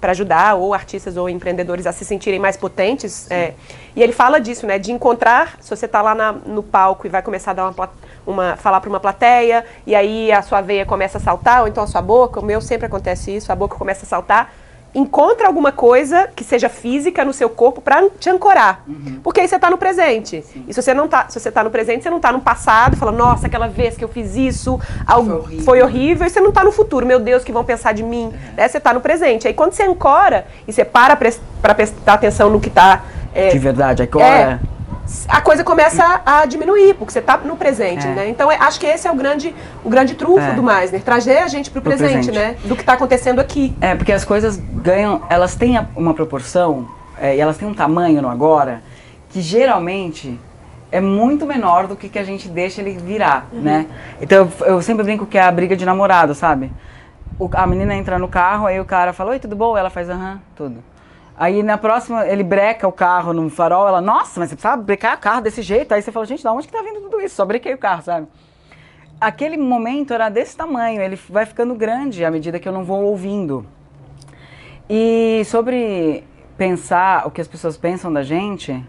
para 0.00 0.12
ajudar 0.12 0.54
ou 0.54 0.72
artistas 0.72 1.16
ou 1.16 1.28
empreendedores 1.28 1.84
a 1.84 1.92
se 1.92 2.04
sentirem 2.04 2.38
mais 2.38 2.56
potentes. 2.56 3.28
é. 3.28 3.54
e 3.96 4.00
ele 4.00 4.12
fala 4.12 4.40
disso, 4.40 4.68
né? 4.68 4.78
De 4.78 4.92
encontrar, 4.92 5.56
se 5.60 5.68
você 5.68 5.86
está 5.86 6.00
lá 6.00 6.14
na- 6.14 6.30
no 6.32 6.62
palco 6.62 7.08
e 7.08 7.10
vai 7.10 7.22
começar 7.22 7.50
a 7.50 7.54
dar 7.54 7.68
uma, 7.70 7.90
uma 8.24 8.56
falar 8.56 8.80
para 8.80 8.88
uma 8.88 9.00
plateia, 9.00 9.64
e 9.84 9.96
aí 9.96 10.30
a 10.30 10.42
sua 10.42 10.60
veia 10.60 10.86
começa 10.86 11.18
a 11.18 11.20
saltar, 11.20 11.62
ou 11.62 11.66
então 11.68 11.82
a 11.82 11.88
sua 11.88 12.00
boca, 12.00 12.38
o 12.38 12.44
meu 12.44 12.60
sempre 12.60 12.86
acontece 12.86 13.34
isso, 13.34 13.50
a 13.50 13.56
boca 13.56 13.76
começa 13.76 14.06
a 14.06 14.08
saltar. 14.08 14.54
Encontra 14.94 15.46
alguma 15.46 15.72
coisa 15.72 16.28
que 16.34 16.44
seja 16.44 16.68
física 16.68 17.24
no 17.24 17.32
seu 17.32 17.48
corpo 17.48 17.80
para 17.80 18.08
te 18.20 18.28
ancorar. 18.28 18.84
Porque 19.22 19.40
aí 19.40 19.48
você 19.48 19.56
está 19.56 19.70
no 19.70 19.78
presente. 19.78 20.44
E 20.68 20.74
se 20.74 20.82
você 20.82 20.92
não 20.92 21.08
tá, 21.08 21.26
se 21.28 21.40
você 21.40 21.50
tá 21.50 21.64
no 21.64 21.70
presente, 21.70 22.02
você 22.02 22.10
não 22.10 22.18
está 22.18 22.30
no 22.30 22.40
passado, 22.40 22.96
falando, 22.96 23.16
nossa, 23.16 23.46
aquela 23.46 23.68
vez 23.68 23.96
que 23.96 24.04
eu 24.04 24.08
fiz 24.08 24.36
isso, 24.36 24.78
algo 25.06 25.30
Foi 25.30 25.38
horrível. 25.38 25.64
foi 25.64 25.82
horrível, 25.82 26.26
e 26.26 26.30
você 26.30 26.40
não 26.40 26.50
está 26.50 26.62
no 26.62 26.72
futuro, 26.72 27.06
meu 27.06 27.18
Deus, 27.18 27.42
que 27.42 27.52
vão 27.52 27.64
pensar 27.64 27.92
de 27.92 28.02
mim. 28.02 28.32
Né? 28.56 28.68
Você 28.68 28.78
está 28.78 28.92
no 28.92 29.00
presente. 29.00 29.48
Aí 29.48 29.54
quando 29.54 29.72
você 29.72 29.82
ancora 29.82 30.46
e 30.68 30.72
você 30.72 30.84
para 30.84 31.16
para 31.16 31.74
prestar 31.74 32.12
atenção 32.14 32.50
no 32.50 32.60
que 32.60 32.68
está. 32.68 33.02
De 33.50 33.58
verdade, 33.58 34.02
agora. 34.02 34.60
A 35.28 35.40
coisa 35.40 35.64
começa 35.64 36.20
a 36.24 36.46
diminuir, 36.46 36.94
porque 36.94 37.12
você 37.12 37.18
está 37.18 37.36
no 37.38 37.56
presente, 37.56 38.06
É. 38.06 38.10
né? 38.14 38.28
Então, 38.28 38.50
é- 38.50 38.56
acho 38.56 38.78
que 38.78 38.86
esse 38.86 39.06
é 39.06 39.10
o 39.10 39.14
grande, 39.14 39.54
o 39.84 39.90
grande 39.90 40.14
trunfo 40.14 40.40
É. 40.40 40.52
do 40.54 40.62
Meisner, 40.62 41.02
trazer 41.02 41.38
a 41.38 41.48
gente 41.48 41.70
para 41.70 41.80
o 41.80 41.82
Pro 41.82 41.90
presente, 41.90 42.30
presente. 42.30 42.38
né? 42.38 42.56
Do 42.64 42.74
que 42.76 42.82
está 42.82 42.92
acontecendo 42.94 43.40
aqui. 43.40 43.76
É, 43.80 43.94
porque 43.94 44.12
as 44.12 44.24
coisas 44.24 44.56
ganham, 44.56 45.22
elas 45.28 45.54
têm 45.54 45.78
uma 45.96 46.14
proporção 46.14 46.86
é, 47.20 47.36
e 47.36 47.40
elas 47.40 47.56
têm 47.56 47.68
um 47.68 47.74
tamanho 47.74 48.22
no 48.22 48.28
agora 48.28 48.82
que 49.30 49.40
geralmente 49.40 50.38
é 50.90 51.00
muito 51.00 51.46
menor 51.46 51.86
do 51.86 51.96
que 51.96 52.08
que 52.08 52.18
a 52.18 52.24
gente 52.24 52.48
deixa 52.48 52.80
ele 52.80 52.92
virar, 52.98 53.46
né? 53.52 53.86
Então 54.20 54.50
eu, 54.60 54.66
eu 54.74 54.82
sempre 54.82 55.02
brinco 55.04 55.24
que 55.26 55.38
é 55.38 55.42
a 55.42 55.50
briga 55.50 55.74
de 55.76 55.84
namorado, 55.86 56.34
sabe? 56.34 56.70
O- 57.38 57.48
a 57.54 57.66
menina 57.66 57.94
entra 57.94 58.18
no 58.18 58.28
carro, 58.28 58.66
aí 58.66 58.78
o 58.78 58.84
cara 58.84 59.12
fala, 59.12 59.30
oi, 59.30 59.38
tudo 59.38 59.56
bom? 59.56 59.76
Ela 59.76 59.88
faz, 59.90 60.10
aham, 60.10 60.38
tudo. 60.54 60.76
Aí 61.36 61.62
na 61.62 61.78
próxima 61.78 62.26
ele 62.26 62.42
breca 62.42 62.86
o 62.86 62.92
carro 62.92 63.32
no 63.32 63.48
farol, 63.48 63.88
ela, 63.88 64.00
nossa, 64.00 64.38
mas 64.38 64.50
você 64.50 64.56
precisava 64.56 64.80
brecar 64.80 65.16
o 65.16 65.20
carro 65.20 65.40
desse 65.40 65.62
jeito? 65.62 65.92
Aí 65.92 66.02
você 66.02 66.12
fala, 66.12 66.26
gente, 66.26 66.44
da 66.44 66.52
onde 66.52 66.66
que 66.66 66.72
tá 66.72 66.82
vindo 66.82 67.00
tudo 67.00 67.20
isso? 67.20 67.34
Só 67.34 67.44
brequei 67.44 67.74
o 67.74 67.78
carro, 67.78 68.02
sabe? 68.02 68.28
aquele 69.22 69.56
momento 69.56 70.12
era 70.12 70.28
desse 70.28 70.56
tamanho, 70.56 71.00
ele 71.00 71.16
vai 71.28 71.46
ficando 71.46 71.76
grande 71.76 72.24
à 72.24 72.30
medida 72.30 72.58
que 72.58 72.68
eu 72.68 72.72
não 72.72 72.84
vou 72.84 73.04
ouvindo. 73.04 73.64
E 74.90 75.44
sobre 75.46 76.24
pensar 76.58 77.24
o 77.26 77.30
que 77.30 77.40
as 77.40 77.46
pessoas 77.46 77.76
pensam 77.76 78.12
da 78.12 78.24
gente, 78.24 78.84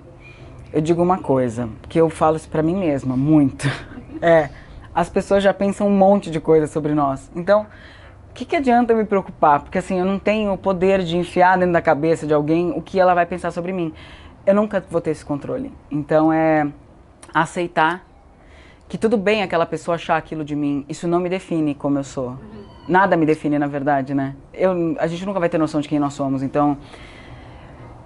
eu 0.74 0.82
digo 0.82 1.04
uma 1.04 1.20
coisa, 1.20 1.70
que 1.88 2.02
eu 2.02 2.10
falo 2.10 2.36
isso 2.36 2.50
pra 2.50 2.64
mim 2.64 2.76
mesma, 2.76 3.16
muito. 3.16 3.70
É, 4.22 4.50
as 4.96 5.10
pessoas 5.10 5.44
já 5.44 5.54
pensam 5.54 5.86
um 5.86 5.98
monte 5.98 6.32
de 6.32 6.40
coisa 6.40 6.66
sobre 6.66 6.94
nós. 6.94 7.30
Então, 7.36 7.68
o 8.34 8.36
que, 8.36 8.46
que 8.46 8.56
adianta 8.56 8.96
me 8.96 9.06
preocupar? 9.06 9.60
Porque 9.60 9.78
assim, 9.78 10.00
eu 10.00 10.06
não 10.06 10.18
tenho 10.18 10.54
o 10.54 10.58
poder 10.58 11.04
de 11.04 11.16
enfiar 11.16 11.56
dentro 11.56 11.72
da 11.72 11.84
cabeça 11.84 12.26
de 12.26 12.34
alguém 12.34 12.72
o 12.72 12.82
que 12.82 13.00
ela 13.00 13.14
vai 13.14 13.28
pensar 13.28 13.52
sobre 13.52 13.72
mim. 13.72 13.94
Eu 14.44 14.56
nunca 14.56 14.84
vou 14.90 15.00
ter 15.00 15.12
esse 15.12 15.24
controle. 15.24 15.72
Então, 15.92 16.34
é 16.34 16.68
aceitar 17.32 18.04
que 18.90 18.98
tudo 18.98 19.18
bem 19.18 19.44
aquela 19.44 19.68
pessoa 19.68 19.94
achar 19.94 20.18
aquilo 20.18 20.44
de 20.44 20.56
mim. 20.56 20.84
Isso 20.90 21.08
não 21.08 21.20
me 21.20 21.30
define 21.30 21.76
como 21.76 22.00
eu 22.00 22.04
sou. 22.04 22.36
Nada 22.88 23.16
me 23.16 23.24
define, 23.24 23.60
na 23.60 23.68
verdade, 23.68 24.16
né? 24.16 24.36
Eu, 24.52 24.96
a 24.98 25.06
gente 25.06 25.24
nunca 25.28 25.40
vai 25.40 25.48
ter 25.48 25.60
noção 25.60 25.80
de 25.80 25.88
quem 25.88 26.00
nós 26.00 26.14
somos. 26.14 26.42
Então, 26.42 26.76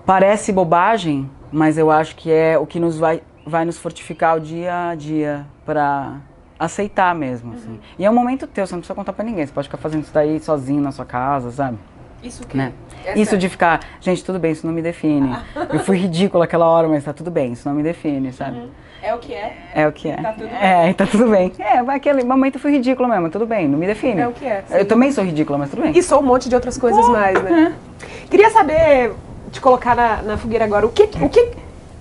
parece 0.05 0.51
bobagem, 0.51 1.31
mas 1.53 1.77
eu 1.77 1.89
acho 1.89 2.17
que 2.17 2.29
é 2.29 2.57
o 2.57 2.65
que 2.65 2.81
nos 2.81 2.99
vai, 2.99 3.23
vai 3.45 3.63
nos 3.63 3.77
fortificar 3.77 4.35
o 4.35 4.41
dia 4.41 4.89
a 4.89 4.95
dia 4.95 5.47
para 5.65 6.19
aceitar 6.59 7.13
mesmo, 7.15 7.53
assim. 7.53 7.69
Uhum. 7.69 7.79
E 7.99 8.05
é 8.05 8.09
um 8.09 8.13
momento 8.13 8.47
teu, 8.47 8.65
você 8.65 8.73
não 8.73 8.79
precisa 8.79 8.95
contar 8.95 9.13
para 9.13 9.25
ninguém. 9.25 9.45
Você 9.45 9.53
pode 9.53 9.67
ficar 9.67 9.77
fazendo 9.77 10.03
isso 10.03 10.13
daí 10.13 10.39
sozinho 10.39 10.81
na 10.81 10.91
sua 10.91 11.05
casa, 11.05 11.51
sabe? 11.51 11.77
Isso 12.23 12.45
que 12.45 12.57
né? 12.57 12.73
É 13.05 13.17
isso 13.17 13.37
de 13.37 13.47
ficar, 13.47 13.79
gente, 14.01 14.23
tudo 14.23 14.39
bem, 14.39 14.51
isso 14.51 14.65
não 14.65 14.73
me 14.73 14.81
define. 14.81 15.37
eu 15.71 15.79
fui 15.79 15.97
ridícula 15.97 16.45
aquela 16.45 16.67
hora, 16.67 16.87
mas 16.87 17.03
tá 17.03 17.13
tudo 17.13 17.29
bem, 17.29 17.53
isso 17.53 17.67
não 17.67 17.75
me 17.75 17.83
define, 17.83 18.33
sabe? 18.33 18.57
Uhum. 18.57 18.69
É 19.01 19.13
o 19.13 19.19
que 19.19 19.33
é. 19.33 19.57
É 19.73 19.87
o 19.87 19.91
que 19.91 20.09
é. 20.09 20.17
Tá 20.17 20.33
tudo 20.33 20.47
bem. 20.47 20.59
É, 20.59 20.93
tá 20.93 21.05
tudo 21.05 21.27
bem. 21.29 21.53
É, 21.59 21.77
aquele 21.77 22.23
momento 22.23 22.55
eu 22.55 22.59
fui 22.59 22.71
ridícula 22.71 23.07
mesmo, 23.07 23.29
tudo 23.29 23.45
bem, 23.45 23.67
não 23.67 23.77
me 23.77 23.85
define. 23.85 24.21
É 24.21 24.27
o 24.27 24.33
que 24.33 24.45
é. 24.45 24.63
Sim. 24.67 24.75
Eu 24.75 24.85
também 24.85 25.11
sou 25.11 25.23
ridícula, 25.23 25.57
mas 25.57 25.69
tudo 25.69 25.83
bem. 25.83 25.95
E 25.95 26.01
sou 26.01 26.19
um 26.19 26.25
monte 26.25 26.49
de 26.49 26.55
outras 26.55 26.77
coisas 26.77 27.05
Pô, 27.05 27.11
mais, 27.11 27.41
né? 27.41 27.75
É. 28.03 28.27
Queria 28.29 28.49
saber, 28.49 29.13
te 29.51 29.61
colocar 29.61 29.95
na, 29.95 30.21
na 30.23 30.37
fogueira 30.37 30.65
agora, 30.65 30.85
o 30.85 30.89
que, 30.89 31.03
o 31.03 31.29
que, 31.29 31.51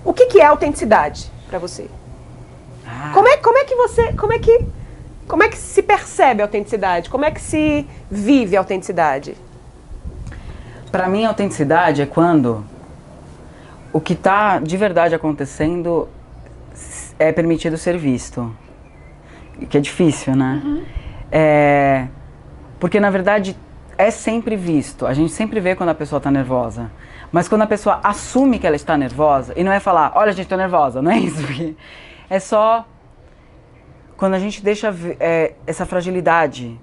o 0.03 0.13
que, 0.13 0.25
que 0.25 0.41
é 0.41 0.45
autenticidade 0.45 1.31
para 1.47 1.59
você? 1.59 1.87
Como, 3.13 3.27
é, 3.27 3.37
como 3.37 3.57
é 3.57 3.63
que 3.65 3.75
você. 3.75 4.13
Como 4.13 4.33
é 4.33 4.39
que. 4.39 4.65
Como 5.27 5.43
é 5.43 5.49
que 5.49 5.57
se 5.57 5.83
percebe 5.83 6.41
a 6.41 6.45
autenticidade? 6.45 7.09
Como 7.09 7.25
é 7.25 7.31
que 7.31 7.41
se 7.41 7.85
vive 8.09 8.55
a 8.55 8.59
autenticidade? 8.59 9.35
Para 10.91 11.09
mim, 11.09 11.25
a 11.25 11.29
autenticidade 11.29 12.01
é 12.01 12.05
quando 12.05 12.63
o 13.91 13.99
que 13.99 14.13
está 14.13 14.59
de 14.59 14.77
verdade 14.77 15.13
acontecendo 15.13 16.07
é 17.19 17.31
permitido 17.31 17.77
ser 17.77 17.97
visto. 17.97 18.55
Que 19.69 19.77
é 19.77 19.81
difícil, 19.81 20.35
né? 20.35 20.61
Uhum. 20.63 20.83
É, 21.31 22.07
porque, 22.79 22.99
na 22.99 23.09
verdade, 23.09 23.57
é 23.97 24.11
sempre 24.11 24.55
visto. 24.55 25.05
A 25.05 25.13
gente 25.13 25.31
sempre 25.33 25.59
vê 25.59 25.75
quando 25.75 25.89
a 25.89 25.95
pessoa 25.95 26.17
está 26.17 26.29
nervosa. 26.29 26.91
Mas 27.31 27.49
quando 27.49 27.63
a 27.63 27.67
pessoa 27.67 27.99
assume 28.03 28.59
que 28.59 28.67
ela 28.67 28.75
está 28.75 28.95
nervosa, 28.95 29.53
e 29.57 29.63
não 29.63 29.71
é 29.71 29.79
falar, 29.79 30.13
olha, 30.15 30.29
a 30.29 30.31
gente, 30.31 30.43
estou 30.43 30.57
nervosa, 30.57 31.01
não 31.01 31.11
é 31.11 31.17
isso. 31.19 31.41
É 32.29 32.39
só 32.39 32.85
quando 34.15 34.33
a 34.33 34.39
gente 34.39 34.63
deixa 34.63 34.93
é, 35.19 35.53
essa 35.65 35.85
fragilidade 35.85 36.79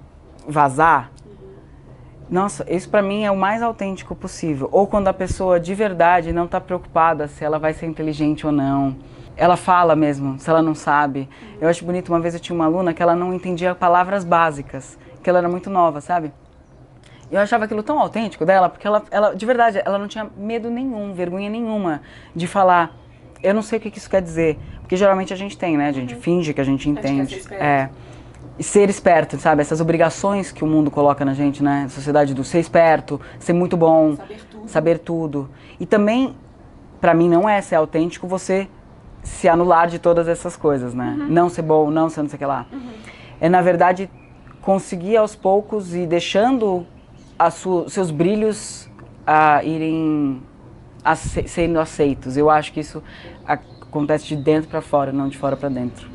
vazar. 0.46 1.10
Nossa, 2.30 2.64
isso 2.72 2.88
para 2.88 3.02
mim 3.02 3.24
é 3.24 3.30
o 3.30 3.36
mais 3.36 3.62
autêntico 3.62 4.14
possível. 4.14 4.68
Ou 4.72 4.86
quando 4.86 5.08
a 5.08 5.12
pessoa 5.12 5.60
de 5.60 5.74
verdade 5.74 6.32
não 6.32 6.46
está 6.46 6.60
preocupada 6.60 7.28
se 7.28 7.44
ela 7.44 7.58
vai 7.58 7.74
ser 7.74 7.86
inteligente 7.86 8.46
ou 8.46 8.52
não 8.52 8.96
ela 9.36 9.56
fala 9.56 9.96
mesmo, 9.96 10.38
se 10.38 10.48
ela 10.48 10.62
não 10.62 10.74
sabe. 10.74 11.28
Eu 11.60 11.68
acho 11.68 11.84
bonito, 11.84 12.10
uma 12.10 12.20
vez 12.20 12.34
eu 12.34 12.40
tinha 12.40 12.54
uma 12.54 12.66
aluna 12.66 12.94
que 12.94 13.02
ela 13.02 13.14
não 13.14 13.34
entendia 13.34 13.74
palavras 13.74 14.24
básicas, 14.24 14.98
que 15.22 15.28
ela 15.28 15.38
era 15.38 15.48
muito 15.48 15.68
nova, 15.68 16.00
sabe? 16.00 16.32
Eu 17.30 17.40
achava 17.40 17.64
aquilo 17.64 17.82
tão 17.82 17.98
autêntico 17.98 18.44
dela, 18.44 18.68
porque 18.68 18.86
ela, 18.86 19.02
ela 19.10 19.34
de 19.34 19.44
verdade, 19.44 19.82
ela 19.84 19.98
não 19.98 20.06
tinha 20.06 20.30
medo 20.36 20.70
nenhum, 20.70 21.12
vergonha 21.14 21.50
nenhuma 21.50 22.02
de 22.34 22.46
falar. 22.46 22.94
Eu 23.42 23.54
não 23.54 23.62
sei 23.62 23.78
o 23.78 23.82
que, 23.82 23.96
isso 23.98 24.08
quer 24.08 24.22
dizer, 24.22 24.58
porque 24.84 24.98
geralmente 24.98 25.32
a 25.32 25.36
gente 25.36 25.56
tem, 25.56 25.78
né? 25.78 25.88
A 25.88 25.92
gente 25.92 26.14
uhum. 26.14 26.20
finge 26.20 26.52
que 26.52 26.60
a 26.60 26.64
gente 26.64 26.90
entende. 26.90 27.42
A 27.50 27.54
é. 27.54 27.90
Ser 28.60 28.90
esperto, 28.90 29.38
sabe? 29.38 29.62
Essas 29.62 29.80
obrigações 29.80 30.52
que 30.52 30.62
o 30.62 30.66
mundo 30.66 30.90
coloca 30.90 31.24
na 31.24 31.32
gente, 31.32 31.62
né? 31.62 31.84
A 31.86 31.88
sociedade 31.88 32.34
do 32.34 32.44
ser 32.44 32.60
esperto, 32.60 33.18
ser 33.38 33.54
muito 33.54 33.78
bom, 33.78 34.14
saber 34.14 34.40
tudo. 34.50 34.68
Saber 34.68 34.98
tudo. 34.98 35.50
E 35.80 35.86
também, 35.86 36.36
para 37.00 37.14
mim, 37.14 37.30
não 37.30 37.48
é 37.48 37.62
ser 37.62 37.76
autêntico 37.76 38.28
você 38.28 38.68
se 39.22 39.48
anular 39.48 39.88
de 39.88 39.98
todas 39.98 40.28
essas 40.28 40.54
coisas, 40.54 40.92
né? 40.92 41.16
Uhum. 41.18 41.28
Não 41.28 41.48
ser 41.48 41.62
bom, 41.62 41.90
não 41.90 42.10
ser 42.10 42.20
não 42.20 42.28
sei 42.28 42.36
o 42.36 42.38
que 42.38 42.44
lá. 42.44 42.66
Uhum. 42.70 42.90
É, 43.40 43.48
na 43.48 43.62
verdade, 43.62 44.10
conseguir 44.60 45.16
aos 45.16 45.34
poucos 45.34 45.94
e 45.94 46.06
deixando 46.06 46.86
seus 47.88 48.10
brilhos 48.10 48.88
a 49.26 49.64
irem 49.64 50.42
a 51.02 51.14
sendo 51.14 51.78
aceitos. 51.78 52.36
Eu 52.36 52.48
acho 52.48 52.72
que 52.72 52.80
isso 52.80 53.02
acontece 53.94 54.26
de 54.26 54.34
dentro 54.34 54.68
para 54.68 54.80
fora, 54.80 55.12
não 55.12 55.28
de 55.28 55.38
fora 55.38 55.56
para 55.56 55.68
dentro. 55.68 56.08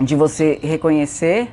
De 0.00 0.16
você 0.16 0.58
reconhecer 0.60 1.48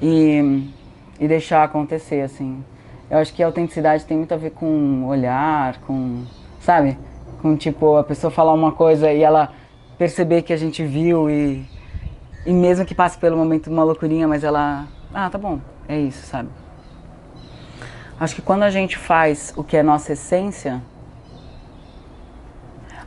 e, 0.00 0.70
e 1.18 1.26
deixar 1.26 1.64
acontecer, 1.64 2.20
assim. 2.20 2.64
Eu 3.10 3.18
acho 3.18 3.34
que 3.34 3.42
a 3.42 3.46
autenticidade 3.46 4.04
tem 4.04 4.16
muito 4.16 4.32
a 4.32 4.36
ver 4.36 4.50
com 4.50 5.04
olhar, 5.04 5.78
com, 5.80 6.22
sabe? 6.60 6.96
Com 7.42 7.56
tipo, 7.56 7.96
a 7.96 8.04
pessoa 8.04 8.30
falar 8.30 8.52
uma 8.52 8.70
coisa 8.70 9.12
e 9.12 9.22
ela 9.22 9.52
perceber 9.98 10.42
que 10.42 10.52
a 10.52 10.56
gente 10.56 10.84
viu 10.84 11.28
e, 11.28 11.66
e 12.44 12.52
mesmo 12.52 12.84
que 12.84 12.94
passe 12.94 13.18
pelo 13.18 13.36
momento 13.36 13.68
uma 13.68 13.82
loucurinha, 13.82 14.28
mas 14.28 14.44
ela, 14.44 14.86
ah, 15.12 15.28
tá 15.28 15.38
bom, 15.38 15.58
é 15.88 15.98
isso, 15.98 16.24
sabe? 16.26 16.48
Acho 18.18 18.34
que 18.34 18.42
quando 18.42 18.62
a 18.62 18.70
gente 18.70 18.96
faz 18.96 19.52
o 19.56 19.64
que 19.64 19.76
é 19.76 19.82
nossa 19.82 20.12
essência, 20.12 20.82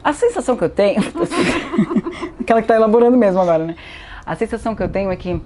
a 0.04 0.14
sensação 0.14 0.56
que 0.56 0.64
eu 0.64 0.70
tenho, 0.70 1.02
aquela 2.40 2.62
que 2.62 2.66
está 2.66 2.76
elaborando 2.76 3.18
mesmo 3.18 3.40
agora, 3.40 3.66
né? 3.66 3.76
A 4.26 4.36
sensação 4.36 4.76
que 4.76 4.84
eu 4.84 4.90
tenho 4.90 5.12
é 5.12 5.16
que 5.16 5.42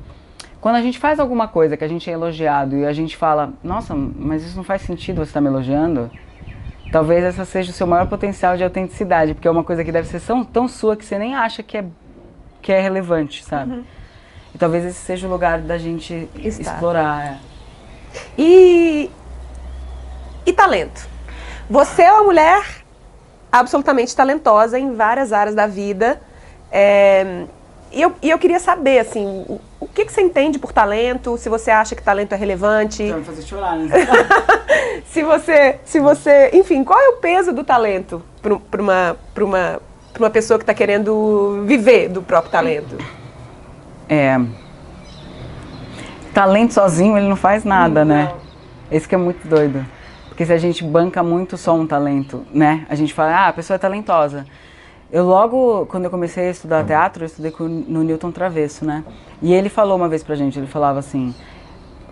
quando 0.61 0.75
a 0.75 0.81
gente 0.81 0.99
faz 0.99 1.19
alguma 1.19 1.47
coisa 1.47 1.75
que 1.75 1.83
a 1.83 1.87
gente 1.87 2.09
é 2.09 2.13
elogiado 2.13 2.77
e 2.77 2.85
a 2.85 2.93
gente 2.93 3.17
fala, 3.17 3.53
nossa, 3.63 3.93
mas 3.95 4.43
isso 4.43 4.55
não 4.55 4.63
faz 4.63 4.81
sentido 4.81 5.17
você 5.17 5.29
estar 5.29 5.39
tá 5.39 5.41
me 5.41 5.47
elogiando, 5.47 6.09
Talvez 6.93 7.23
essa 7.23 7.43
seja 7.43 7.71
o 7.71 7.73
seu 7.73 7.87
maior 7.87 8.05
potencial 8.05 8.55
de 8.55 8.63
autenticidade, 8.63 9.33
porque 9.33 9.47
é 9.47 9.51
uma 9.51 9.63
coisa 9.63 9.83
que 9.83 9.91
deve 9.91 10.07
ser 10.07 10.21
tão, 10.21 10.43
tão 10.43 10.67
sua 10.67 10.95
que 10.95 11.03
você 11.03 11.17
nem 11.17 11.33
acha 11.33 11.63
que 11.63 11.75
é, 11.75 11.85
que 12.61 12.71
é 12.71 12.79
relevante, 12.79 13.43
sabe? 13.43 13.71
Uhum. 13.71 13.83
E 14.53 14.59
talvez 14.59 14.85
esse 14.85 14.99
seja 14.99 15.25
o 15.25 15.29
lugar 15.31 15.59
da 15.59 15.75
gente 15.79 16.29
Está. 16.35 16.61
explorar. 16.61 17.25
É. 17.25 17.37
E, 18.37 19.09
e 20.45 20.53
talento? 20.53 21.09
Você 21.67 22.03
é 22.03 22.11
uma 22.11 22.25
mulher 22.25 22.82
absolutamente 23.53 24.15
talentosa 24.15 24.79
em 24.79 24.95
várias 24.95 25.31
áreas 25.31 25.55
da 25.55 25.67
vida. 25.67 26.19
É, 26.71 27.43
e, 27.91 28.01
eu, 28.01 28.11
e 28.19 28.31
eu 28.31 28.39
queria 28.39 28.59
saber, 28.59 28.97
assim, 28.97 29.45
o 29.79 29.87
que, 29.87 30.05
que 30.05 30.11
você 30.11 30.21
entende 30.21 30.57
por 30.57 30.71
talento? 30.71 31.37
Se 31.37 31.47
você 31.49 31.69
acha 31.69 31.93
que 31.95 32.01
talento 32.01 32.33
é 32.33 32.35
relevante? 32.35 33.07
Vai 33.07 33.19
me 33.19 33.25
fazer 33.25 33.43
chorar, 33.43 33.77
né? 33.77 33.89
se 35.05 35.21
você, 35.21 35.79
se 35.85 35.99
você, 35.99 36.49
enfim, 36.51 36.83
qual 36.83 36.99
é 36.99 37.09
o 37.09 37.17
peso 37.17 37.53
do 37.53 37.63
talento 37.63 38.23
para 38.41 38.81
uma, 38.81 39.15
para 39.35 39.45
uma, 39.45 39.79
uma 40.17 40.29
pessoa 40.31 40.57
que 40.57 40.63
está 40.63 40.73
querendo 40.73 41.63
viver 41.67 42.09
do 42.09 42.23
próprio 42.23 42.51
talento? 42.51 42.97
É, 44.09 44.39
talento 46.33 46.73
sozinho 46.73 47.15
ele 47.15 47.27
não 47.27 47.35
faz 47.35 47.63
nada, 47.63 48.03
né? 48.03 48.23
não. 48.23 48.35
né? 48.35 48.41
Esse 48.91 49.07
que 49.07 49.13
é 49.13 49.17
muito 49.17 49.47
doido. 49.47 49.85
Porque 50.33 50.47
se 50.47 50.51
a 50.51 50.57
gente 50.57 50.83
banca 50.83 51.21
muito 51.21 51.57
só 51.57 51.75
um 51.75 51.85
talento, 51.85 52.43
né? 52.51 52.87
A 52.89 52.95
gente 52.95 53.13
fala, 53.13 53.35
ah, 53.35 53.47
a 53.49 53.53
pessoa 53.53 53.75
é 53.75 53.77
talentosa. 53.77 54.47
Eu 55.11 55.25
logo, 55.25 55.85
quando 55.85 56.05
eu 56.05 56.09
comecei 56.09 56.47
a 56.47 56.49
estudar 56.49 56.83
teatro, 56.83 57.21
eu 57.21 57.27
estudei 57.27 57.51
com, 57.51 57.65
no 57.65 58.01
Newton 58.01 58.31
Travesso, 58.31 58.83
né? 58.83 59.03
E 59.43 59.53
ele 59.53 59.69
falou 59.69 59.95
uma 59.95 60.09
vez 60.09 60.23
pra 60.23 60.33
gente, 60.33 60.57
ele 60.57 60.65
falava 60.65 60.97
assim, 60.97 61.35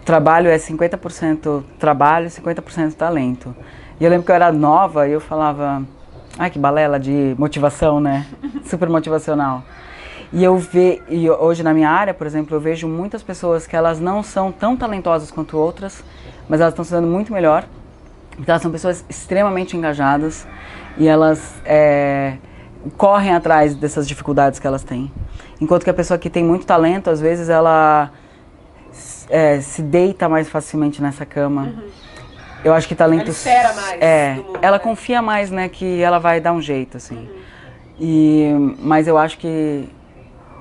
trabalho 0.06 0.52
é 0.52 0.56
50% 0.56 1.64
trabalho 1.80 2.28
e 2.28 2.30
50% 2.30 2.94
talento. 2.94 3.56
E 4.00 4.04
eu 4.04 4.10
lembro 4.12 4.24
que 4.24 4.32
eu 4.32 4.36
era 4.36 4.52
nova 4.52 5.08
e 5.08 5.14
eu 5.14 5.20
falava, 5.20 5.82
ai 6.38 6.52
que 6.52 6.60
balela 6.60 7.00
de 7.00 7.34
motivação, 7.40 8.00
né? 8.00 8.28
Super 8.66 8.88
motivacional. 8.88 9.64
E 10.32 10.44
eu 10.44 10.60
vejo, 10.60 11.02
hoje 11.40 11.64
na 11.64 11.74
minha 11.74 11.90
área, 11.90 12.14
por 12.14 12.28
exemplo, 12.28 12.56
eu 12.56 12.62
vejo 12.62 12.88
muitas 12.88 13.24
pessoas 13.24 13.66
que 13.66 13.76
elas 13.76 14.00
não 14.00 14.22
são 14.22 14.52
tão 14.52 14.78
talentosas 14.78 15.32
quanto 15.32 15.58
outras, 15.58 16.04
mas 16.48 16.62
elas 16.62 16.72
estão 16.72 16.86
sendo 16.86 17.08
muito 17.08 17.34
melhor, 17.34 17.66
porque 18.42 18.50
elas 18.50 18.64
são 18.64 18.72
pessoas 18.72 19.06
extremamente 19.08 19.78
engajadas 19.78 20.48
e 20.98 21.08
elas 21.08 21.62
é, 21.64 22.38
correm 22.98 23.36
atrás 23.36 23.76
dessas 23.76 24.08
dificuldades 24.08 24.60
que 24.60 24.66
elas 24.66 24.84
têm. 24.84 25.12
Enquanto 25.62 25.84
que 25.84 25.92
a 25.92 25.94
pessoa 25.94 26.18
que 26.18 26.28
tem 26.28 26.44
muito 26.44 26.66
talento, 26.66 27.12
às 27.12 27.22
vezes 27.22 27.50
ela 27.50 28.12
é, 29.30 29.62
se 29.62 29.84
deita 29.84 30.28
mais 30.28 30.50
facilmente 30.50 31.04
nessa 31.04 31.24
cama. 31.24 31.66
Uhum. 31.66 31.90
Eu 32.66 32.74
acho 32.74 32.88
que 32.88 32.96
talento. 32.96 33.26
Ela 33.26 33.30
espera 33.30 33.74
mais. 33.74 34.02
É, 34.02 34.34
mundo, 34.34 34.60
ela 34.60 34.78
né? 34.78 34.84
confia 34.84 35.22
mais, 35.22 35.52
né, 35.52 35.70
que 35.70 36.02
ela 36.02 36.18
vai 36.18 36.42
dar 36.42 36.54
um 36.54 36.62
jeito, 36.62 36.98
assim. 36.98 37.18
Uhum. 37.18 37.42
E, 38.00 38.76
mas 38.80 39.08
eu 39.08 39.20
acho 39.20 39.38
que 39.38 39.88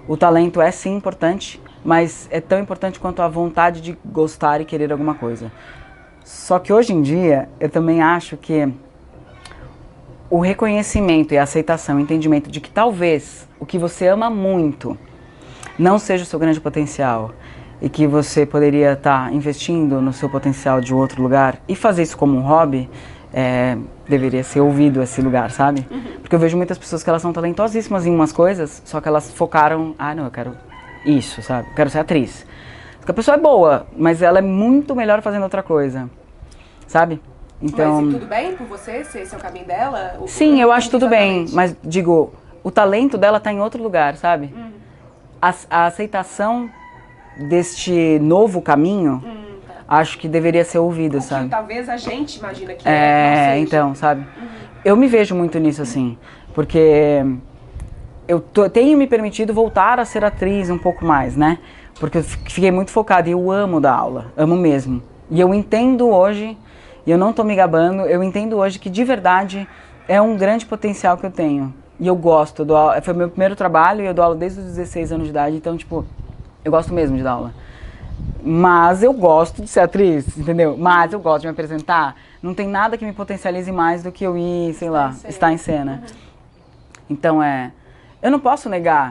o 0.06 0.18
talento 0.18 0.60
é 0.60 0.70
sim 0.70 0.94
importante, 0.96 1.58
mas 1.82 2.28
é 2.30 2.42
tão 2.42 2.58
importante 2.58 3.00
quanto 3.00 3.22
a 3.22 3.28
vontade 3.28 3.80
de 3.80 3.96
gostar 4.04 4.60
e 4.60 4.66
querer 4.66 4.92
alguma 4.92 5.14
coisa. 5.14 5.50
Só 6.24 6.58
que 6.58 6.72
hoje 6.72 6.92
em 6.92 7.02
dia, 7.02 7.48
eu 7.58 7.68
também 7.68 8.02
acho 8.02 8.36
que 8.36 8.68
o 10.28 10.38
reconhecimento 10.38 11.34
e 11.34 11.38
a 11.38 11.42
aceitação, 11.42 11.96
o 11.96 12.00
entendimento 12.00 12.50
de 12.50 12.60
que 12.60 12.70
talvez 12.70 13.48
o 13.58 13.66
que 13.66 13.78
você 13.78 14.06
ama 14.06 14.30
muito 14.30 14.96
não 15.78 15.98
seja 15.98 16.22
o 16.22 16.26
seu 16.26 16.38
grande 16.38 16.60
potencial 16.60 17.32
e 17.82 17.88
que 17.88 18.06
você 18.06 18.44
poderia 18.44 18.92
estar 18.92 19.28
tá 19.28 19.32
investindo 19.32 20.00
no 20.00 20.12
seu 20.12 20.28
potencial 20.28 20.80
de 20.80 20.94
outro 20.94 21.22
lugar 21.22 21.60
e 21.66 21.74
fazer 21.74 22.02
isso 22.02 22.16
como 22.16 22.36
um 22.36 22.42
hobby, 22.42 22.88
é, 23.32 23.76
deveria 24.08 24.44
ser 24.44 24.60
ouvido 24.60 25.02
esse 25.02 25.22
lugar, 25.22 25.50
sabe? 25.50 25.86
Uhum. 25.90 26.02
Porque 26.20 26.34
eu 26.34 26.38
vejo 26.38 26.56
muitas 26.56 26.76
pessoas 26.76 27.02
que 27.02 27.08
elas 27.08 27.22
são 27.22 27.32
talentosíssimas 27.32 28.06
em 28.06 28.14
umas 28.14 28.32
coisas, 28.32 28.82
só 28.84 29.00
que 29.00 29.08
elas 29.08 29.32
focaram, 29.32 29.94
ah, 29.98 30.14
não, 30.14 30.24
eu 30.24 30.30
quero 30.30 30.52
isso, 31.04 31.42
sabe? 31.42 31.68
Eu 31.70 31.74
quero 31.74 31.90
ser 31.90 32.00
atriz. 32.00 32.46
Porque 33.10 33.10
a 33.10 33.14
pessoa 33.14 33.36
é 33.36 33.40
boa, 33.40 33.86
mas 33.96 34.22
ela 34.22 34.38
é 34.38 34.42
muito 34.42 34.94
melhor 34.94 35.20
fazendo 35.20 35.42
outra 35.42 35.62
coisa, 35.62 36.08
sabe? 36.86 37.20
Então, 37.60 38.02
mas 38.02 38.14
tudo 38.14 38.26
bem 38.26 38.56
por 38.56 38.66
você, 38.66 39.04
se 39.04 39.18
esse 39.18 39.34
é 39.34 39.38
o 39.38 39.40
caminho 39.40 39.66
dela? 39.66 40.18
Sim, 40.26 40.60
eu 40.60 40.72
acho 40.72 40.90
tudo 40.90 41.08
bem, 41.08 41.46
mas 41.52 41.76
digo, 41.82 42.32
o 42.62 42.70
talento 42.70 43.18
dela 43.18 43.38
está 43.38 43.52
em 43.52 43.60
outro 43.60 43.82
lugar, 43.82 44.16
sabe? 44.16 44.54
Uhum. 44.56 44.70
A, 45.42 45.54
a, 45.68 45.86
aceitação 45.86 46.70
deste 47.48 48.18
novo 48.20 48.62
caminho, 48.62 49.22
uhum 49.24 49.50
acho 49.88 50.18
que 50.18 50.28
deveria 50.28 50.64
ser 50.64 50.78
ouvida, 50.78 51.18
o 51.18 51.20
sabe? 51.20 51.46
Que 51.46 51.50
talvez 51.50 51.88
a 51.88 51.96
gente 51.96 52.36
imagina 52.36 52.74
que 52.74 52.88
é. 52.88 53.54
É, 53.54 53.58
então, 53.58 53.92
sabe? 53.92 54.20
Uhum. 54.20 54.48
Eu 54.84 54.96
me 54.96 55.08
vejo 55.08 55.34
muito 55.34 55.58
nisso 55.58 55.82
assim, 55.82 56.16
porque 56.54 57.24
eu 58.28 58.38
tô, 58.38 58.70
tenho 58.70 58.96
me 58.96 59.08
permitido 59.08 59.52
voltar 59.52 59.98
a 59.98 60.04
ser 60.04 60.24
atriz 60.24 60.70
um 60.70 60.78
pouco 60.78 61.04
mais, 61.04 61.36
né? 61.36 61.58
Porque 62.00 62.18
eu 62.18 62.24
fiquei 62.24 62.70
muito 62.70 62.90
focada 62.90 63.28
e 63.28 63.32
eu 63.32 63.50
amo 63.50 63.78
dar 63.78 63.94
aula, 63.94 64.32
amo 64.34 64.56
mesmo. 64.56 65.02
E 65.30 65.38
eu 65.38 65.54
entendo 65.54 66.08
hoje, 66.08 66.56
e 67.06 67.10
eu 67.10 67.18
não 67.18 67.30
tô 67.30 67.44
me 67.44 67.54
gabando, 67.54 68.06
eu 68.06 68.24
entendo 68.24 68.56
hoje 68.56 68.78
que 68.78 68.88
de 68.88 69.04
verdade 69.04 69.68
é 70.08 70.20
um 70.20 70.34
grande 70.36 70.64
potencial 70.64 71.18
que 71.18 71.26
eu 71.26 71.30
tenho. 71.30 71.72
E 72.00 72.06
eu 72.06 72.16
gosto, 72.16 72.62
eu 72.62 72.66
dou 72.66 72.76
aula, 72.76 73.02
foi 73.02 73.12
meu 73.12 73.28
primeiro 73.28 73.54
trabalho 73.54 74.02
e 74.02 74.06
eu 74.06 74.14
dou 74.14 74.24
aula 74.24 74.34
desde 74.34 74.60
os 74.60 74.66
16 74.66 75.12
anos 75.12 75.24
de 75.24 75.30
idade, 75.30 75.54
então, 75.54 75.76
tipo, 75.76 76.06
eu 76.64 76.72
gosto 76.72 76.92
mesmo 76.94 77.18
de 77.18 77.22
dar 77.22 77.32
aula. 77.32 77.54
Mas 78.42 79.02
eu 79.02 79.12
gosto 79.12 79.60
de 79.60 79.68
ser 79.68 79.80
atriz, 79.80 80.38
entendeu? 80.38 80.76
Mas 80.78 81.12
eu 81.12 81.20
gosto 81.20 81.42
de 81.42 81.48
me 81.48 81.52
apresentar. 81.52 82.16
Não 82.42 82.54
tem 82.54 82.66
nada 82.66 82.96
que 82.96 83.04
me 83.04 83.12
potencialize 83.12 83.70
mais 83.70 84.02
do 84.02 84.10
que 84.10 84.24
eu 84.24 84.38
ir, 84.38 84.72
sei 84.72 84.88
lá, 84.88 85.14
estar 85.28 85.52
em 85.52 85.58
cena. 85.58 86.02
Uhum. 86.02 86.16
Então 87.10 87.42
é. 87.42 87.72
Eu 88.22 88.30
não 88.30 88.40
posso 88.40 88.70
negar 88.70 89.10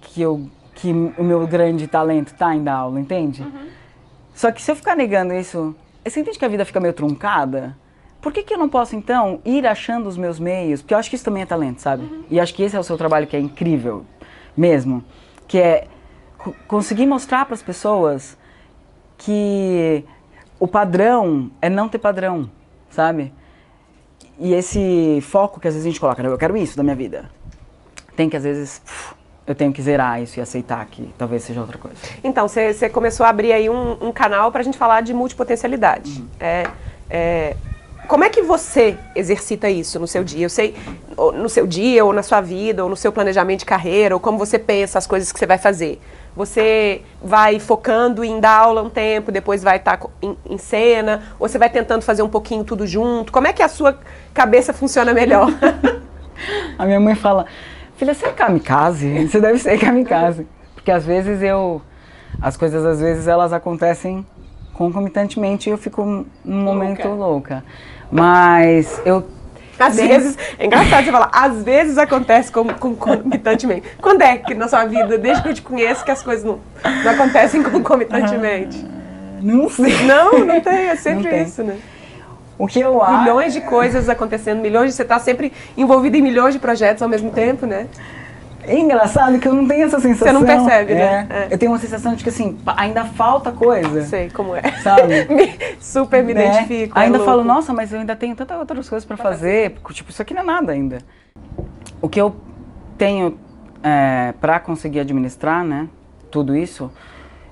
que, 0.00 0.22
eu, 0.22 0.48
que 0.76 0.92
o 0.92 1.24
meu 1.24 1.46
grande 1.46 1.88
talento 1.88 2.28
está 2.28 2.54
em 2.54 2.62
dar 2.62 2.74
aula, 2.74 3.00
entende? 3.00 3.42
Uhum. 3.42 3.68
Só 4.34 4.52
que 4.52 4.62
se 4.62 4.70
eu 4.70 4.76
ficar 4.76 4.94
negando 4.94 5.32
isso, 5.32 5.74
você 6.04 6.20
entende 6.20 6.38
que 6.38 6.44
a 6.44 6.48
vida 6.48 6.64
fica 6.64 6.78
meio 6.78 6.92
truncada? 6.92 7.76
Por 8.20 8.32
que, 8.32 8.42
que 8.42 8.54
eu 8.54 8.58
não 8.58 8.68
posso, 8.68 8.94
então, 8.94 9.40
ir 9.44 9.66
achando 9.66 10.06
os 10.06 10.16
meus 10.16 10.38
meios? 10.38 10.82
Porque 10.82 10.92
eu 10.92 10.98
acho 10.98 11.08
que 11.08 11.16
isso 11.16 11.24
também 11.24 11.42
é 11.42 11.46
talento, 11.46 11.80
sabe? 11.80 12.04
Uhum. 12.04 12.24
E 12.30 12.38
acho 12.38 12.54
que 12.54 12.62
esse 12.62 12.76
é 12.76 12.78
o 12.78 12.82
seu 12.82 12.96
trabalho 12.98 13.26
que 13.26 13.36
é 13.36 13.40
incrível 13.40 14.04
mesmo. 14.56 15.02
Que 15.48 15.58
é 15.58 15.88
conseguir 16.68 17.06
mostrar 17.06 17.46
para 17.46 17.54
as 17.54 17.62
pessoas 17.62 18.36
que 19.16 20.04
o 20.60 20.68
padrão 20.68 21.50
é 21.62 21.70
não 21.70 21.88
ter 21.88 21.98
padrão, 21.98 22.50
sabe? 22.90 23.32
E 24.38 24.52
esse 24.52 25.20
foco 25.22 25.58
que 25.58 25.68
às 25.68 25.74
vezes 25.74 25.86
a 25.86 25.90
gente 25.90 26.00
coloca, 26.00 26.22
eu 26.22 26.36
quero 26.36 26.56
isso 26.56 26.76
da 26.76 26.82
minha 26.82 26.96
vida, 26.96 27.30
tem 28.14 28.28
que 28.28 28.36
às 28.36 28.42
vezes 28.42 28.82
eu 29.46 29.54
tenho 29.54 29.72
que 29.72 29.80
zerar 29.80 30.20
isso 30.20 30.38
e 30.38 30.42
aceitar 30.42 30.84
que 30.86 31.08
talvez 31.16 31.44
seja 31.44 31.60
outra 31.60 31.78
coisa. 31.78 31.96
Então, 32.24 32.48
você 32.48 32.88
começou 32.88 33.24
a 33.24 33.28
abrir 33.28 33.52
aí 33.52 33.70
um, 33.70 33.92
um 34.00 34.12
canal 34.12 34.50
para 34.50 34.60
a 34.60 34.64
gente 34.64 34.76
falar 34.76 35.02
de 35.02 35.14
multipotencialidade. 35.14 36.20
Uhum. 36.20 36.26
É, 36.40 36.66
é, 37.08 37.56
como 38.08 38.24
é 38.24 38.28
que 38.28 38.42
você 38.42 38.96
exercita 39.14 39.68
isso 39.68 39.98
no 39.98 40.06
seu 40.06 40.22
dia? 40.22 40.46
Eu 40.46 40.50
sei, 40.50 40.76
no 41.34 41.48
seu 41.48 41.66
dia, 41.66 42.04
ou 42.04 42.12
na 42.12 42.22
sua 42.22 42.40
vida, 42.40 42.82
ou 42.82 42.90
no 42.90 42.96
seu 42.96 43.12
planejamento 43.12 43.60
de 43.60 43.64
carreira, 43.64 44.14
ou 44.14 44.20
como 44.20 44.38
você 44.38 44.58
pensa 44.58 44.98
as 44.98 45.06
coisas 45.06 45.32
que 45.32 45.38
você 45.38 45.46
vai 45.46 45.58
fazer. 45.58 46.00
Você 46.34 47.02
vai 47.22 47.58
focando 47.58 48.22
em 48.22 48.38
dar 48.38 48.58
aula 48.58 48.82
um 48.82 48.90
tempo, 48.90 49.32
depois 49.32 49.62
vai 49.62 49.78
estar 49.78 49.96
tá 49.96 50.08
em, 50.20 50.36
em, 50.48 50.58
cena, 50.58 51.22
ou 51.38 51.48
você 51.48 51.56
vai 51.58 51.70
tentando 51.70 52.02
fazer 52.02 52.22
um 52.22 52.28
pouquinho 52.28 52.62
tudo 52.62 52.86
junto? 52.86 53.32
Como 53.32 53.46
é 53.46 53.52
que 53.52 53.62
a 53.62 53.68
sua 53.68 53.98
cabeça 54.34 54.72
funciona 54.72 55.14
melhor? 55.14 55.48
a 56.78 56.84
minha 56.84 57.00
mãe 57.00 57.14
fala, 57.14 57.46
filha, 57.96 58.14
você 58.14 58.26
é 58.26 58.32
kamikaze? 58.32 59.26
Você 59.28 59.40
deve 59.40 59.58
ser 59.58 59.78
kamikaze. 59.78 60.46
Porque 60.74 60.90
às 60.90 61.04
vezes 61.04 61.42
eu. 61.42 61.82
As 62.40 62.56
coisas 62.56 62.84
às 62.84 63.00
vezes 63.00 63.26
elas 63.26 63.52
acontecem 63.52 64.26
concomitantemente 64.74 65.70
e 65.70 65.72
eu 65.72 65.78
fico 65.78 66.04
num 66.44 66.62
momento 66.62 67.08
louca. 67.08 67.14
louca. 67.16 67.64
Mas 68.10 69.00
eu 69.04 69.24
às 69.78 69.96
vezes, 69.96 70.38
é 70.58 70.64
engraçado 70.64 71.04
você 71.04 71.12
falar, 71.12 71.30
às 71.32 71.62
vezes 71.62 71.98
acontece 71.98 72.50
concomitantemente. 72.50 73.82
Quando 74.00 74.22
é 74.22 74.38
que 74.38 74.54
na 74.54 74.68
sua 74.68 74.86
vida, 74.86 75.18
desde 75.18 75.42
que 75.42 75.48
eu 75.50 75.54
te 75.54 75.62
conheço, 75.62 76.04
que 76.04 76.10
as 76.10 76.22
coisas 76.22 76.44
não, 76.44 76.58
não 77.04 77.10
acontecem 77.10 77.60
concomitantemente? 77.62 78.86
Ah, 78.88 79.38
não 79.42 79.68
sei. 79.68 80.06
Não, 80.06 80.38
não 80.46 80.60
tem, 80.60 80.88
é 80.88 80.96
sempre 80.96 81.28
tem. 81.28 81.42
isso, 81.42 81.62
né? 81.62 81.76
O 82.58 82.66
que 82.66 82.80
eu 82.80 83.02
acho. 83.02 83.20
Milhões 83.20 83.52
de 83.52 83.60
coisas 83.60 84.08
acontecendo, 84.08 84.60
milhões 84.60 84.90
de. 84.90 84.96
Você 84.96 85.02
está 85.02 85.18
sempre 85.18 85.52
envolvido 85.76 86.16
em 86.16 86.22
milhões 86.22 86.54
de 86.54 86.60
projetos 86.60 87.02
ao 87.02 87.08
mesmo 87.08 87.30
tempo, 87.30 87.66
né? 87.66 87.86
É 88.62 88.78
engraçado 88.78 89.38
que 89.38 89.46
eu 89.46 89.54
não 89.54 89.66
tenho 89.66 89.84
essa 89.84 90.00
sensação. 90.00 90.26
Você 90.26 90.32
não 90.32 90.44
percebe, 90.44 90.94
né? 90.94 91.26
É. 91.30 91.36
É. 91.36 91.48
Eu 91.50 91.58
tenho 91.58 91.70
uma 91.70 91.78
sensação 91.78 92.14
de 92.14 92.24
que 92.24 92.30
assim, 92.30 92.58
ainda 92.66 93.04
falta 93.04 93.52
coisa. 93.52 94.02
Sei 94.02 94.28
como 94.28 94.56
é. 94.56 94.62
Sabe? 94.82 95.24
me, 95.32 95.76
super 95.80 96.24
me 96.24 96.34
né? 96.34 96.46
identifico. 96.46 96.98
É 96.98 97.02
ainda 97.02 97.18
é 97.18 97.24
falo, 97.24 97.44
nossa, 97.44 97.72
mas 97.72 97.92
eu 97.92 98.00
ainda 98.00 98.16
tenho 98.16 98.34
tantas 98.34 98.58
outras 98.58 98.88
coisas 98.88 99.06
para 99.06 99.16
fazer. 99.16 99.70
fazer. 99.70 99.94
Tipo, 99.94 100.10
isso 100.10 100.20
aqui 100.20 100.34
não 100.34 100.42
é 100.42 100.44
nada 100.44 100.72
ainda. 100.72 100.98
O 102.02 102.08
que 102.08 102.20
eu 102.20 102.34
tenho 102.98 103.38
é, 103.82 104.34
para 104.40 104.58
conseguir 104.58 105.00
administrar, 105.00 105.64
né? 105.64 105.88
Tudo 106.28 106.56
isso, 106.56 106.90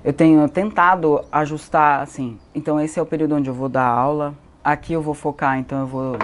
eu 0.03 0.11
tenho 0.11 0.47
tentado 0.49 1.23
ajustar, 1.31 2.01
assim. 2.01 2.37
Então, 2.53 2.79
esse 2.79 2.99
é 2.99 3.01
o 3.01 3.05
período 3.05 3.35
onde 3.35 3.49
eu 3.49 3.53
vou 3.53 3.69
dar 3.69 3.87
aula. 3.87 4.35
Aqui 4.65 4.93
eu 4.93 5.01
vou 5.03 5.13
focar, 5.13 5.59
então 5.59 5.81
eu 5.81 5.85
vou 5.85 6.17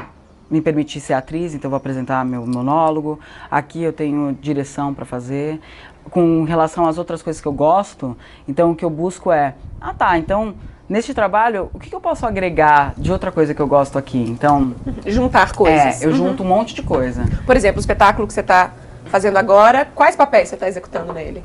me 0.50 0.60
permitir 0.60 1.00
ser 1.00 1.14
atriz, 1.14 1.54
então 1.54 1.70
vou 1.70 1.78
apresentar 1.78 2.26
meu 2.26 2.44
monólogo. 2.48 3.20
Aqui 3.52 3.84
eu 3.84 3.94
tenho 3.94 4.36
direção 4.42 4.96
para 4.96 5.06
fazer. 5.06 5.62
Com 6.10 6.44
relação 6.44 6.88
às 6.88 6.98
outras 6.98 7.22
coisas 7.22 7.40
que 7.40 7.48
eu 7.48 7.54
gosto, 7.54 8.18
então 8.48 8.72
o 8.72 8.76
que 8.76 8.84
eu 8.84 8.90
busco 8.90 9.32
é, 9.32 9.54
ah 9.80 9.94
tá, 9.94 10.18
então 10.18 10.56
neste 10.90 11.14
trabalho, 11.14 11.70
o 11.72 11.78
que, 11.78 11.88
que 11.88 11.96
eu 11.96 12.02
posso 12.02 12.26
agregar 12.26 12.96
de 12.98 13.12
outra 13.12 13.32
coisa 13.32 13.54
que 13.54 13.62
eu 13.62 13.68
gosto 13.68 14.00
aqui? 14.00 14.18
Então. 14.18 14.74
Juntar 15.06 15.54
coisas. 15.54 16.02
É, 16.02 16.06
eu 16.06 16.10
uhum. 16.10 16.16
junto 16.16 16.42
um 16.42 16.48
monte 16.48 16.74
de 16.74 16.82
coisa. 16.82 17.24
Por 17.46 17.56
exemplo, 17.56 17.78
o 17.78 17.80
espetáculo 17.80 18.28
que 18.28 18.34
você 18.34 18.42
está 18.42 18.72
fazendo 19.06 19.38
agora, 19.38 19.88
quais 19.94 20.16
papéis 20.16 20.50
você 20.50 20.56
está 20.56 20.68
executando 20.68 21.14
nele? 21.14 21.44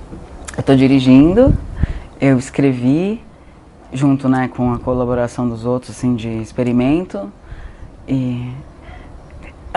Eu 0.56 0.60
estou 0.60 0.74
dirigindo, 0.74 1.54
eu 2.18 2.38
escrevi, 2.38 3.22
junto 3.92 4.28
né, 4.28 4.48
com 4.48 4.72
a 4.72 4.78
colaboração 4.78 5.48
dos 5.48 5.64
outros, 5.64 5.96
assim, 5.96 6.14
de 6.14 6.28
experimento. 6.40 7.32
E 8.08 8.52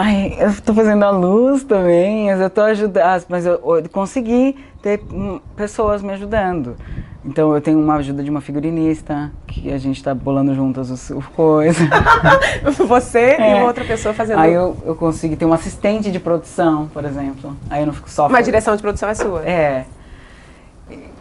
Ai, 0.02 0.34
eu 0.40 0.48
estou 0.48 0.74
fazendo 0.74 1.04
a 1.04 1.10
luz 1.10 1.66
também, 1.66 2.28
mas 2.28 2.40
eu 2.40 2.48
estou 2.48 2.64
ajudando, 2.64 3.26
mas 3.28 3.46
eu, 3.46 3.56
eu, 3.56 3.90
consegui 3.92 4.56
ter 4.82 5.02
hum, 5.12 5.42
pessoas 5.58 6.02
me 6.02 6.14
ajudando. 6.14 6.78
Então 7.26 7.54
eu 7.54 7.60
tenho 7.60 7.78
uma 7.78 7.96
ajuda 7.96 8.24
de 8.24 8.30
uma 8.30 8.40
figurinista, 8.40 9.30
que 9.46 9.70
a 9.70 9.78
gente 9.78 9.98
está 9.98 10.16
bolando 10.16 10.56
juntas 10.56 10.90
os, 10.90 11.10
os 11.10 11.26
coisas. 11.28 11.86
Você 12.88 13.20
é. 13.20 13.52
e 13.52 13.56
uma 13.56 13.66
outra 13.66 13.84
pessoa 13.84 14.14
fazendo. 14.14 14.40
Aí 14.40 14.54
eu, 14.54 14.78
eu 14.86 14.96
consigo 14.96 15.36
ter 15.36 15.44
um 15.44 15.52
assistente 15.52 16.10
de 16.10 16.20
produção, 16.20 16.88
por 16.94 17.04
exemplo. 17.04 17.54
Aí 17.70 17.82
eu 17.82 17.86
não 17.86 17.94
fico 17.94 18.10
só. 18.10 18.28
Uma 18.28 18.42
direção 18.42 18.74
de 18.74 18.82
produção 18.82 19.10
é 19.10 19.14
sua. 19.14 19.46
É. 19.46 19.86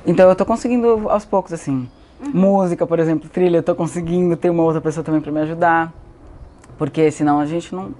Então 0.06 0.26
eu 0.26 0.32
estou 0.32 0.46
conseguindo 0.46 1.08
aos 1.10 1.24
poucos, 1.24 1.52
assim. 1.52 1.88
Uhum. 2.20 2.30
Música, 2.32 2.86
por 2.86 2.98
exemplo, 2.98 3.28
trilha, 3.28 3.56
eu 3.56 3.60
estou 3.60 3.74
conseguindo 3.74 4.36
ter 4.36 4.50
uma 4.50 4.62
outra 4.62 4.80
pessoa 4.80 5.04
também 5.04 5.20
para 5.20 5.32
me 5.32 5.40
ajudar. 5.40 5.92
Porque 6.76 7.10
senão 7.10 7.40
a 7.40 7.46
gente 7.46 7.74
não, 7.74 7.90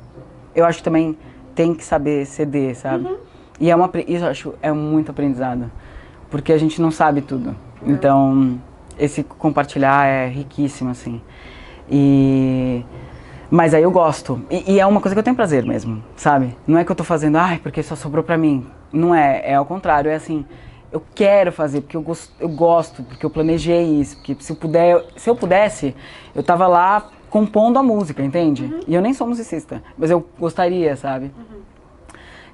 eu 0.55 0.65
acho 0.65 0.79
que 0.79 0.85
também 0.85 1.17
tem 1.55 1.75
que 1.75 1.85
saber 1.85 2.25
ceder, 2.27 2.77
sabe? 2.77 3.07
Uhum. 3.07 3.17
E 3.61 3.71
é 3.71 3.75
uma, 3.75 3.91
isso 4.07 4.25
eu 4.25 4.31
acho 4.31 4.55
é 4.63 4.73
muito 4.73 5.11
aprendizado, 5.11 5.71
porque 6.31 6.53
a 6.53 6.59
gente 6.59 6.81
não 6.81 6.91
sabe 6.91 7.21
tudo. 7.21 7.57
Uhum. 7.83 7.93
Então, 7.93 8.61
esse 8.97 9.25
compartilhar 9.25 10.07
é 10.07 10.29
riquíssimo, 10.29 10.91
assim. 10.91 11.21
E 11.91 12.85
mas 13.51 13.73
aí 13.73 13.83
eu 13.83 13.91
gosto. 13.91 14.43
E, 14.51 14.75
e, 14.75 14.81
é 14.81 14.87
uma 14.87 15.01
coisa 15.01 15.15
que 15.15 15.19
eu 15.19 15.23
tenho 15.23 15.35
prazer 15.35 15.65
mesmo, 15.65 16.05
sabe? 16.17 16.55
Não 16.67 16.79
é 16.79 16.85
que 16.85 16.93
eu 16.93 16.97
tô 16.97 17.03
fazendo, 17.03 17.37
ai, 17.37 17.59
porque 17.59 17.83
só 17.83 17.97
sobrou 17.97 18.23
pra 18.23 18.37
mim. 18.37 18.67
Não 18.93 19.15
é, 19.15 19.43
é 19.53 19.55
ao 19.55 19.65
contrário, 19.65 20.11
é 20.11 20.15
assim, 20.15 20.45
eu 20.91 21.03
quero 21.15 21.53
fazer, 21.53 21.83
porque 21.83 21.97
eu 21.97 22.03
gosto, 22.03 22.33
eu 22.41 22.49
gosto, 22.49 23.03
porque 23.03 23.25
eu 23.25 23.31
planejei 23.31 24.01
isso, 24.01 24.17
porque 24.17 24.37
se 24.41 24.53
eu 24.53 24.57
puder, 24.57 25.05
se 25.17 25.29
eu 25.29 25.37
pudesse, 25.37 25.95
eu 26.35 26.43
tava 26.43 26.67
lá 26.67 27.11
compondo 27.29 27.79
a 27.79 27.83
música, 27.83 28.23
entende? 28.23 28.65
Uhum. 28.65 28.81
E 28.87 28.95
eu 28.95 29.03
nem 29.03 29.13
sou 29.13 29.27
musicista, 29.27 29.83
mas 29.97 30.11
eu 30.11 30.27
gostaria, 30.39 30.97
sabe? 30.97 31.27
Uhum. 31.37 31.59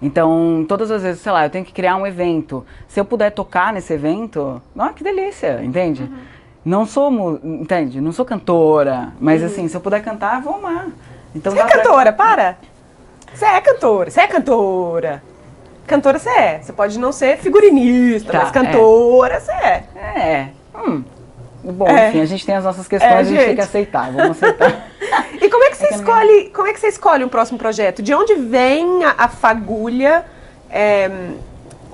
Então, 0.02 0.66
todas 0.68 0.90
as 0.90 1.02
vezes, 1.02 1.22
sei 1.22 1.32
lá, 1.32 1.46
eu 1.46 1.50
tenho 1.50 1.64
que 1.64 1.72
criar 1.72 1.96
um 1.96 2.06
evento. 2.06 2.66
Se 2.88 3.00
eu 3.00 3.04
puder 3.04 3.30
tocar 3.30 3.72
nesse 3.72 3.92
evento, 3.92 4.60
ah, 4.76 4.92
que 4.92 5.04
delícia, 5.04 5.62
entende? 5.62 6.02
Uhum. 6.02 6.18
Não 6.64 6.86
sou, 6.86 7.40
entende? 7.44 8.00
Não 8.00 8.10
sou 8.10 8.24
cantora, 8.24 9.12
mas 9.20 9.40
uhum. 9.40 9.46
assim, 9.46 9.68
se 9.68 9.76
eu 9.76 9.80
puder 9.80 10.02
cantar, 10.02 10.42
vou 10.42 10.56
amar. 10.56 10.88
Então, 11.34 11.52
Você 11.52 11.60
é 11.60 11.66
cantora, 11.66 12.12
pra... 12.12 12.26
para! 12.26 12.58
Você 13.32 13.44
é 13.44 13.60
cantora, 13.60 14.10
você 14.10 14.20
é 14.20 14.26
cantora. 14.26 15.22
Cantora 15.86 16.18
você 16.18 16.30
é. 16.30 16.60
Você 16.62 16.72
pode 16.72 16.98
não 16.98 17.12
ser 17.12 17.36
figurinista, 17.38 18.32
Tá, 18.32 18.38
mas 18.40 18.50
cantora 18.50 19.40
você 19.40 19.52
é. 19.52 19.84
É. 20.16 20.48
Hum. 20.76 21.02
Bom, 21.62 21.86
É. 21.88 22.08
enfim, 22.10 22.20
a 22.20 22.26
gente 22.26 22.44
tem 22.44 22.54
as 22.54 22.64
nossas 22.64 22.86
questões, 22.88 23.10
É, 23.12 23.16
a 23.16 23.22
gente 23.22 23.36
tem 23.36 23.46
gente. 23.46 23.54
que 23.56 23.60
aceitar. 23.62 24.10
Vamos 24.12 24.30
aceitar. 24.42 24.88
E 25.40 25.48
como 25.50 25.62
é 25.64 25.70
que 25.70 25.76
você 25.76 25.90
não 25.90 25.98
escolhe, 25.98 26.50
como 26.54 26.68
é 26.68 26.72
que 26.72 26.80
você 26.80 26.88
escolhe 26.88 27.22
um 27.24 27.28
próximo 27.28 27.58
projeto? 27.58 28.02
De 28.02 28.14
onde 28.14 28.34
vem 28.34 29.04
a, 29.04 29.14
a 29.18 29.28
fagulha, 29.28 30.24
é, 30.70 31.10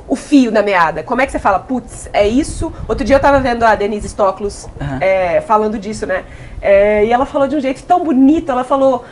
o 0.07 0.15
fio 0.15 0.53
da 0.53 0.63
meada? 0.63 1.03
Como 1.03 1.21
é 1.21 1.27
que 1.27 1.33
você 1.33 1.39
fala, 1.41 1.59
putz, 1.59 2.09
é 2.13 2.27
isso? 2.29 2.73
Outro 2.87 3.05
dia 3.05 3.17
eu 3.17 3.21
tava 3.21 3.41
vendo 3.41 3.65
a 3.65 3.75
Denise 3.75 4.09
Stoklos 4.09 4.69
Aham. 4.81 4.99
é, 5.01 5.41
falando 5.41 5.79
disso, 5.79 6.07
né? 6.07 6.25
É, 6.63 7.05
e 7.05 7.13
ela 7.13 7.27
falou 7.27 7.49
de 7.49 7.57
um 7.57 7.61
jeito 7.61 7.83
tão 7.83 8.05
bonito, 8.05 8.53
ela 8.53 8.63
falou. 8.63 9.05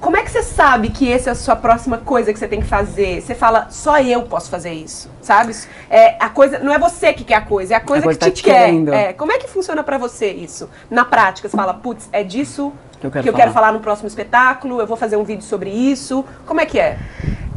Como 0.00 0.16
é 0.16 0.22
que 0.22 0.30
você 0.30 0.42
sabe 0.42 0.88
que 0.88 1.12
essa 1.12 1.30
é 1.30 1.32
a 1.32 1.36
sua 1.36 1.54
próxima 1.54 1.98
coisa 1.98 2.32
que 2.32 2.38
você 2.38 2.48
tem 2.48 2.60
que 2.60 2.66
fazer? 2.66 3.20
Você 3.20 3.34
fala, 3.34 3.68
só 3.70 4.00
eu 4.00 4.22
posso 4.22 4.48
fazer 4.48 4.72
isso, 4.72 5.10
sabe? 5.20 5.54
É, 5.90 6.16
a 6.18 6.30
coisa, 6.30 6.58
não 6.58 6.72
é 6.72 6.78
você 6.78 7.12
que 7.12 7.22
quer 7.22 7.34
a 7.34 7.40
coisa, 7.42 7.74
é 7.74 7.76
a 7.76 7.80
coisa, 7.80 8.04
coisa 8.04 8.18
que 8.18 8.24
tá 8.24 8.30
te 8.30 8.42
quer. 8.42 8.72
É, 8.92 9.12
como 9.12 9.30
é 9.30 9.38
que 9.38 9.46
funciona 9.46 9.84
pra 9.84 9.98
você 9.98 10.30
isso? 10.30 10.70
Na 10.90 11.04
prática, 11.04 11.48
você 11.48 11.56
fala, 11.56 11.74
putz, 11.74 12.08
é 12.12 12.24
disso 12.24 12.72
Que 12.98 13.06
eu 13.06 13.10
quero 13.10 13.22
que 13.24 13.28
eu 13.28 13.34
quero 13.34 13.52
falar. 13.52 13.72
no 13.72 13.80
próximo 13.80 14.08
espetáculo, 14.08 14.80
eu 14.80 14.86
vou 14.86 14.96
fazer 14.96 15.16
um 15.16 15.24
vídeo 15.24 15.44
sobre 15.44 15.68
isso. 15.68 16.24
Como 16.46 16.62
é 16.62 16.66
que 16.66 16.80
é? 16.80 16.98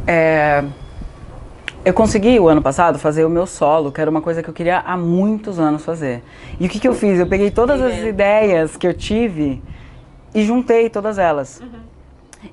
É, 0.06 0.64
eu 1.82 1.94
consegui 1.94 2.38
o 2.38 2.48
ano 2.48 2.60
passado 2.60 2.98
fazer 2.98 3.24
o 3.24 3.30
meu 3.30 3.46
solo, 3.46 3.90
que 3.90 4.02
era 4.02 4.10
uma 4.10 4.20
coisa 4.20 4.42
que 4.42 4.50
eu 4.50 4.54
queria 4.54 4.80
há 4.80 4.98
muitos 4.98 5.58
anos 5.58 5.82
fazer. 5.82 6.22
E 6.60 6.66
o 6.66 6.68
que, 6.68 6.78
que 6.78 6.88
eu 6.88 6.94
fiz? 6.94 7.18
Eu 7.18 7.26
peguei 7.26 7.50
todas 7.50 7.80
as 7.80 7.98
ideias 7.98 8.76
que 8.76 8.86
eu 8.86 8.92
tive 8.92 9.62
e 10.34 10.42
juntei 10.44 10.90
todas 10.90 11.16
elas. 11.16 11.62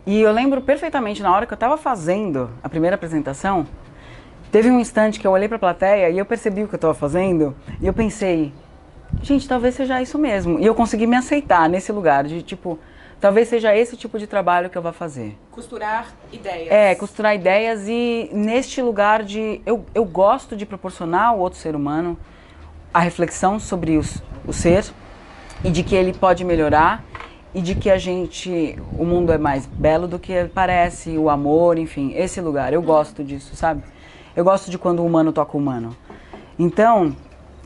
E 0.05 0.21
eu 0.21 0.31
lembro 0.31 0.61
perfeitamente, 0.61 1.21
na 1.21 1.33
hora 1.33 1.45
que 1.45 1.53
eu 1.53 1.55
estava 1.55 1.77
fazendo 1.77 2.49
a 2.63 2.69
primeira 2.69 2.95
apresentação, 2.95 3.67
teve 4.51 4.69
um 4.69 4.79
instante 4.79 5.19
que 5.19 5.27
eu 5.27 5.31
olhei 5.31 5.47
para 5.47 5.57
a 5.57 5.59
plateia 5.59 6.09
e 6.09 6.17
eu 6.17 6.25
percebi 6.25 6.63
o 6.63 6.67
que 6.67 6.75
eu 6.75 6.77
estava 6.77 6.93
fazendo 6.93 7.55
e 7.79 7.87
eu 7.87 7.93
pensei, 7.93 8.53
gente, 9.21 9.47
talvez 9.47 9.75
seja 9.75 10.01
isso 10.01 10.17
mesmo. 10.17 10.59
E 10.59 10.65
eu 10.65 10.75
consegui 10.75 11.07
me 11.07 11.15
aceitar 11.15 11.69
nesse 11.69 11.91
lugar 11.91 12.23
de 12.23 12.41
tipo, 12.41 12.77
talvez 13.19 13.47
seja 13.47 13.75
esse 13.75 13.95
tipo 13.95 14.17
de 14.17 14.27
trabalho 14.27 14.69
que 14.69 14.77
eu 14.77 14.81
vou 14.81 14.93
fazer. 14.93 15.37
Costurar 15.51 16.07
ideias. 16.31 16.71
É, 16.71 16.95
costurar 16.95 17.35
ideias 17.35 17.87
e 17.87 18.29
neste 18.33 18.81
lugar 18.81 19.23
de. 19.23 19.61
Eu, 19.65 19.85
eu 19.93 20.03
gosto 20.03 20.55
de 20.55 20.65
proporcionar 20.65 21.27
ao 21.27 21.39
outro 21.39 21.59
ser 21.59 21.75
humano 21.75 22.17
a 22.93 22.99
reflexão 22.99 23.59
sobre 23.59 23.97
os, 23.97 24.21
o 24.45 24.51
ser 24.51 24.85
e 25.63 25.69
de 25.69 25.83
que 25.83 25.95
ele 25.95 26.13
pode 26.13 26.43
melhorar 26.43 27.03
e 27.53 27.61
de 27.61 27.75
que 27.75 27.89
a 27.89 27.97
gente. 27.97 28.77
O 28.97 29.05
mundo 29.05 29.31
é 29.31 29.37
mais 29.37 29.65
belo 29.65 30.07
do 30.07 30.17
que 30.17 30.45
parece, 30.53 31.17
o 31.17 31.29
amor, 31.29 31.77
enfim, 31.77 32.13
esse 32.15 32.39
lugar. 32.41 32.73
Eu 32.73 32.81
gosto 32.81 33.23
disso, 33.23 33.55
sabe? 33.55 33.83
Eu 34.35 34.43
gosto 34.43 34.71
de 34.71 34.77
quando 34.77 35.01
o 35.01 35.05
humano 35.05 35.31
toca 35.33 35.57
o 35.57 35.59
humano. 35.59 35.95
Então, 36.57 37.15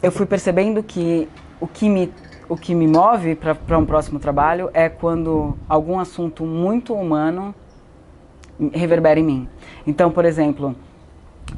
eu 0.01 0.11
fui 0.11 0.25
percebendo 0.25 0.81
que 0.81 1.27
o 1.59 1.67
que 1.67 1.89
me, 1.89 2.11
o 2.49 2.57
que 2.57 2.73
me 2.73 2.87
move 2.87 3.35
para 3.35 3.77
um 3.77 3.85
próximo 3.85 4.19
trabalho 4.19 4.69
é 4.73 4.89
quando 4.89 5.55
algum 5.69 5.99
assunto 5.99 6.43
muito 6.43 6.93
humano 6.93 7.53
reverbera 8.73 9.19
em 9.19 9.23
mim. 9.23 9.49
Então, 9.85 10.09
por 10.09 10.25
exemplo, 10.25 10.75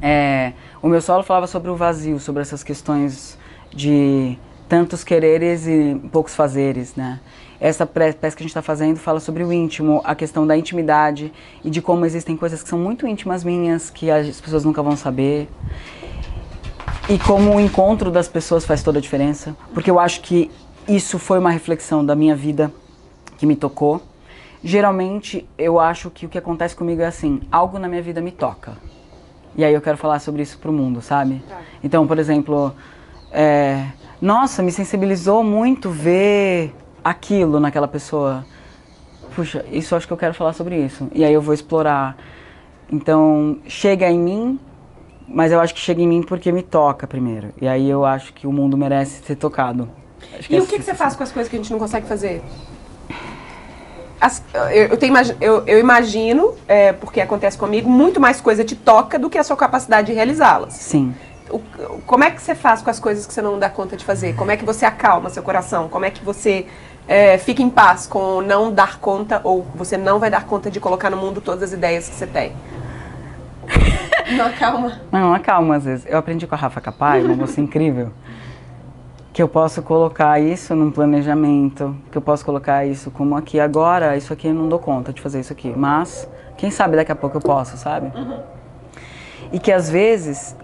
é, 0.02 0.52
o 0.82 0.88
meu 0.88 1.00
solo 1.00 1.22
falava 1.22 1.46
sobre 1.46 1.70
o 1.70 1.76
vazio, 1.76 2.18
sobre 2.18 2.42
essas 2.42 2.62
questões 2.62 3.38
de 3.70 4.38
tantos 4.68 5.02
quereres 5.02 5.66
e 5.66 6.00
poucos 6.12 6.34
fazeres, 6.34 6.94
né? 6.94 7.20
Essa 7.60 7.84
peça 7.84 8.36
que 8.36 8.42
a 8.42 8.44
gente 8.44 8.46
está 8.46 8.62
fazendo 8.62 8.98
fala 8.98 9.18
sobre 9.18 9.42
o 9.42 9.52
íntimo, 9.52 10.00
a 10.04 10.14
questão 10.14 10.46
da 10.46 10.56
intimidade 10.56 11.32
e 11.64 11.70
de 11.70 11.82
como 11.82 12.06
existem 12.06 12.36
coisas 12.36 12.62
que 12.62 12.68
são 12.68 12.78
muito 12.78 13.06
íntimas 13.06 13.42
minhas, 13.42 13.90
que 13.90 14.10
as 14.10 14.40
pessoas 14.40 14.64
nunca 14.64 14.80
vão 14.80 14.96
saber. 14.96 15.48
E 17.08 17.18
como 17.18 17.56
o 17.56 17.60
encontro 17.60 18.10
das 18.10 18.28
pessoas 18.28 18.64
faz 18.64 18.82
toda 18.82 18.98
a 18.98 19.02
diferença. 19.02 19.56
Porque 19.74 19.90
eu 19.90 19.98
acho 19.98 20.20
que 20.20 20.50
isso 20.86 21.18
foi 21.18 21.38
uma 21.38 21.50
reflexão 21.50 22.04
da 22.04 22.14
minha 22.14 22.36
vida 22.36 22.72
que 23.38 23.46
me 23.46 23.56
tocou. 23.56 24.00
Geralmente, 24.62 25.48
eu 25.56 25.80
acho 25.80 26.10
que 26.10 26.26
o 26.26 26.28
que 26.28 26.38
acontece 26.38 26.76
comigo 26.76 27.02
é 27.02 27.06
assim: 27.06 27.40
algo 27.50 27.78
na 27.78 27.88
minha 27.88 28.02
vida 28.02 28.20
me 28.20 28.30
toca. 28.30 28.76
E 29.56 29.64
aí 29.64 29.74
eu 29.74 29.80
quero 29.80 29.96
falar 29.96 30.20
sobre 30.20 30.42
isso 30.42 30.58
pro 30.58 30.72
mundo, 30.72 31.00
sabe? 31.00 31.42
Tá. 31.48 31.60
Então, 31.82 32.06
por 32.06 32.18
exemplo, 32.18 32.72
é, 33.32 33.86
nossa, 34.20 34.62
me 34.62 34.72
sensibilizou 34.72 35.42
muito 35.44 35.90
ver 35.90 36.74
aquilo 37.04 37.60
naquela 37.60 37.88
pessoa. 37.88 38.44
Puxa, 39.34 39.64
isso 39.70 39.94
acho 39.94 40.06
que 40.06 40.12
eu 40.12 40.16
quero 40.16 40.34
falar 40.34 40.52
sobre 40.52 40.76
isso. 40.76 41.08
E 41.12 41.24
aí 41.24 41.32
eu 41.32 41.40
vou 41.40 41.54
explorar. 41.54 42.16
Então, 42.90 43.58
chega 43.66 44.08
em 44.10 44.18
mim, 44.18 44.58
mas 45.28 45.52
eu 45.52 45.60
acho 45.60 45.74
que 45.74 45.80
chega 45.80 46.02
em 46.02 46.08
mim 46.08 46.22
porque 46.22 46.50
me 46.50 46.62
toca 46.62 47.06
primeiro. 47.06 47.50
E 47.60 47.68
aí 47.68 47.88
eu 47.88 48.04
acho 48.04 48.32
que 48.32 48.46
o 48.46 48.52
mundo 48.52 48.76
merece 48.76 49.22
ser 49.24 49.36
tocado. 49.36 49.88
E 50.50 50.58
o 50.58 50.66
que, 50.66 50.78
que 50.78 50.82
você 50.84 50.94
faz 50.94 51.14
com 51.14 51.22
as 51.22 51.30
coisas 51.30 51.48
que 51.48 51.56
a 51.56 51.58
gente 51.60 51.70
não 51.70 51.78
consegue 51.78 52.06
fazer? 52.06 52.42
As- 54.20 54.42
eu, 54.72 54.88
eu 54.88 54.96
tenho 54.96 55.14
eu- 55.40 55.62
eu 55.64 55.78
imagino, 55.78 56.54
é, 56.66 56.92
porque 56.92 57.20
acontece 57.20 57.56
comigo, 57.56 57.88
muito 57.88 58.20
mais 58.20 58.40
coisa 58.40 58.64
te 58.64 58.74
toca 58.74 59.16
do 59.16 59.30
que 59.30 59.38
a 59.38 59.44
sua 59.44 59.56
capacidade 59.56 60.08
de 60.08 60.12
realizá-las. 60.12 60.72
Sim. 60.74 61.14
O- 61.50 61.60
como 62.06 62.24
é 62.24 62.30
que 62.30 62.40
você 62.42 62.54
faz 62.54 62.82
com 62.82 62.90
as 62.90 63.00
coisas 63.00 63.26
que 63.26 63.32
você 63.32 63.40
não 63.42 63.58
dá 63.58 63.68
conta 63.70 63.96
de 63.96 64.04
fazer? 64.04 64.34
Como 64.34 64.50
é 64.50 64.56
que 64.56 64.64
você 64.64 64.84
acalma 64.84 65.30
seu 65.30 65.42
coração? 65.42 65.88
Como 65.88 66.04
é 66.04 66.10
que 66.10 66.24
você 66.24 66.66
é, 67.06 67.38
fica 67.38 67.62
em 67.62 67.70
paz 67.70 68.06
com 68.06 68.40
não 68.42 68.70
dar 68.72 68.98
conta 68.98 69.40
ou 69.44 69.66
você 69.74 69.96
não 69.96 70.18
vai 70.18 70.30
dar 70.30 70.44
conta 70.44 70.70
de 70.70 70.78
colocar 70.78 71.08
no 71.10 71.16
mundo 71.16 71.40
todas 71.40 71.62
as 71.62 71.72
ideias 71.72 72.08
que 72.08 72.14
você 72.14 72.26
tem? 72.26 72.52
Não 74.36 74.46
acalma. 74.46 75.00
Não, 75.10 75.32
acalma 75.32 75.76
às 75.76 75.84
vezes. 75.84 76.04
Eu 76.06 76.18
aprendi 76.18 76.46
com 76.46 76.54
a 76.54 76.58
Rafa 76.58 76.80
Capai, 76.82 77.22
uma 77.22 77.34
moça 77.34 77.60
incrível, 77.62 78.12
que 79.32 79.42
eu 79.42 79.48
posso 79.48 79.82
colocar 79.82 80.38
isso 80.38 80.74
num 80.74 80.90
planejamento, 80.90 81.96
que 82.12 82.18
eu 82.18 82.22
posso 82.22 82.44
colocar 82.44 82.84
isso 82.84 83.10
como 83.10 83.36
aqui 83.36 83.58
agora, 83.58 84.16
isso 84.18 84.30
aqui 84.32 84.48
eu 84.48 84.54
não 84.54 84.68
dou 84.68 84.78
conta 84.78 85.12
de 85.14 85.20
fazer 85.22 85.40
isso 85.40 85.52
aqui, 85.52 85.72
mas 85.74 86.28
quem 86.58 86.70
sabe 86.70 86.96
daqui 86.96 87.10
a 87.12 87.16
pouco 87.16 87.38
eu 87.38 87.40
posso, 87.40 87.78
sabe? 87.78 88.12
E 89.50 89.58
que 89.58 89.72
às 89.72 89.88
vezes, 89.88 90.54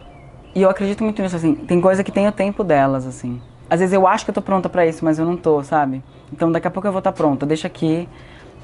e 0.55 0.63
eu 0.63 0.71
acredito 0.71 1.03
muito 1.03 1.21
nisso 1.21 1.37
assim, 1.37 1.55
tem 1.55 1.81
coisa 1.81 2.05
que 2.05 2.13
tem 2.13 2.29
o 2.29 2.33
tempo 2.33 2.63
delas 2.63 3.07
assim. 3.07 3.41
Às 3.69 3.81
vezes 3.81 3.93
eu 3.93 4.07
acho 4.07 4.25
que 4.25 4.31
eu 4.31 4.35
tô 4.35 4.43
pronta 4.43 4.69
pra 4.69 4.87
isso, 4.87 5.05
mas 5.05 5.19
eu 5.19 5.25
não 5.25 5.37
tô, 5.37 5.63
sabe? 5.63 6.03
Então 6.33 6.53
daqui 6.53 6.67
a 6.69 6.71
pouco 6.71 6.87
eu 6.87 6.93
vou 6.93 6.99
estar 7.01 7.13
pronta, 7.13 7.45
deixa 7.45 7.67
aqui. 7.67 8.09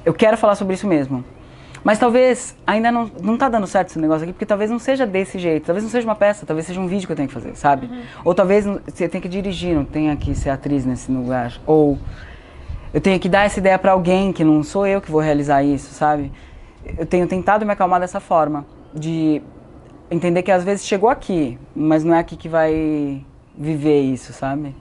Eu 0.05 0.13
quero 0.13 0.37
falar 0.37 0.55
sobre 0.55 0.73
isso 0.73 0.87
mesmo. 0.87 1.23
Mas 1.83 1.97
talvez 1.97 2.55
ainda 2.65 2.91
não, 2.91 3.09
não 3.21 3.37
tá 3.37 3.49
dando 3.49 3.65
certo 3.65 3.89
esse 3.89 3.99
negócio 3.99 4.23
aqui, 4.23 4.33
porque 4.33 4.45
talvez 4.45 4.69
não 4.69 4.77
seja 4.77 5.05
desse 5.05 5.39
jeito. 5.39 5.65
Talvez 5.65 5.83
não 5.83 5.89
seja 5.89 6.07
uma 6.07 6.15
peça, 6.15 6.45
talvez 6.45 6.67
seja 6.67 6.79
um 6.79 6.85
vídeo 6.87 7.07
que 7.07 7.11
eu 7.11 7.15
tenho 7.15 7.27
que 7.27 7.33
fazer, 7.33 7.55
sabe? 7.55 7.89
Ou 8.23 8.35
talvez 8.35 8.65
você 8.65 9.09
tenha 9.09 9.21
que 9.21 9.27
dirigir, 9.27 9.75
não 9.75 9.83
tenha 9.83 10.15
que 10.15 10.35
ser 10.35 10.51
atriz 10.51 10.85
nesse 10.85 11.11
lugar. 11.11 11.53
Ou 11.65 11.97
eu 12.93 13.01
tenho 13.01 13.19
que 13.19 13.27
dar 13.27 13.45
essa 13.45 13.59
ideia 13.59 13.79
pra 13.79 13.93
alguém, 13.93 14.31
que 14.31 14.43
não 14.43 14.61
sou 14.63 14.85
eu 14.85 15.01
que 15.01 15.09
vou 15.09 15.21
realizar 15.21 15.63
isso, 15.63 15.91
sabe? 15.93 16.31
Eu 16.97 17.05
tenho 17.05 17.27
tentado 17.27 17.65
me 17.65 17.71
acalmar 17.71 17.99
dessa 17.99 18.19
forma, 18.19 18.65
de 18.93 19.41
entender 20.11 20.43
que 20.43 20.51
às 20.51 20.63
vezes 20.63 20.85
chegou 20.85 21.09
aqui, 21.09 21.57
mas 21.75 22.03
não 22.03 22.13
é 22.13 22.19
aqui 22.19 22.35
que 22.35 22.49
vai 22.49 23.23
viver 23.57 24.01
isso, 24.01 24.33
sabe? 24.33 24.75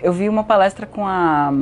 Eu 0.00 0.12
vi 0.12 0.28
uma 0.28 0.42
palestra 0.42 0.86
com 0.86 1.06
a, 1.06 1.52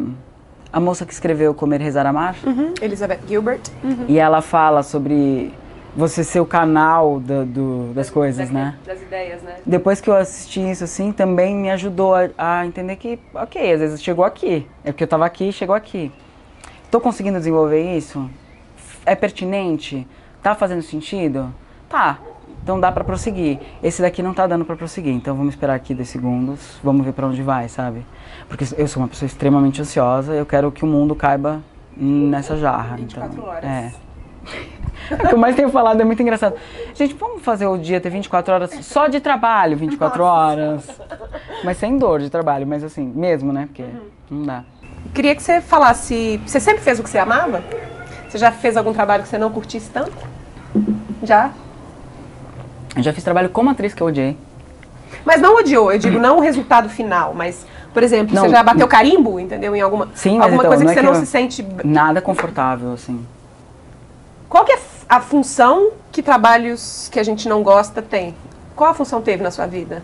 a 0.72 0.78
moça 0.80 1.04
que 1.04 1.12
escreveu 1.12 1.52
Comer, 1.54 1.80
Rezar, 1.80 2.06
Amar. 2.06 2.36
Uhum. 2.46 2.72
Elizabeth 2.80 3.20
Gilbert. 3.26 3.62
E 4.06 4.18
ela 4.18 4.40
fala 4.40 4.82
sobre 4.84 5.52
você 5.96 6.22
ser 6.22 6.38
o 6.38 6.46
canal 6.46 7.18
da- 7.18 7.42
do- 7.42 7.92
das 7.94 8.08
coisas, 8.10 8.48
né? 8.50 8.76
Das 8.86 9.02
ideias, 9.02 9.42
né? 9.42 9.56
Depois 9.66 10.00
que 10.00 10.08
eu 10.08 10.14
assisti 10.14 10.60
isso, 10.70 10.84
assim, 10.84 11.10
também 11.10 11.56
me 11.56 11.70
ajudou 11.70 12.14
a, 12.14 12.28
a 12.38 12.64
entender 12.66 12.94
que, 12.96 13.18
ok, 13.34 13.72
às 13.72 13.80
vezes 13.80 14.00
chegou 14.02 14.24
aqui. 14.24 14.64
É 14.84 14.92
porque 14.92 15.02
eu 15.02 15.08
tava 15.08 15.26
aqui 15.26 15.48
e 15.48 15.52
chegou 15.52 15.74
aqui. 15.74 16.12
Tô 16.92 17.00
conseguindo 17.00 17.38
desenvolver 17.38 17.96
isso? 17.96 18.30
É 19.04 19.16
pertinente? 19.16 20.06
Tá 20.40 20.54
fazendo 20.54 20.82
sentido? 20.82 21.52
Tá. 21.88 22.18
Então 22.68 22.78
dá 22.78 22.92
pra 22.92 23.02
prosseguir. 23.02 23.58
Esse 23.82 24.02
daqui 24.02 24.22
não 24.22 24.34
tá 24.34 24.46
dando 24.46 24.62
pra 24.62 24.76
prosseguir. 24.76 25.14
Então 25.14 25.34
vamos 25.34 25.54
esperar 25.54 25.72
aqui 25.72 25.94
dois 25.94 26.10
segundos. 26.10 26.78
Vamos 26.84 27.02
ver 27.02 27.14
pra 27.14 27.26
onde 27.26 27.42
vai, 27.42 27.66
sabe? 27.66 28.04
Porque 28.46 28.66
eu 28.76 28.86
sou 28.86 29.02
uma 29.02 29.08
pessoa 29.08 29.26
extremamente 29.26 29.80
ansiosa. 29.80 30.34
Eu 30.34 30.44
quero 30.44 30.70
que 30.70 30.84
o 30.84 30.86
mundo 30.86 31.14
caiba 31.14 31.62
nessa 31.96 32.58
jarra. 32.58 32.96
24 32.96 33.32
então, 33.32 33.48
horas. 33.48 33.64
É. 33.64 33.92
O 35.10 35.16
que 35.16 35.34
eu 35.34 35.38
mais 35.38 35.56
tenho 35.56 35.70
falado 35.70 35.98
é 36.02 36.04
muito 36.04 36.20
engraçado. 36.20 36.56
Gente, 36.92 37.14
vamos 37.14 37.42
fazer 37.42 37.66
o 37.66 37.78
dia 37.78 37.98
ter 37.98 38.10
24 38.10 38.52
horas 38.52 38.70
só 38.82 39.06
de 39.06 39.20
trabalho, 39.20 39.74
24 39.74 40.22
horas. 40.22 40.86
Mas 41.64 41.78
sem 41.78 41.96
dor 41.96 42.20
de 42.20 42.28
trabalho, 42.28 42.66
mas 42.66 42.84
assim, 42.84 43.06
mesmo, 43.06 43.50
né? 43.50 43.66
Porque 43.66 43.86
não 44.30 44.42
dá. 44.42 44.64
Queria 45.14 45.34
que 45.34 45.42
você 45.42 45.62
falasse. 45.62 46.38
Você 46.44 46.60
sempre 46.60 46.82
fez 46.82 47.00
o 47.00 47.02
que 47.02 47.08
você 47.08 47.16
amava? 47.16 47.62
Você 48.28 48.36
já 48.36 48.52
fez 48.52 48.76
algum 48.76 48.92
trabalho 48.92 49.22
que 49.22 49.30
você 49.30 49.38
não 49.38 49.50
curtisse 49.50 49.88
tanto? 49.90 50.12
Já? 51.22 51.52
Eu 52.98 53.04
já 53.04 53.12
fiz 53.12 53.22
trabalho 53.22 53.48
como 53.48 53.70
atriz 53.70 53.94
que 53.94 54.02
eu 54.02 54.08
odiei. 54.08 54.36
Mas 55.24 55.40
não 55.40 55.56
odiou, 55.56 55.92
eu 55.92 55.98
digo 56.00 56.18
não 56.18 56.38
o 56.38 56.40
resultado 56.40 56.88
final, 56.88 57.32
mas, 57.32 57.64
por 57.94 58.02
exemplo, 58.02 58.34
Não. 58.34 58.42
você 58.42 58.48
já 58.48 58.60
bateu 58.60 58.88
carimbo, 58.88 59.38
entendeu? 59.38 59.74
Em 59.76 59.80
alguma, 59.80 60.08
Sim, 60.16 60.40
alguma 60.40 60.64
então, 60.64 60.68
coisa 60.68 60.84
que 60.84 60.90
é 60.90 60.94
você 60.94 61.00
que 61.00 61.06
não 61.06 61.14
se 61.14 61.26
sente. 61.26 61.66
Nada 61.84 62.20
confortável, 62.20 62.92
assim. 62.92 63.24
Qual 64.48 64.64
que 64.64 64.72
é. 64.72 64.78
a 65.08 65.20
função 65.20 65.92
que 66.10 66.24
trabalhos 66.24 67.08
que 67.12 67.20
a 67.20 67.22
gente 67.22 67.48
não 67.48 67.62
gosta 67.62 68.02
tem? 68.02 68.34
Qual 68.74 68.90
a 68.90 68.94
função 68.94 69.22
teve 69.22 69.44
na 69.44 69.52
sua 69.52 69.66
vida? 69.66 70.02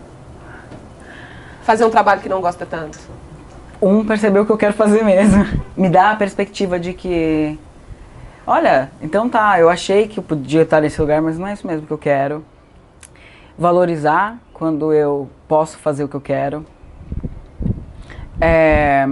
Fazer 1.64 1.84
um 1.84 1.90
trabalho 1.90 2.20
que 2.20 2.28
não 2.28 2.40
gosta 2.40 2.64
tanto. 2.64 2.98
Um, 3.82 4.04
perceber 4.04 4.38
o 4.38 4.46
que 4.46 4.52
eu 4.52 4.58
quero 4.58 4.72
fazer 4.72 5.02
mesmo. 5.02 5.44
Me 5.76 5.88
dá 5.88 6.12
a 6.12 6.16
perspectiva 6.16 6.78
de 6.78 6.92
que, 6.92 7.58
olha, 8.46 8.92
então 9.02 9.28
tá, 9.28 9.58
eu 9.58 9.68
achei 9.68 10.06
que 10.06 10.18
eu 10.18 10.22
podia 10.22 10.62
estar 10.62 10.80
nesse 10.80 11.00
lugar, 11.00 11.20
mas 11.20 11.36
não 11.36 11.48
é 11.48 11.54
isso 11.54 11.66
mesmo 11.66 11.86
que 11.86 11.92
eu 11.92 11.98
quero. 11.98 12.44
Valorizar 13.56 14.38
quando 14.52 14.92
eu 14.92 15.28
posso 15.46 15.78
fazer 15.78 16.04
o 16.04 16.08
que 16.08 16.16
eu 16.16 16.20
quero. 16.20 16.66
É, 18.40 19.06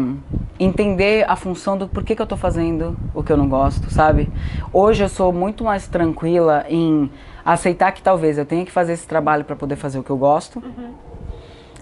entender 0.58 1.24
a 1.28 1.36
função 1.36 1.78
do 1.78 1.86
porquê 1.86 2.16
que 2.16 2.20
eu 2.20 2.26
tô 2.26 2.36
fazendo 2.36 2.96
o 3.14 3.22
que 3.22 3.32
eu 3.32 3.36
não 3.36 3.48
gosto, 3.48 3.88
sabe? 3.90 4.28
Hoje 4.72 5.04
eu 5.04 5.08
sou 5.08 5.32
muito 5.32 5.62
mais 5.62 5.86
tranquila 5.86 6.64
em 6.68 7.08
aceitar 7.44 7.92
que 7.92 8.02
talvez 8.02 8.36
eu 8.36 8.44
tenha 8.44 8.64
que 8.64 8.72
fazer 8.72 8.94
esse 8.94 9.06
trabalho 9.06 9.44
para 9.44 9.54
poder 9.54 9.76
fazer 9.76 9.98
o 10.00 10.02
que 10.02 10.10
eu 10.10 10.16
gosto 10.16 10.58
Uhum. 10.58 10.92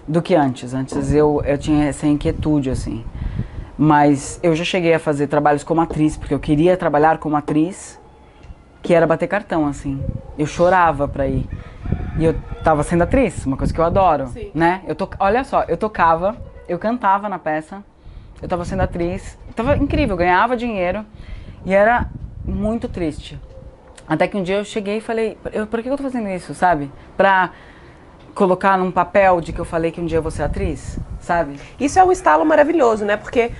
do 0.07 0.21
que 0.21 0.35
antes. 0.35 0.73
Antes 0.75 1.11
eu, 1.13 1.41
eu 1.43 1.57
tinha 1.57 1.85
essa 1.85 2.05
inquietude, 2.05 2.69
assim. 2.69 3.03
Mas 3.75 4.39
eu 4.43 4.55
já 4.55 4.63
cheguei 4.63 4.93
a 4.93 4.99
fazer 4.99 5.25
trabalhos 5.25 5.63
como 5.63 5.81
atriz, 5.81 6.15
porque 6.15 6.33
eu 6.33 6.39
queria 6.39 6.77
trabalhar 6.77 7.17
como 7.17 7.35
atriz, 7.35 7.99
que 8.83 8.93
era 8.93 9.07
bater 9.07 9.27
cartão, 9.27 9.65
assim. 9.65 9.99
Eu 10.37 10.45
chorava 10.45 11.07
pra 11.07 11.27
ir. 11.27 11.49
E 12.17 12.25
eu 12.25 12.35
tava 12.63 12.83
sendo 12.83 13.03
atriz, 13.03 13.45
uma 13.45 13.57
coisa 13.57 13.73
que 13.73 13.79
eu 13.79 13.85
adoro, 13.85 14.27
Sim. 14.27 14.51
né? 14.53 14.81
Eu 14.87 14.95
to... 14.95 15.09
Olha 15.19 15.43
só, 15.43 15.63
eu 15.63 15.77
tocava, 15.77 16.35
eu 16.67 16.77
cantava 16.77 17.29
na 17.29 17.39
peça, 17.39 17.83
eu 18.41 18.47
tava 18.47 18.65
sendo 18.65 18.81
atriz, 18.81 19.37
tava 19.55 19.77
incrível, 19.77 20.15
ganhava 20.17 20.57
dinheiro 20.57 21.05
e 21.65 21.73
era 21.73 22.07
muito 22.45 22.87
triste. 22.89 23.39
Até 24.07 24.27
que 24.27 24.35
um 24.35 24.43
dia 24.43 24.57
eu 24.57 24.65
cheguei 24.65 24.97
e 24.97 25.01
falei, 25.01 25.37
eu, 25.53 25.65
por 25.65 25.81
que 25.81 25.89
eu 25.89 25.95
tô 25.95 26.03
fazendo 26.03 26.27
isso, 26.27 26.53
sabe? 26.53 26.91
Pra 27.15 27.51
colocar 28.33 28.77
num 28.77 28.91
papel 28.91 29.39
de 29.41 29.53
que 29.53 29.59
eu 29.59 29.65
falei 29.65 29.91
que 29.91 30.01
um 30.01 30.05
dia 30.05 30.17
eu 30.17 30.21
vou 30.21 30.31
ser 30.31 30.43
atriz, 30.43 30.99
sabe? 31.19 31.59
Isso 31.79 31.99
é 31.99 32.03
um 32.03 32.11
estalo 32.11 32.45
maravilhoso, 32.45 33.05
né? 33.05 33.15
Porque 33.15 33.51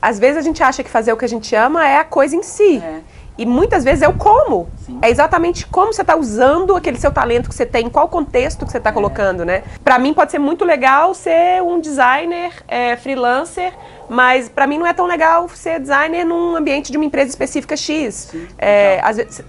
às 0.00 0.18
vezes 0.18 0.38
a 0.38 0.42
gente 0.42 0.62
acha 0.62 0.82
que 0.82 0.90
fazer 0.90 1.12
o 1.12 1.16
que 1.16 1.24
a 1.24 1.28
gente 1.28 1.54
ama 1.54 1.86
é 1.86 1.98
a 1.98 2.04
coisa 2.04 2.36
em 2.36 2.42
si. 2.42 2.78
É. 2.78 3.00
E 3.38 3.46
muitas 3.46 3.84
vezes 3.84 4.02
é 4.02 4.08
o 4.08 4.14
como. 4.14 4.68
Sim. 4.84 4.98
É 5.00 5.08
exatamente 5.08 5.64
como 5.66 5.92
você 5.92 6.02
está 6.02 6.16
usando 6.16 6.74
aquele 6.74 6.98
seu 6.98 7.12
talento 7.12 7.48
que 7.48 7.54
você 7.54 7.64
tem, 7.64 7.86
em 7.86 7.88
qual 7.88 8.08
contexto 8.08 8.66
que 8.66 8.72
você 8.72 8.78
É. 8.78 8.80
está 8.80 8.90
colocando, 8.92 9.44
né? 9.44 9.62
Para 9.84 9.96
mim 9.98 10.12
pode 10.12 10.32
ser 10.32 10.40
muito 10.40 10.64
legal 10.64 11.14
ser 11.14 11.62
um 11.62 11.80
designer 11.80 12.52
é, 12.66 12.96
freelancer, 12.96 13.72
mas 14.08 14.48
para 14.48 14.66
mim 14.66 14.76
não 14.76 14.86
é 14.86 14.92
tão 14.92 15.06
legal 15.06 15.48
ser 15.50 15.78
designer 15.78 16.24
num 16.24 16.56
ambiente 16.56 16.90
de 16.90 16.98
uma 16.98 17.04
empresa 17.06 17.30
específica 17.30 17.76
X. 17.76 18.34
É, 18.58 19.00
às 19.04 19.16
vezes, 19.18 19.40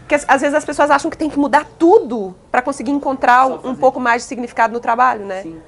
porque 0.00 0.16
às 0.28 0.40
vezes 0.42 0.54
as 0.54 0.64
pessoas 0.66 0.90
acham 0.90 1.10
que 1.10 1.16
tem 1.16 1.30
que 1.30 1.38
mudar 1.38 1.64
tudo 1.78 2.34
para 2.52 2.60
conseguir 2.60 2.90
encontrar 2.90 3.46
um 3.46 3.74
pouco 3.74 3.98
mais 3.98 4.20
de 4.22 4.28
significado 4.28 4.74
no 4.74 4.80
trabalho, 4.80 5.24
né? 5.24 5.40
Sim. 5.42 5.58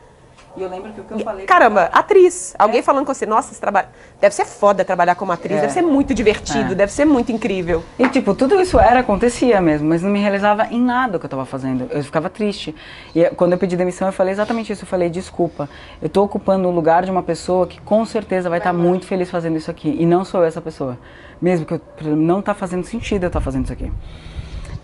E 0.57 0.63
eu 0.63 0.71
lembro 0.71 0.91
que 0.93 1.01
o 1.03 1.05
que 1.05 1.13
eu 1.13 1.19
falei. 1.19 1.45
Caramba, 1.45 1.91
atriz. 1.93 2.55
Alguém 2.59 2.81
falando 2.83 3.05
com 3.05 3.13
você, 3.13 3.27
nossa, 3.27 3.53
esse 3.53 3.61
trabalho. 3.61 3.89
Deve 4.19 4.35
ser 4.35 4.47
foda 4.47 4.83
trabalhar 4.85 5.15
como 5.15 5.31
atriz, 5.31 5.59
É. 5.59 5.61
deve 5.63 5.73
ser 5.75 5.83
muito 5.83 6.15
divertido, 6.15 6.73
É. 6.73 6.75
deve 6.75 6.91
ser 6.91 7.05
muito 7.05 7.31
incrível. 7.31 7.83
E 7.99 8.09
tipo, 8.09 8.35
tudo 8.35 8.59
isso 8.61 8.81
era, 8.81 9.01
acontecia 9.01 9.61
mesmo, 9.61 9.87
mas 9.89 10.03
não 10.03 10.11
me 10.11 10.19
realizava 10.19 10.67
em 10.71 10.81
nada 10.81 11.17
o 11.19 11.21
que 11.21 11.27
eu 11.27 11.31
tava 11.31 11.45
fazendo. 11.45 11.87
Eu 11.91 12.03
ficava 12.03 12.31
triste. 12.31 12.75
E 13.15 13.23
eh, 13.23 13.31
quando 13.31 13.53
eu 13.53 13.59
pedi 13.59 13.77
demissão, 13.77 14.09
eu 14.09 14.13
falei 14.13 14.33
exatamente 14.33 14.73
isso. 14.73 14.85
Eu 14.85 14.89
falei, 14.89 15.11
desculpa, 15.11 15.69
eu 16.01 16.09
tô 16.09 16.23
ocupando 16.25 16.67
o 16.69 16.71
lugar 16.71 17.05
de 17.05 17.11
uma 17.11 17.23
pessoa 17.23 17.67
que 17.67 17.79
com 17.83 18.05
certeza 18.07 18.49
vai 18.49 18.59
estar 18.59 18.73
muito 18.73 19.05
feliz 19.07 19.31
fazendo 19.31 19.57
isso 19.59 19.71
aqui. 19.71 19.95
E 20.01 20.07
não 20.07 20.25
sou 20.25 20.41
eu 20.41 20.47
essa 20.47 20.63
pessoa. 20.63 20.99
Mesmo 21.41 21.67
que 21.67 21.75
eu, 21.75 21.81
não 22.17 22.41
tá 22.41 22.55
fazendo 22.55 22.85
sentido 22.85 23.25
eu 23.25 23.27
estar 23.27 23.43
fazendo 23.43 23.65
isso 23.65 23.73
aqui. 23.75 23.93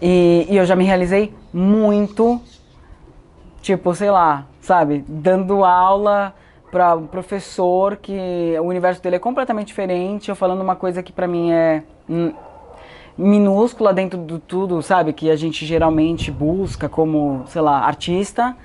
E, 0.02 0.46
e 0.50 0.56
eu 0.56 0.66
já 0.66 0.76
me 0.76 0.84
realizei 0.84 1.32
muito, 1.52 2.40
tipo, 3.62 3.94
sei 3.94 4.10
lá, 4.10 4.46
sabe, 4.62 5.04
dando 5.06 5.64
aula 5.64 6.34
para 6.70 6.96
um 6.96 7.06
professor 7.06 7.96
que 7.96 8.56
o 8.58 8.62
universo 8.62 9.02
dele 9.02 9.16
é 9.16 9.18
completamente 9.18 9.66
diferente, 9.66 10.30
eu 10.30 10.36
falando 10.36 10.62
uma 10.62 10.74
coisa 10.74 11.02
que 11.02 11.12
pra 11.12 11.28
mim 11.28 11.50
é 11.52 11.82
hum, 12.08 12.32
minúscula 13.18 13.92
dentro 13.92 14.18
do 14.18 14.38
tudo, 14.38 14.80
sabe, 14.80 15.12
que 15.12 15.30
a 15.30 15.36
gente 15.36 15.66
geralmente 15.66 16.30
busca 16.30 16.88
como, 16.88 17.44
sei 17.48 17.60
lá, 17.60 17.80
artista, 17.80 18.56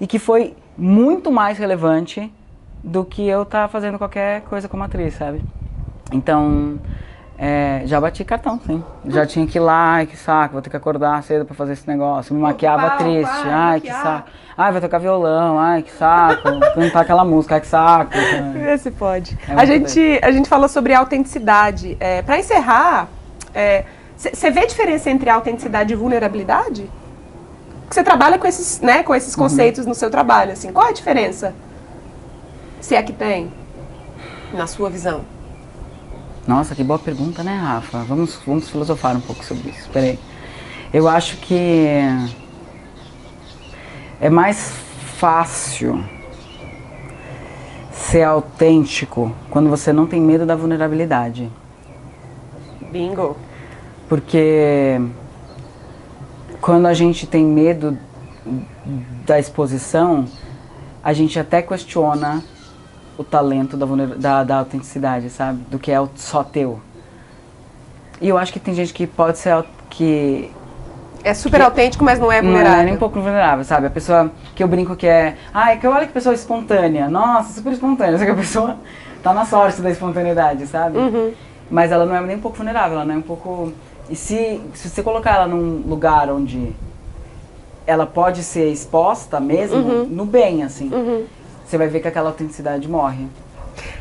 e 0.00 0.06
que 0.06 0.18
foi 0.18 0.56
muito 0.76 1.30
mais 1.30 1.58
relevante 1.58 2.32
do 2.82 3.04
que 3.04 3.26
eu 3.26 3.42
estar 3.42 3.68
fazendo 3.68 3.98
qualquer 3.98 4.42
coisa 4.42 4.68
como 4.68 4.82
atriz, 4.82 5.14
sabe? 5.14 5.42
Então, 6.12 6.80
é, 7.40 7.82
já 7.84 8.00
bati 8.00 8.24
cartão, 8.24 8.60
sim. 8.66 8.82
Já 9.06 9.24
tinha 9.24 9.46
que 9.46 9.58
ir 9.58 9.60
lá, 9.60 9.92
ai 9.94 10.06
que 10.06 10.16
saco, 10.16 10.54
vou 10.54 10.62
ter 10.62 10.70
que 10.70 10.76
acordar 10.76 11.22
cedo 11.22 11.44
pra 11.44 11.54
fazer 11.54 11.74
esse 11.74 11.86
negócio. 11.86 12.34
Me 12.34 12.40
maquiava 12.40 12.86
Ocupar, 12.88 12.98
triste, 12.98 13.30
ocupar, 13.32 13.52
ai 13.54 13.80
que 13.80 13.86
maquiar. 13.88 14.02
saco. 14.02 14.30
Ai, 14.56 14.72
vai 14.72 14.80
tocar 14.80 14.98
violão, 14.98 15.56
ai 15.56 15.82
que 15.82 15.92
saco. 15.92 16.42
Cantar 16.74 17.00
aquela 17.02 17.24
música, 17.24 17.54
ai 17.54 17.60
que 17.60 17.66
saco. 17.68 18.10
Vê 18.54 18.76
se 18.76 18.90
pode. 18.90 19.38
É 19.48 19.52
a, 19.54 19.64
gente, 19.64 20.18
a 20.20 20.32
gente 20.32 20.48
falou 20.48 20.68
sobre 20.68 20.92
autenticidade. 20.94 21.96
É, 22.00 22.22
para 22.22 22.38
encerrar, 22.38 23.06
você 24.16 24.50
vê 24.50 24.60
a 24.60 24.66
diferença 24.66 25.08
entre 25.08 25.30
autenticidade 25.30 25.92
e 25.92 25.96
vulnerabilidade? 25.96 26.90
Porque 27.82 27.94
você 27.94 28.02
trabalha 28.02 28.36
com 28.36 28.48
esses, 28.48 28.80
né, 28.80 29.04
com 29.04 29.14
esses 29.14 29.36
conceitos 29.36 29.86
no 29.86 29.94
seu 29.94 30.10
trabalho. 30.10 30.52
Assim, 30.52 30.72
qual 30.72 30.86
é 30.86 30.90
a 30.90 30.92
diferença? 30.92 31.54
Se 32.80 32.96
é 32.96 33.02
que 33.02 33.12
tem, 33.12 33.52
na 34.52 34.66
sua 34.66 34.90
visão. 34.90 35.20
Nossa, 36.48 36.74
que 36.74 36.82
boa 36.82 36.98
pergunta, 36.98 37.42
né, 37.42 37.54
Rafa? 37.54 37.98
Vamos, 38.04 38.40
vamos 38.46 38.70
filosofar 38.70 39.14
um 39.14 39.20
pouco 39.20 39.44
sobre 39.44 39.68
isso. 39.68 39.86
Peraí. 39.90 40.18
Eu 40.94 41.06
acho 41.06 41.36
que 41.36 41.86
é 44.18 44.30
mais 44.30 44.72
fácil 45.18 46.02
ser 47.92 48.22
autêntico 48.22 49.30
quando 49.50 49.68
você 49.68 49.92
não 49.92 50.06
tem 50.06 50.22
medo 50.22 50.46
da 50.46 50.56
vulnerabilidade. 50.56 51.52
Bingo. 52.90 53.36
Porque 54.08 54.98
quando 56.62 56.86
a 56.86 56.94
gente 56.94 57.26
tem 57.26 57.44
medo 57.44 57.98
da 59.26 59.38
exposição, 59.38 60.24
a 61.04 61.12
gente 61.12 61.38
até 61.38 61.60
questiona 61.60 62.42
o 63.18 63.24
talento 63.24 63.76
da, 63.76 63.86
da, 64.16 64.44
da 64.44 64.58
autenticidade, 64.60 65.28
sabe? 65.28 65.58
Do 65.70 65.78
que 65.78 65.90
é 65.90 66.00
o- 66.00 66.08
só 66.14 66.42
teu. 66.44 66.80
E 68.20 68.28
eu 68.28 68.38
acho 68.38 68.52
que 68.52 68.60
tem 68.60 68.72
gente 68.74 68.94
que 68.94 69.06
pode 69.06 69.38
ser 69.38 69.64
que 69.90 70.50
É 71.24 71.34
super 71.34 71.60
autêntico, 71.60 72.04
mas 72.04 72.18
não 72.20 72.30
é 72.30 72.40
não 72.40 72.50
vulnerável. 72.50 72.80
é 72.80 72.84
nem 72.84 72.94
um 72.94 72.98
pouco 72.98 73.20
vulnerável, 73.20 73.64
sabe? 73.64 73.86
A 73.86 73.90
pessoa 73.90 74.30
que 74.54 74.62
eu 74.62 74.68
brinco 74.68 74.94
que 74.96 75.06
é, 75.06 75.36
ai, 75.52 75.78
que 75.78 75.86
olha 75.86 76.06
que 76.06 76.12
pessoa 76.12 76.34
espontânea. 76.34 77.08
Nossa, 77.08 77.54
super 77.54 77.72
espontânea. 77.72 78.16
Só 78.18 78.24
que 78.24 78.30
a 78.30 78.34
pessoa 78.36 78.76
tá 79.22 79.34
na 79.34 79.44
sorte 79.44 79.82
da 79.82 79.90
espontaneidade, 79.90 80.66
sabe? 80.66 80.96
Uhum. 80.96 81.32
Mas 81.70 81.90
ela 81.92 82.06
não 82.06 82.14
é 82.14 82.20
nem 82.20 82.36
um 82.36 82.40
pouco 82.40 82.56
vulnerável, 82.56 82.96
ela 82.96 83.04
não 83.04 83.14
é 83.14 83.18
um 83.18 83.22
pouco. 83.22 83.72
E 84.08 84.14
se, 84.16 84.60
se 84.74 84.88
você 84.88 85.02
colocar 85.02 85.34
ela 85.34 85.46
num 85.48 85.82
lugar 85.86 86.30
onde 86.30 86.72
ela 87.86 88.06
pode 88.06 88.42
ser 88.42 88.70
exposta 88.70 89.40
mesmo, 89.40 90.04
no 90.06 90.24
bem, 90.24 90.62
assim, 90.62 90.90
Uhum. 90.92 91.24
Você 91.68 91.76
vai 91.78 91.88
ver 91.88 92.00
que 92.00 92.08
aquela 92.08 92.30
autenticidade 92.30 92.88
morre. 92.88 93.26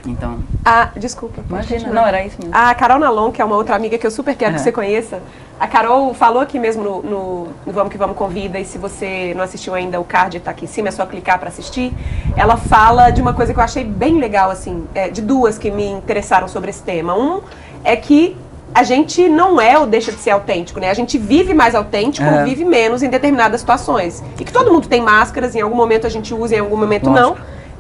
Então, 0.08 0.40
Ah, 0.66 0.90
desculpa. 0.98 1.42
imagina. 1.48 1.76
continuar. 1.82 2.02
Não, 2.02 2.08
era 2.08 2.26
isso 2.26 2.38
mesmo. 2.40 2.56
A 2.56 2.74
Carol 2.74 2.98
Nalon, 2.98 3.32
que 3.32 3.42
é 3.42 3.46
uma 3.46 3.56
outra 3.56 3.76
amiga 3.76 3.98
que 3.98 4.08
eu 4.08 4.12
super 4.12 4.36
quero 4.36 4.54
que 4.56 4.60
É. 4.60 4.64
você 4.64 4.72
conheça, 4.72 5.22
a 5.60 5.68
Carol 5.68 6.14
falou 6.16 6.42
aqui 6.42 6.58
mesmo 6.58 6.84
no, 6.84 7.04
no- 7.04 7.48
no 7.66 7.74
Vamos 7.74 7.92
Que 7.92 7.98
Vamos 7.98 8.18
Convida, 8.18 8.58
e 8.60 8.66
se 8.66 8.78
você 8.80 9.34
não 9.36 9.44
assistiu 9.44 9.76
ainda, 9.76 10.00
o 10.00 10.04
card 10.04 10.40
tá 10.40 10.50
aqui 10.52 10.66
em 10.66 10.68
cima, 10.68 10.88
é 10.88 10.92
só 10.92 11.06
clicar 11.06 11.38
para 11.38 11.50
assistir. 11.50 11.94
Ela 12.36 12.58
fala 12.58 13.12
de 13.12 13.22
uma 13.22 13.34
coisa 13.34 13.54
que 13.54 13.60
eu 13.60 13.64
achei 13.64 13.84
bem 13.84 14.20
legal, 14.20 14.50
assim, 14.50 14.86
é, 14.96 15.10
de 15.10 15.22
duas 15.22 15.58
que 15.60 15.70
me 15.70 15.86
interessaram 15.86 16.48
sobre 16.48 16.72
esse 16.72 16.82
tema. 16.82 17.16
Um 17.16 17.42
é 17.84 17.96
que 17.96 18.36
a 18.74 18.82
gente 18.84 19.30
não 19.30 19.62
é 19.62 19.78
ou 19.78 19.86
deixa 19.86 20.12
de 20.12 20.18
ser 20.18 20.32
autêntico, 20.32 20.80
né? 20.80 20.90
A 20.90 20.94
gente 20.96 21.18
vive 21.20 21.54
mais 21.54 21.76
autêntico 21.76 22.26
É. 22.28 22.40
ou 22.40 22.46
vive 22.46 22.66
menos 22.66 23.04
em 23.04 23.10
determinadas 23.10 23.60
situações. 23.62 24.24
E 24.40 24.44
que 24.44 24.52
todo 24.52 24.72
mundo 24.74 24.88
tem 24.88 25.02
máscaras, 25.02 25.56
em 25.56 25.62
algum 25.62 25.76
momento 25.76 26.08
a 26.08 26.10
gente 26.10 26.34
usa, 26.34 26.56
em 26.56 26.60
algum 26.60 26.78
momento 26.78 27.10
não. 27.12 27.36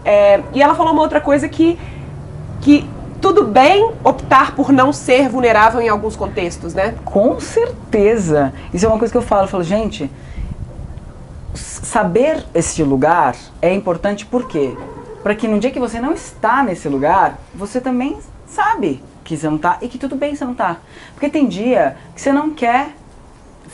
É, 0.06 0.42
e 0.54 0.62
ela 0.62 0.76
falou 0.76 0.94
uma 0.94 1.02
outra 1.02 1.20
coisa 1.20 1.48
que 1.50 1.78
que 2.62 2.90
tudo 3.22 3.46
bem 3.46 3.92
optar 4.04 4.56
por 4.56 4.72
não 4.72 4.94
ser 4.94 5.30
vulnerável 5.30 5.82
em 5.82 5.90
alguns 5.90 6.16
contextos, 6.16 6.74
né? 6.74 6.96
Com 7.04 7.40
certeza. 7.40 8.54
Isso 8.74 8.86
é 8.86 8.90
uma 8.90 8.98
coisa 8.98 9.12
que 9.12 9.18
eu 9.18 9.22
falo. 9.22 9.44
Eu 9.44 9.48
falo, 9.48 9.64
gente, 9.64 10.10
saber 11.54 12.46
esse 12.54 12.84
lugar 12.84 13.36
é 13.62 13.74
importante 13.74 14.26
por 14.26 14.48
quê? 14.48 14.76
Para 15.24 15.34
que 15.36 15.48
no 15.48 15.60
dia 15.60 15.72
que 15.72 15.80
você 15.80 16.00
não 16.00 16.14
está 16.14 16.64
nesse 16.64 16.88
lugar, 16.88 17.40
você 17.54 17.82
também 17.82 18.18
sabe 18.46 19.04
que 19.24 19.36
você 19.36 19.50
não 19.50 19.58
tá 19.58 19.78
e 19.82 19.88
que 19.88 19.98
tudo 19.98 20.16
bem 20.16 20.36
você 20.36 20.46
não 20.46 20.54
tá. 20.54 20.78
Porque 21.14 21.30
tem 21.30 21.48
dia 21.48 21.98
que 22.16 22.22
você 22.22 22.32
não 22.32 22.52
quer 22.52 22.90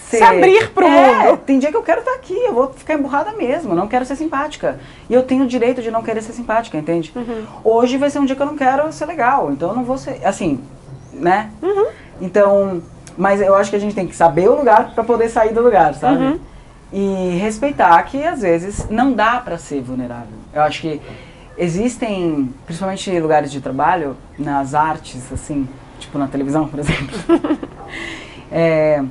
ser... 0.09 0.17
Se 0.17 0.23
abrir 0.23 0.69
pro 0.69 0.85
É, 0.85 1.25
mundo. 1.27 1.37
Tem 1.45 1.59
dia 1.59 1.71
que 1.71 1.77
eu 1.77 1.83
quero 1.83 1.99
estar 1.99 2.13
aqui, 2.13 2.33
eu 2.33 2.53
vou 2.53 2.73
ficar 2.73 2.93
emburrada 2.93 3.31
mesmo, 3.33 3.73
não 3.75 3.87
quero 3.87 4.05
ser 4.05 4.15
simpática. 4.15 4.79
E 5.09 5.13
eu 5.13 5.23
tenho 5.23 5.43
o 5.43 5.47
direito 5.47 5.81
de 5.81 5.89
não 5.91 6.03
querer 6.03 6.21
ser 6.21 6.33
simpática, 6.33 6.77
entende? 6.77 7.11
Uhum. 7.15 7.45
Hoje 7.63 7.97
vai 7.97 8.09
ser 8.09 8.19
um 8.19 8.25
dia 8.25 8.35
que 8.35 8.41
eu 8.41 8.45
não 8.45 8.57
quero 8.57 8.91
ser 8.91 9.05
legal, 9.05 9.51
então 9.51 9.69
eu 9.69 9.75
não 9.75 9.83
vou 9.83 9.97
ser, 9.97 10.19
assim, 10.25 10.59
né? 11.11 11.49
Uhum. 11.61 11.87
Então, 12.21 12.81
Mas 13.17 13.41
eu 13.41 13.55
acho 13.55 13.69
que 13.69 13.75
a 13.75 13.79
gente 13.79 13.93
tem 13.93 14.07
que 14.07 14.15
saber 14.15 14.49
o 14.49 14.55
lugar 14.55 14.91
para 14.93 15.03
poder 15.03 15.29
sair 15.29 15.53
do 15.53 15.61
lugar, 15.61 15.93
sabe? 15.93 16.23
Uhum. 16.23 16.39
E 16.91 17.37
respeitar 17.37 18.01
que 18.03 18.23
às 18.23 18.41
vezes 18.41 18.87
não 18.89 19.13
dá 19.13 19.39
para 19.39 19.57
ser 19.57 19.81
vulnerável. 19.81 20.33
Eu 20.53 20.61
acho 20.63 20.81
que 20.81 21.01
existem, 21.57 22.53
principalmente 22.65 23.09
em 23.11 23.19
lugares 23.19 23.51
de 23.51 23.61
trabalho, 23.61 24.15
nas 24.37 24.73
artes, 24.73 25.31
assim, 25.31 25.67
tipo 25.99 26.17
na 26.17 26.27
televisão, 26.27 26.67
por 26.67 26.79
exemplo. 26.79 27.15
é, 28.51 29.03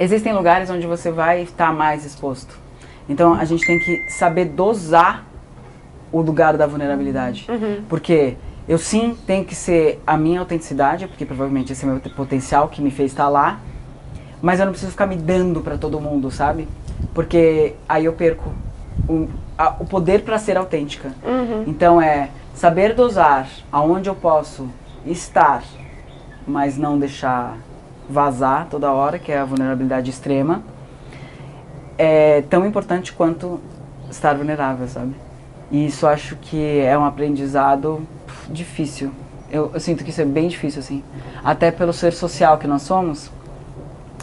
existem 0.00 0.32
lugares 0.32 0.70
onde 0.70 0.86
você 0.86 1.10
vai 1.10 1.42
estar 1.42 1.72
mais 1.74 2.06
exposto. 2.06 2.58
Então 3.06 3.34
a 3.34 3.44
gente 3.44 3.66
tem 3.66 3.78
que 3.78 4.10
saber 4.10 4.46
dosar 4.46 5.26
o 6.10 6.22
lugar 6.22 6.56
da 6.56 6.66
vulnerabilidade. 6.66 7.46
Uhum. 7.50 7.82
Porque 7.86 8.36
eu 8.66 8.78
sim 8.78 9.16
tenho 9.26 9.44
que 9.44 9.54
ser 9.54 10.02
a 10.06 10.16
minha 10.16 10.40
autenticidade, 10.40 11.06
porque 11.06 11.26
provavelmente 11.26 11.72
esse 11.72 11.84
é 11.84 11.88
o 11.88 11.90
meu 11.92 12.00
potencial 12.16 12.68
que 12.68 12.80
me 12.80 12.90
fez 12.90 13.12
estar 13.12 13.28
lá, 13.28 13.60
mas 14.40 14.58
eu 14.58 14.64
não 14.64 14.72
preciso 14.72 14.92
ficar 14.92 15.06
me 15.06 15.16
dando 15.16 15.60
para 15.60 15.76
todo 15.76 16.00
mundo, 16.00 16.30
sabe? 16.30 16.66
Porque 17.12 17.74
aí 17.88 18.06
eu 18.06 18.14
perco 18.14 18.54
o, 19.06 19.28
a, 19.58 19.74
o 19.80 19.84
poder 19.84 20.22
para 20.22 20.38
ser 20.38 20.56
autêntica. 20.56 21.12
Uhum. 21.22 21.64
Então 21.66 22.00
é 22.00 22.30
saber 22.54 22.94
dosar 22.94 23.48
aonde 23.70 24.08
eu 24.08 24.14
posso 24.14 24.68
estar, 25.04 25.62
mas 26.46 26.78
não 26.78 26.98
deixar 26.98 27.56
vazar 28.10 28.66
toda 28.68 28.90
hora, 28.92 29.18
que 29.18 29.30
é 29.30 29.38
a 29.38 29.44
vulnerabilidade 29.44 30.10
extrema, 30.10 30.62
é 31.96 32.42
tão 32.42 32.66
importante 32.66 33.12
quanto 33.12 33.60
estar 34.10 34.34
vulnerável, 34.34 34.88
sabe? 34.88 35.14
E 35.70 35.86
isso 35.86 36.06
acho 36.06 36.36
que 36.36 36.80
é 36.80 36.98
um 36.98 37.04
aprendizado 37.04 38.00
difícil. 38.48 39.12
Eu, 39.50 39.70
eu 39.72 39.80
sinto 39.80 40.02
que 40.02 40.10
isso 40.10 40.20
é 40.20 40.24
bem 40.24 40.48
difícil, 40.48 40.80
assim. 40.80 41.04
Até 41.44 41.70
pelo 41.70 41.92
ser 41.92 42.12
social 42.12 42.58
que 42.58 42.66
nós 42.66 42.82
somos, 42.82 43.30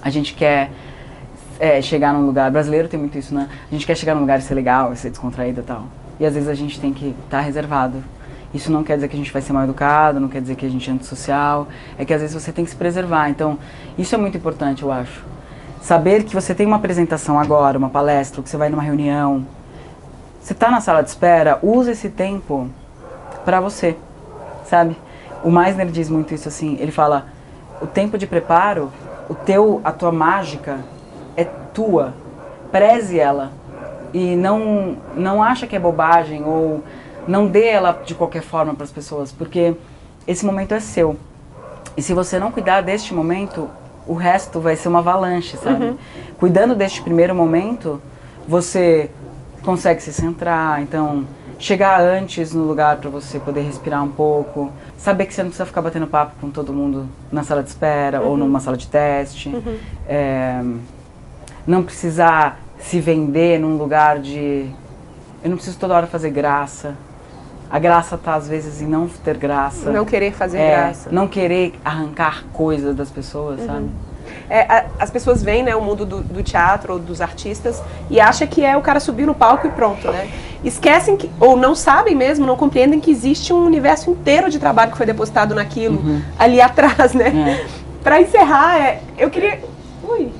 a 0.01 0.09
gente 0.09 0.33
quer 0.33 0.71
é, 1.59 1.81
chegar 1.81 2.13
num 2.13 2.25
lugar. 2.25 2.51
Brasileiro 2.51 2.87
tem 2.87 2.99
muito 2.99 3.17
isso, 3.17 3.33
né? 3.33 3.47
A 3.69 3.73
gente 3.73 3.85
quer 3.85 3.95
chegar 3.95 4.13
num 4.15 4.21
lugar 4.21 4.39
e 4.39 4.41
ser 4.41 4.55
legal, 4.55 4.91
e 4.91 4.97
ser 4.97 5.09
descontraído 5.09 5.61
e 5.61 5.63
tal. 5.63 5.85
E 6.19 6.25
às 6.25 6.33
vezes 6.33 6.49
a 6.49 6.53
gente 6.53 6.79
tem 6.79 6.93
que 6.93 7.15
estar 7.25 7.41
reservado. 7.41 8.03
Isso 8.53 8.71
não 8.71 8.83
quer 8.83 8.95
dizer 8.95 9.07
que 9.07 9.15
a 9.15 9.19
gente 9.19 9.31
vai 9.31 9.41
ser 9.41 9.53
mal 9.53 9.63
educado, 9.63 10.19
não 10.19 10.29
quer 10.29 10.41
dizer 10.41 10.55
que 10.55 10.65
a 10.65 10.69
gente 10.69 10.89
é 10.89 10.93
antissocial. 10.93 11.67
É 11.97 12.05
que 12.05 12.13
às 12.13 12.21
vezes 12.21 12.41
você 12.41 12.51
tem 12.51 12.63
que 12.63 12.71
se 12.71 12.77
preservar. 12.77 13.29
Então, 13.29 13.57
isso 13.97 14.15
é 14.15 14.17
muito 14.17 14.37
importante, 14.37 14.83
eu 14.83 14.91
acho. 14.91 15.23
Saber 15.81 16.23
que 16.23 16.33
você 16.33 16.55
tem 16.55 16.65
uma 16.65 16.77
apresentação 16.77 17.39
agora, 17.39 17.77
uma 17.77 17.89
palestra, 17.89 18.41
que 18.41 18.49
você 18.49 18.57
vai 18.57 18.69
numa 18.69 18.83
reunião. 18.83 19.45
Você 20.41 20.53
está 20.53 20.71
na 20.71 20.79
sala 20.79 21.03
de 21.03 21.09
espera, 21.09 21.59
use 21.61 21.91
esse 21.91 22.09
tempo 22.09 22.69
para 23.43 23.59
você, 23.59 23.97
sabe? 24.65 24.97
O 25.43 25.51
Meisner 25.51 25.87
diz 25.87 26.09
muito 26.09 26.33
isso 26.33 26.47
assim. 26.47 26.77
Ele 26.79 26.91
fala: 26.91 27.27
o 27.81 27.87
tempo 27.87 28.17
de 28.17 28.25
preparo, 28.25 28.91
o 29.29 29.35
teu, 29.35 29.81
a 29.83 29.91
tua 29.91 30.11
mágica 30.11 30.79
é 31.35 31.43
tua. 31.43 32.13
Preze 32.71 33.19
ela 33.19 33.51
e 34.13 34.35
não 34.35 34.97
não 35.15 35.43
acha 35.43 35.67
que 35.67 35.75
é 35.75 35.79
bobagem 35.79 36.43
ou 36.43 36.83
não 37.27 37.47
dê 37.47 37.67
ela 37.67 38.01
de 38.05 38.15
qualquer 38.15 38.41
forma 38.41 38.73
para 38.73 38.83
as 38.83 38.91
pessoas, 38.91 39.31
porque 39.31 39.75
esse 40.27 40.45
momento 40.45 40.73
é 40.73 40.79
seu. 40.79 41.17
E 41.95 42.01
se 42.01 42.13
você 42.13 42.39
não 42.39 42.51
cuidar 42.51 42.81
deste 42.81 43.13
momento, 43.13 43.69
o 44.07 44.13
resto 44.13 44.59
vai 44.59 44.75
ser 44.75 44.87
uma 44.87 44.99
avalanche, 44.99 45.57
sabe? 45.57 45.85
Uhum. 45.85 45.97
Cuidando 46.39 46.75
deste 46.75 47.01
primeiro 47.01 47.35
momento, 47.35 48.01
você 48.47 49.09
consegue 49.63 50.01
se 50.01 50.13
centrar, 50.13 50.81
então 50.81 51.25
chegar 51.59 51.99
antes 51.99 52.53
no 52.53 52.63
lugar 52.63 52.97
para 52.97 53.09
você 53.09 53.39
poder 53.39 53.61
respirar 53.61 54.03
um 54.03 54.11
pouco, 54.11 54.71
saber 54.97 55.25
que 55.25 55.33
você 55.33 55.41
não 55.41 55.49
precisa 55.49 55.65
ficar 55.65 55.81
batendo 55.81 56.05
papo 56.05 56.35
com 56.39 56.51
todo 56.51 56.71
mundo 56.71 57.09
na 57.31 57.43
sala 57.43 57.63
de 57.63 57.69
espera 57.69 58.21
ou 58.21 58.37
numa 58.37 58.59
sala 58.59 58.77
de 58.77 58.87
teste, 58.87 59.49
É, 60.07 60.63
não 61.65 61.83
precisar 61.83 62.59
se 62.79 63.01
vender 63.01 63.59
num 63.59 63.75
lugar 63.75 64.19
de 64.19 64.69
eu 65.43 65.49
não 65.49 65.57
preciso 65.57 65.77
toda 65.77 65.95
hora 65.95 66.07
fazer 66.07 66.29
graça. 66.29 66.95
A 67.69 67.79
graça 67.79 68.17
tá 68.17 68.35
às 68.35 68.47
vezes 68.47 68.81
em 68.81 68.87
não 68.87 69.07
ter 69.07 69.37
graça. 69.37 69.91
Não 69.91 70.05
querer 70.05 70.31
fazer 70.33 70.57
É, 70.57 70.69
graça. 70.71 71.09
Não 71.11 71.27
querer 71.27 71.73
arrancar 71.83 72.45
coisas 72.53 72.95
das 72.95 73.09
pessoas, 73.09 73.59
sabe? 73.65 73.89
É, 74.49 74.61
a- 74.61 74.85
as 74.99 75.09
pessoas 75.09 75.43
veem 75.43 75.63
né, 75.63 75.75
o 75.75 75.81
mundo 75.81 76.05
do, 76.05 76.21
do 76.21 76.41
teatro 76.43 76.93
ou 76.93 76.99
dos 76.99 77.19
artistas 77.21 77.81
e 78.09 78.19
acham 78.19 78.47
que 78.47 78.63
é 78.63 78.75
o 78.77 78.81
cara 78.81 78.99
subir 78.99 79.25
no 79.25 79.33
palco 79.35 79.67
e 79.67 79.69
pronto, 79.69 80.09
né? 80.11 80.29
Esquecem 80.63 81.17
que, 81.17 81.29
ou 81.39 81.55
não 81.57 81.75
sabem 81.75 82.15
mesmo, 82.15 82.45
não 82.45 82.55
compreendem 82.55 82.99
que 82.99 83.11
existe 83.11 83.51
um 83.53 83.65
universo 83.65 84.09
inteiro 84.09 84.49
de 84.49 84.57
trabalho 84.59 84.91
que 84.91 84.97
foi 84.97 85.05
depositado 85.05 85.53
naquilo 85.53 86.01
ali 86.39 86.59
atrás, 86.61 87.13
né? 87.13 87.65
Pra 88.03 88.21
encerrar, 88.21 88.77
é, 88.79 89.01
eu 89.17 89.29
queria. 89.29 89.59
Ui. 90.07 90.31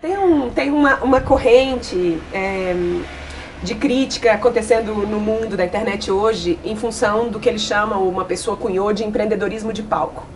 Tem, 0.00 0.16
um, 0.18 0.48
tem 0.50 0.70
uma, 0.70 0.96
uma 0.96 1.20
corrente 1.20 2.18
é, 2.32 2.74
de 3.62 3.74
crítica 3.74 4.32
acontecendo 4.32 4.94
no 5.06 5.20
mundo 5.20 5.56
da 5.56 5.64
internet 5.64 6.10
hoje 6.10 6.58
em 6.64 6.74
função 6.74 7.28
do 7.28 7.38
que 7.38 7.48
eles 7.48 7.62
chamam, 7.62 8.08
uma 8.08 8.24
pessoa 8.24 8.56
cunhou 8.56 8.92
de 8.92 9.04
empreendedorismo 9.04 9.72
de 9.72 9.82
palco. 9.82 10.26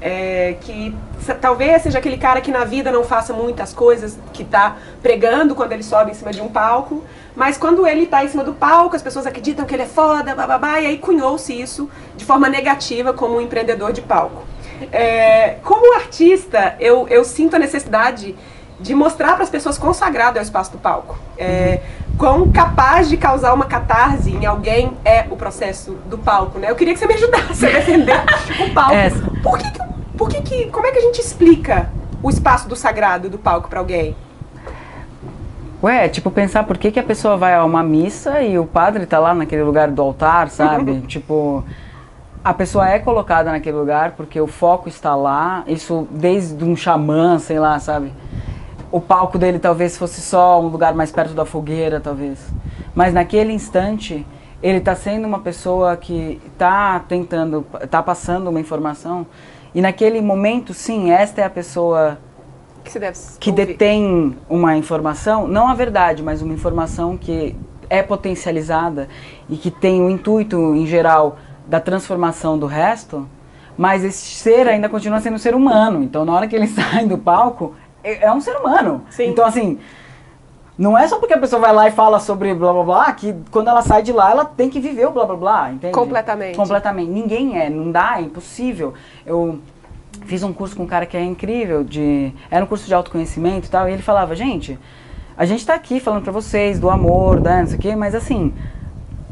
É, 0.00 0.56
que 0.60 0.94
talvez 1.40 1.82
seja 1.82 1.98
aquele 1.98 2.18
cara 2.18 2.40
que 2.40 2.50
na 2.50 2.64
vida 2.64 2.90
não 2.90 3.02
faça 3.02 3.32
muitas 3.32 3.72
coisas, 3.72 4.18
que 4.32 4.42
está 4.42 4.76
pregando 5.00 5.54
quando 5.54 5.72
ele 5.72 5.82
sobe 5.82 6.10
em 6.10 6.14
cima 6.14 6.32
de 6.32 6.42
um 6.42 6.48
palco, 6.48 7.02
mas 7.34 7.56
quando 7.56 7.86
ele 7.86 8.02
está 8.02 8.24
em 8.24 8.28
cima 8.28 8.44
do 8.44 8.52
palco, 8.52 8.94
as 8.94 9.02
pessoas 9.02 9.26
acreditam 9.26 9.64
que 9.64 9.74
ele 9.74 9.84
é 9.84 9.86
foda, 9.86 10.34
bababá, 10.34 10.80
e 10.80 10.86
aí 10.86 10.98
cunhou-se 10.98 11.58
isso 11.58 11.88
de 12.16 12.24
forma 12.24 12.48
negativa 12.48 13.12
como 13.12 13.36
um 13.36 13.40
empreendedor 13.40 13.92
de 13.92 14.02
palco. 14.02 14.42
É, 14.92 15.56
como 15.62 15.94
artista, 15.94 16.76
eu, 16.78 17.08
eu 17.08 17.24
sinto 17.24 17.56
a 17.56 17.58
necessidade 17.58 18.36
de 18.80 18.94
mostrar 18.94 19.34
para 19.34 19.44
as 19.44 19.50
pessoas 19.50 19.78
quão 19.78 19.94
sagrado 19.94 20.38
é 20.38 20.42
o 20.42 20.44
espaço 20.44 20.72
do 20.72 20.78
palco. 20.78 21.18
É, 21.38 21.80
quão 22.18 22.50
capaz 22.50 23.08
de 23.08 23.16
causar 23.16 23.52
uma 23.54 23.64
catarse 23.66 24.30
em 24.30 24.46
alguém 24.46 24.92
é 25.04 25.26
o 25.30 25.36
processo 25.36 25.92
do 26.08 26.16
palco, 26.18 26.58
né? 26.58 26.70
Eu 26.70 26.76
queria 26.76 26.94
que 26.94 27.00
você 27.00 27.06
me 27.06 27.14
ajudasse 27.14 27.66
a 27.66 27.70
defender 27.70 28.16
o 28.68 28.72
palco. 28.72 28.92
É. 28.94 29.10
Por 29.42 29.58
que, 29.58 29.70
que- 29.70 29.84
por 30.16 30.28
que, 30.28 30.42
que 30.42 30.66
como 30.70 30.86
é 30.86 30.92
que 30.92 30.98
a 30.98 31.02
gente 31.02 31.20
explica 31.20 31.90
o 32.22 32.30
espaço 32.30 32.68
do 32.68 32.76
sagrado 32.76 33.28
do 33.28 33.38
palco 33.38 33.68
para 33.68 33.80
alguém? 33.80 34.16
Ué, 35.82 36.08
tipo, 36.08 36.30
pensar 36.30 36.64
por 36.64 36.78
que, 36.78 36.90
que 36.90 36.98
a 36.98 37.02
pessoa 37.02 37.36
vai 37.36 37.54
a 37.54 37.62
uma 37.64 37.82
missa 37.82 38.40
e 38.40 38.58
o 38.58 38.64
padre 38.64 39.04
tá 39.04 39.18
lá 39.18 39.34
naquele 39.34 39.62
lugar 39.62 39.90
do 39.90 40.00
altar, 40.00 40.48
sabe? 40.48 41.00
tipo, 41.08 41.62
a 42.42 42.54
pessoa 42.54 42.88
é 42.88 42.98
colocada 42.98 43.50
naquele 43.50 43.76
lugar 43.76 44.12
porque 44.12 44.40
o 44.40 44.46
foco 44.46 44.88
está 44.88 45.14
lá, 45.14 45.62
isso 45.66 46.08
desde 46.10 46.64
um 46.64 46.74
xamã, 46.74 47.38
sei 47.38 47.58
lá, 47.58 47.78
sabe? 47.78 48.12
O 48.94 49.00
palco 49.00 49.36
dele 49.36 49.58
talvez 49.58 49.98
fosse 49.98 50.20
só 50.20 50.62
um 50.62 50.68
lugar 50.68 50.94
mais 50.94 51.10
perto 51.10 51.34
da 51.34 51.44
fogueira, 51.44 51.98
talvez. 51.98 52.38
Mas 52.94 53.12
naquele 53.12 53.52
instante, 53.52 54.24
ele 54.62 54.78
está 54.78 54.94
sendo 54.94 55.26
uma 55.26 55.40
pessoa 55.40 55.96
que 55.96 56.40
está 56.46 57.00
tentando, 57.00 57.66
está 57.82 58.00
passando 58.00 58.46
uma 58.46 58.60
informação. 58.60 59.26
E 59.74 59.80
naquele 59.80 60.20
momento, 60.20 60.72
sim, 60.72 61.10
esta 61.10 61.40
é 61.40 61.44
a 61.44 61.50
pessoa 61.50 62.18
Que 62.84 63.00
que 63.40 63.50
detém 63.50 64.36
uma 64.48 64.76
informação, 64.76 65.48
não 65.48 65.66
a 65.66 65.74
verdade, 65.74 66.22
mas 66.22 66.40
uma 66.40 66.54
informação 66.54 67.16
que 67.16 67.56
é 67.90 68.00
potencializada 68.00 69.08
e 69.50 69.56
que 69.56 69.72
tem 69.72 70.02
o 70.02 70.08
intuito, 70.08 70.56
em 70.76 70.86
geral, 70.86 71.36
da 71.66 71.80
transformação 71.80 72.56
do 72.56 72.66
resto, 72.66 73.28
mas 73.76 74.04
esse 74.04 74.24
ser 74.24 74.68
ainda 74.68 74.88
continua 74.88 75.20
sendo 75.20 75.34
um 75.34 75.38
ser 75.38 75.56
humano. 75.56 76.00
Então, 76.00 76.24
na 76.24 76.32
hora 76.32 76.46
que 76.46 76.54
ele 76.54 76.68
sai 76.70 77.06
do 77.06 77.18
palco, 77.18 77.74
é, 78.04 78.26
é 78.26 78.32
um 78.32 78.40
ser 78.40 78.56
humano. 78.56 79.02
Sim. 79.10 79.28
Então, 79.28 79.44
assim, 79.44 79.78
não 80.76 80.96
é 80.98 81.06
só 81.06 81.18
porque 81.18 81.34
a 81.34 81.38
pessoa 81.38 81.60
vai 81.60 81.72
lá 81.72 81.88
e 81.88 81.92
fala 81.92 82.18
sobre 82.18 82.54
blá 82.54 82.72
blá 82.72 82.82
blá, 82.82 83.12
que 83.12 83.34
quando 83.50 83.68
ela 83.68 83.82
sai 83.82 84.02
de 84.02 84.12
lá, 84.12 84.30
ela 84.30 84.44
tem 84.44 84.68
que 84.68 84.80
viver 84.80 85.06
o 85.06 85.10
blá 85.10 85.24
blá 85.24 85.36
blá, 85.36 85.70
entende? 85.72 85.94
Completamente. 85.94 86.56
Completamente. 86.56 87.10
Ninguém 87.10 87.58
é, 87.58 87.70
não 87.70 87.90
dá, 87.90 88.16
é 88.18 88.22
impossível. 88.22 88.92
Eu 89.24 89.60
fiz 90.26 90.42
um 90.42 90.52
curso 90.52 90.76
com 90.76 90.82
um 90.82 90.86
cara 90.86 91.06
que 91.06 91.16
é 91.16 91.22
incrível, 91.22 91.84
de 91.84 92.32
era 92.50 92.64
um 92.64 92.68
curso 92.68 92.86
de 92.86 92.94
autoconhecimento 92.94 93.68
e 93.68 93.70
tal, 93.70 93.88
e 93.88 93.92
ele 93.92 94.02
falava, 94.02 94.34
gente, 94.34 94.78
a 95.36 95.44
gente 95.44 95.64
tá 95.64 95.74
aqui 95.74 96.00
falando 96.00 96.22
pra 96.22 96.32
vocês 96.32 96.78
do 96.78 96.90
amor, 96.90 97.40
da 97.40 97.60
não 97.60 97.66
sei 97.66 97.76
o 97.76 97.80
quê, 97.80 97.96
mas 97.96 98.14
assim, 98.14 98.52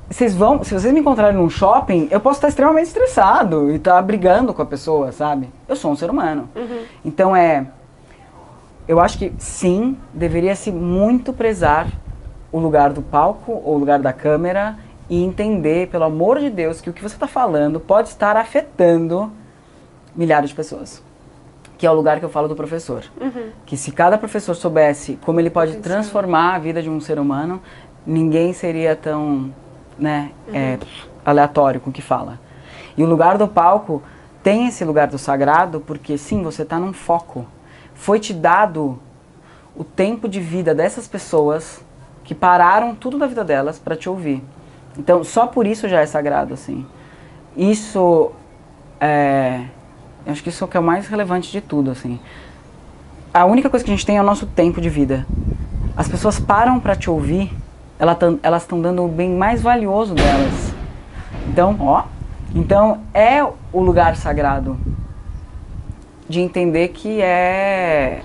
vocês 0.08 0.34
vão, 0.34 0.62
se 0.62 0.74
vocês 0.74 0.92
me 0.92 1.00
encontrarem 1.00 1.36
num 1.36 1.48
shopping, 1.48 2.08
eu 2.10 2.20
posso 2.20 2.38
estar 2.38 2.48
extremamente 2.48 2.86
estressado 2.86 3.70
e 3.70 3.76
estar 3.76 4.00
brigando 4.02 4.52
com 4.52 4.62
a 4.62 4.66
pessoa, 4.66 5.10
sabe? 5.10 5.48
Eu 5.66 5.74
sou 5.74 5.90
um 5.90 5.96
ser 5.96 6.10
humano. 6.10 6.48
Então 7.04 7.34
é, 7.34 7.66
eu 8.86 9.00
acho 9.00 9.18
que 9.18 9.32
sim, 9.38 9.96
deveria-se 10.12 10.70
muito 10.70 11.32
prezar 11.32 11.88
o 12.50 12.58
lugar 12.58 12.92
do 12.92 13.00
palco 13.00 13.52
ou 13.64 13.76
o 13.76 13.78
lugar 13.78 13.98
da 13.98 14.12
câmera 14.12 14.76
e 15.08 15.22
entender, 15.22 15.88
pelo 15.88 16.04
amor 16.04 16.38
de 16.38 16.50
Deus, 16.50 16.80
que 16.80 16.90
o 16.90 16.92
que 16.92 17.02
você 17.02 17.14
está 17.14 17.26
falando 17.26 17.80
pode 17.80 18.08
estar 18.08 18.36
afetando 18.36 19.30
milhares 20.14 20.50
de 20.50 20.56
pessoas. 20.56 21.02
Que 21.78 21.86
é 21.86 21.90
o 21.90 21.94
lugar 21.94 22.18
que 22.18 22.24
eu 22.24 22.28
falo 22.28 22.48
do 22.48 22.54
professor. 22.54 23.02
Que 23.66 23.76
se 23.76 23.90
cada 23.90 24.16
professor 24.18 24.54
soubesse 24.54 25.18
como 25.24 25.40
ele 25.40 25.50
pode 25.50 25.76
transformar 25.78 26.54
a 26.54 26.58
vida 26.58 26.82
de 26.82 26.88
um 26.88 27.00
ser 27.00 27.18
humano, 27.18 27.60
ninguém 28.06 28.52
seria 28.52 28.94
tão 28.94 29.52
né, 29.98 30.30
é, 30.52 30.78
aleatório 31.24 31.80
com 31.80 31.90
o 31.90 31.92
que 31.92 32.02
fala. 32.02 32.38
E 32.96 33.02
o 33.02 33.06
lugar 33.06 33.38
do 33.38 33.48
palco 33.48 34.02
tem 34.42 34.66
esse 34.66 34.84
lugar 34.84 35.08
do 35.08 35.18
sagrado 35.18 35.80
porque 35.80 36.18
sim, 36.18 36.42
você 36.42 36.62
está 36.62 36.78
num 36.78 36.92
foco. 36.92 37.46
Foi 38.02 38.18
te 38.18 38.34
dado 38.34 38.98
o 39.76 39.84
tempo 39.84 40.28
de 40.28 40.40
vida 40.40 40.74
dessas 40.74 41.06
pessoas 41.06 41.84
que 42.24 42.34
pararam 42.34 42.96
tudo 42.96 43.16
da 43.16 43.28
vida 43.28 43.44
delas 43.44 43.78
para 43.78 43.94
te 43.94 44.08
ouvir. 44.08 44.42
Então, 44.98 45.22
só 45.22 45.46
por 45.46 45.68
isso 45.68 45.88
já 45.88 46.00
é 46.00 46.06
sagrado, 46.06 46.52
assim. 46.52 46.84
Isso 47.56 48.32
é, 49.00 49.66
eu 50.26 50.32
acho 50.32 50.42
que 50.42 50.48
isso 50.48 50.64
é 50.64 50.66
o 50.66 50.68
que 50.68 50.76
é 50.76 50.80
o 50.80 50.82
mais 50.82 51.06
relevante 51.06 51.52
de 51.52 51.60
tudo, 51.60 51.92
assim. 51.92 52.18
A 53.32 53.44
única 53.44 53.70
coisa 53.70 53.84
que 53.84 53.90
a 53.92 53.94
gente 53.94 54.04
tem 54.04 54.16
é 54.16 54.20
o 54.20 54.24
nosso 54.24 54.46
tempo 54.46 54.80
de 54.80 54.90
vida. 54.90 55.24
As 55.96 56.08
pessoas 56.08 56.40
param 56.40 56.80
para 56.80 56.96
te 56.96 57.08
ouvir, 57.08 57.56
elas 58.00 58.62
estão 58.62 58.82
dando 58.82 59.04
o 59.04 59.08
bem 59.08 59.30
mais 59.30 59.62
valioso 59.62 60.12
delas. 60.12 60.74
Então, 61.46 61.76
ó, 61.78 62.02
então 62.52 63.02
é 63.14 63.44
o 63.44 63.80
lugar 63.80 64.16
sagrado 64.16 64.76
de 66.28 66.40
entender 66.40 66.88
que 66.88 67.20
é 67.20 68.22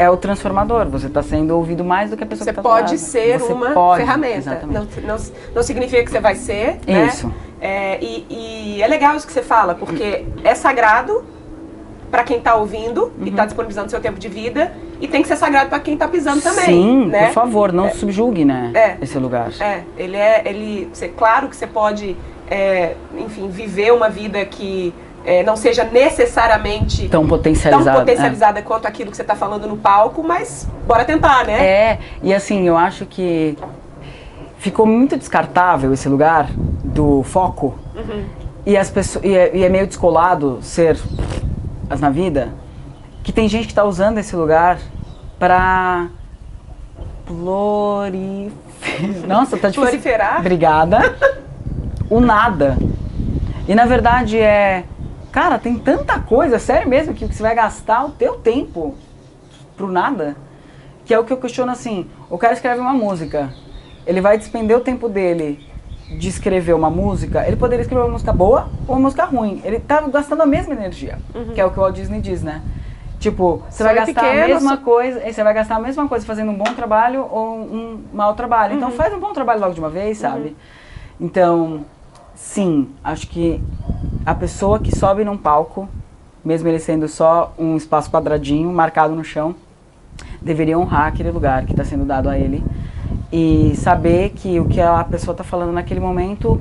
é 0.00 0.08
o 0.08 0.16
transformador. 0.16 0.88
Você 0.88 1.08
está 1.08 1.22
sendo 1.22 1.54
ouvido 1.54 1.84
mais 1.84 2.08
do 2.10 2.16
que 2.16 2.24
a 2.24 2.26
pessoa 2.26 2.46
você 2.46 2.52
que 2.52 2.58
está 2.58 2.62
pode 2.62 2.96
ser 2.96 3.38
você 3.38 3.52
uma 3.52 3.72
pode, 3.72 4.00
ferramenta. 4.02 4.62
Não, 4.66 4.86
não, 5.06 5.16
não, 5.54 5.62
significa 5.62 6.02
que 6.02 6.10
você 6.10 6.20
vai 6.20 6.34
ser. 6.34 6.78
Isso. 7.06 7.26
Né? 7.28 7.34
É, 7.60 7.98
e, 8.02 8.26
e, 8.30 8.82
é 8.82 8.88
legal 8.88 9.14
isso 9.14 9.26
que 9.26 9.32
você 9.32 9.42
fala, 9.42 9.74
porque 9.74 10.24
é 10.42 10.54
sagrado 10.54 11.22
para 12.10 12.24
quem 12.24 12.38
está 12.38 12.56
ouvindo 12.56 13.04
uhum. 13.04 13.26
e 13.26 13.28
está 13.28 13.44
disponibilizando 13.44 13.90
seu 13.90 14.00
tempo 14.00 14.18
de 14.18 14.28
vida 14.28 14.72
e 15.00 15.06
tem 15.06 15.20
que 15.20 15.28
ser 15.28 15.36
sagrado 15.36 15.68
para 15.68 15.78
quem 15.80 15.94
está 15.94 16.08
pisando 16.08 16.42
também. 16.42 16.64
Sim, 16.64 17.06
né? 17.06 17.26
por 17.26 17.34
favor, 17.34 17.70
não 17.70 17.86
é, 17.86 17.90
subjugue, 17.90 18.44
né? 18.44 18.72
É, 18.74 18.96
esse 19.02 19.18
lugar. 19.18 19.52
É, 19.60 19.82
ele 19.98 20.16
é, 20.16 20.42
ele, 20.46 20.88
você, 20.90 21.08
claro 21.08 21.48
que 21.48 21.54
você 21.54 21.66
pode, 21.66 22.16
é, 22.50 22.94
enfim, 23.18 23.48
viver 23.48 23.92
uma 23.92 24.08
vida 24.08 24.44
que 24.46 24.94
é, 25.30 25.44
não 25.44 25.54
seja 25.54 25.84
necessariamente 25.84 27.08
tão 27.08 27.24
potencializada, 27.24 27.84
tão 27.84 28.00
potencializada 28.00 28.58
é. 28.58 28.62
quanto 28.62 28.86
aquilo 28.86 29.12
que 29.12 29.16
você 29.16 29.22
está 29.22 29.36
falando 29.36 29.68
no 29.68 29.76
palco, 29.76 30.24
mas 30.24 30.66
bora 30.88 31.04
tentar, 31.04 31.46
né? 31.46 31.64
É, 31.64 31.98
e 32.20 32.34
assim, 32.34 32.66
eu 32.66 32.76
acho 32.76 33.06
que 33.06 33.56
ficou 34.58 34.84
muito 34.84 35.16
descartável 35.16 35.92
esse 35.92 36.08
lugar 36.08 36.48
do 36.82 37.22
foco 37.22 37.78
uhum. 37.94 38.24
e 38.66 38.76
as 38.76 38.90
pessoas 38.90 39.24
e 39.24 39.36
é, 39.36 39.56
e 39.56 39.64
é, 39.64 39.68
meio 39.68 39.86
descolado 39.86 40.58
ser 40.62 40.98
as 41.88 42.00
na 42.00 42.10
vida 42.10 42.48
que 43.22 43.30
tem 43.30 43.48
gente 43.48 43.66
que 43.66 43.72
está 43.72 43.84
usando 43.84 44.18
esse 44.18 44.34
lugar 44.34 44.78
para 45.38 46.08
glorificar. 47.28 48.58
Nossa, 49.28 49.56
tá 49.56 49.68
difícil. 49.68 49.90
Proliferar? 49.90 50.40
Obrigada. 50.40 51.16
o 52.10 52.18
nada. 52.18 52.76
E 53.68 53.74
na 53.76 53.84
verdade 53.84 54.36
é 54.36 54.84
Cara, 55.32 55.58
tem 55.58 55.78
tanta 55.78 56.18
coisa, 56.18 56.58
sério 56.58 56.88
mesmo, 56.88 57.14
que 57.14 57.26
você 57.26 57.42
vai 57.42 57.54
gastar 57.54 58.04
o 58.04 58.10
teu 58.10 58.34
tempo 58.34 58.94
pro 59.76 59.90
nada. 59.90 60.36
Que 61.04 61.14
é 61.14 61.18
o 61.18 61.24
que 61.24 61.32
eu 61.32 61.36
questiono 61.36 61.72
assim, 61.72 62.08
o 62.28 62.38
cara 62.38 62.52
escreve 62.52 62.80
uma 62.80 62.92
música, 62.92 63.52
ele 64.06 64.20
vai 64.20 64.38
despender 64.38 64.76
o 64.76 64.80
tempo 64.80 65.08
dele 65.08 65.66
de 66.18 66.28
escrever 66.28 66.72
uma 66.72 66.90
música, 66.90 67.46
ele 67.46 67.56
poderia 67.56 67.82
escrever 67.82 68.02
uma 68.02 68.12
música 68.12 68.32
boa 68.32 68.68
ou 68.86 68.94
uma 68.94 69.02
música 69.02 69.24
ruim. 69.24 69.60
Ele 69.64 69.78
tá 69.78 70.00
gastando 70.02 70.42
a 70.42 70.46
mesma 70.46 70.74
energia, 70.74 71.18
uhum. 71.34 71.52
que 71.52 71.60
é 71.60 71.64
o 71.64 71.70
que 71.70 71.78
o 71.78 71.82
Walt 71.82 71.94
Disney 71.94 72.20
diz, 72.20 72.42
né? 72.42 72.62
Tipo, 73.18 73.62
você 73.68 73.84
vai 73.84 73.94
gastar 73.94 74.22
pequeno, 74.22 74.44
a 74.44 74.48
mesma 74.48 74.76
só... 74.76 74.82
coisa, 74.82 75.20
você 75.20 75.44
vai 75.44 75.52
gastar 75.52 75.76
a 75.76 75.80
mesma 75.80 76.08
coisa 76.08 76.24
fazendo 76.24 76.50
um 76.50 76.56
bom 76.56 76.72
trabalho 76.74 77.26
ou 77.30 77.58
um 77.58 78.02
mau 78.12 78.34
trabalho. 78.34 78.74
Então, 78.74 78.88
uhum. 78.88 78.94
Então 78.94 79.04
faz 79.04 79.14
um 79.14 79.20
bom 79.20 79.32
trabalho 79.32 79.60
logo 79.60 79.74
de 79.74 79.80
uma 79.80 79.90
vez, 79.90 80.18
sabe? 80.18 80.48
Uhum. 80.48 81.26
Então, 81.26 81.84
sim, 82.34 82.88
acho 83.04 83.28
que 83.28 83.62
a 84.24 84.34
pessoa 84.34 84.78
que 84.78 84.94
sobe 84.96 85.24
num 85.24 85.36
palco, 85.36 85.88
mesmo 86.44 86.68
ele 86.68 86.78
sendo 86.78 87.08
só 87.08 87.54
um 87.58 87.76
espaço 87.76 88.10
quadradinho 88.10 88.70
marcado 88.72 89.14
no 89.14 89.24
chão, 89.24 89.54
deveria 90.40 90.78
honrar 90.78 91.06
aquele 91.06 91.30
lugar 91.30 91.64
que 91.64 91.72
está 91.72 91.84
sendo 91.84 92.04
dado 92.04 92.28
a 92.28 92.38
ele 92.38 92.62
e 93.32 93.74
saber 93.76 94.30
que 94.30 94.58
o 94.58 94.66
que 94.66 94.80
a 94.80 95.04
pessoa 95.04 95.32
está 95.32 95.44
falando 95.44 95.72
naquele 95.72 96.00
momento 96.00 96.60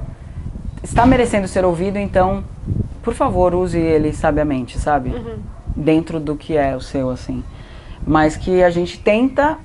está 0.83 1.05
merecendo 1.05 1.47
ser 1.47 1.65
ouvido, 1.65 1.97
então, 1.97 2.43
por 3.03 3.13
favor, 3.13 3.53
use 3.53 3.77
ele 3.77 4.13
sabiamente, 4.13 4.77
sabe? 4.77 5.09
Uhum. 5.09 5.37
Dentro 5.75 6.19
do 6.19 6.35
que 6.35 6.55
é 6.55 6.75
o 6.75 6.81
seu, 6.81 7.09
assim. 7.09 7.43
Mas 8.05 8.37
que 8.37 8.63
a 8.63 8.69
gente 8.69 8.99
tenta 8.99 9.57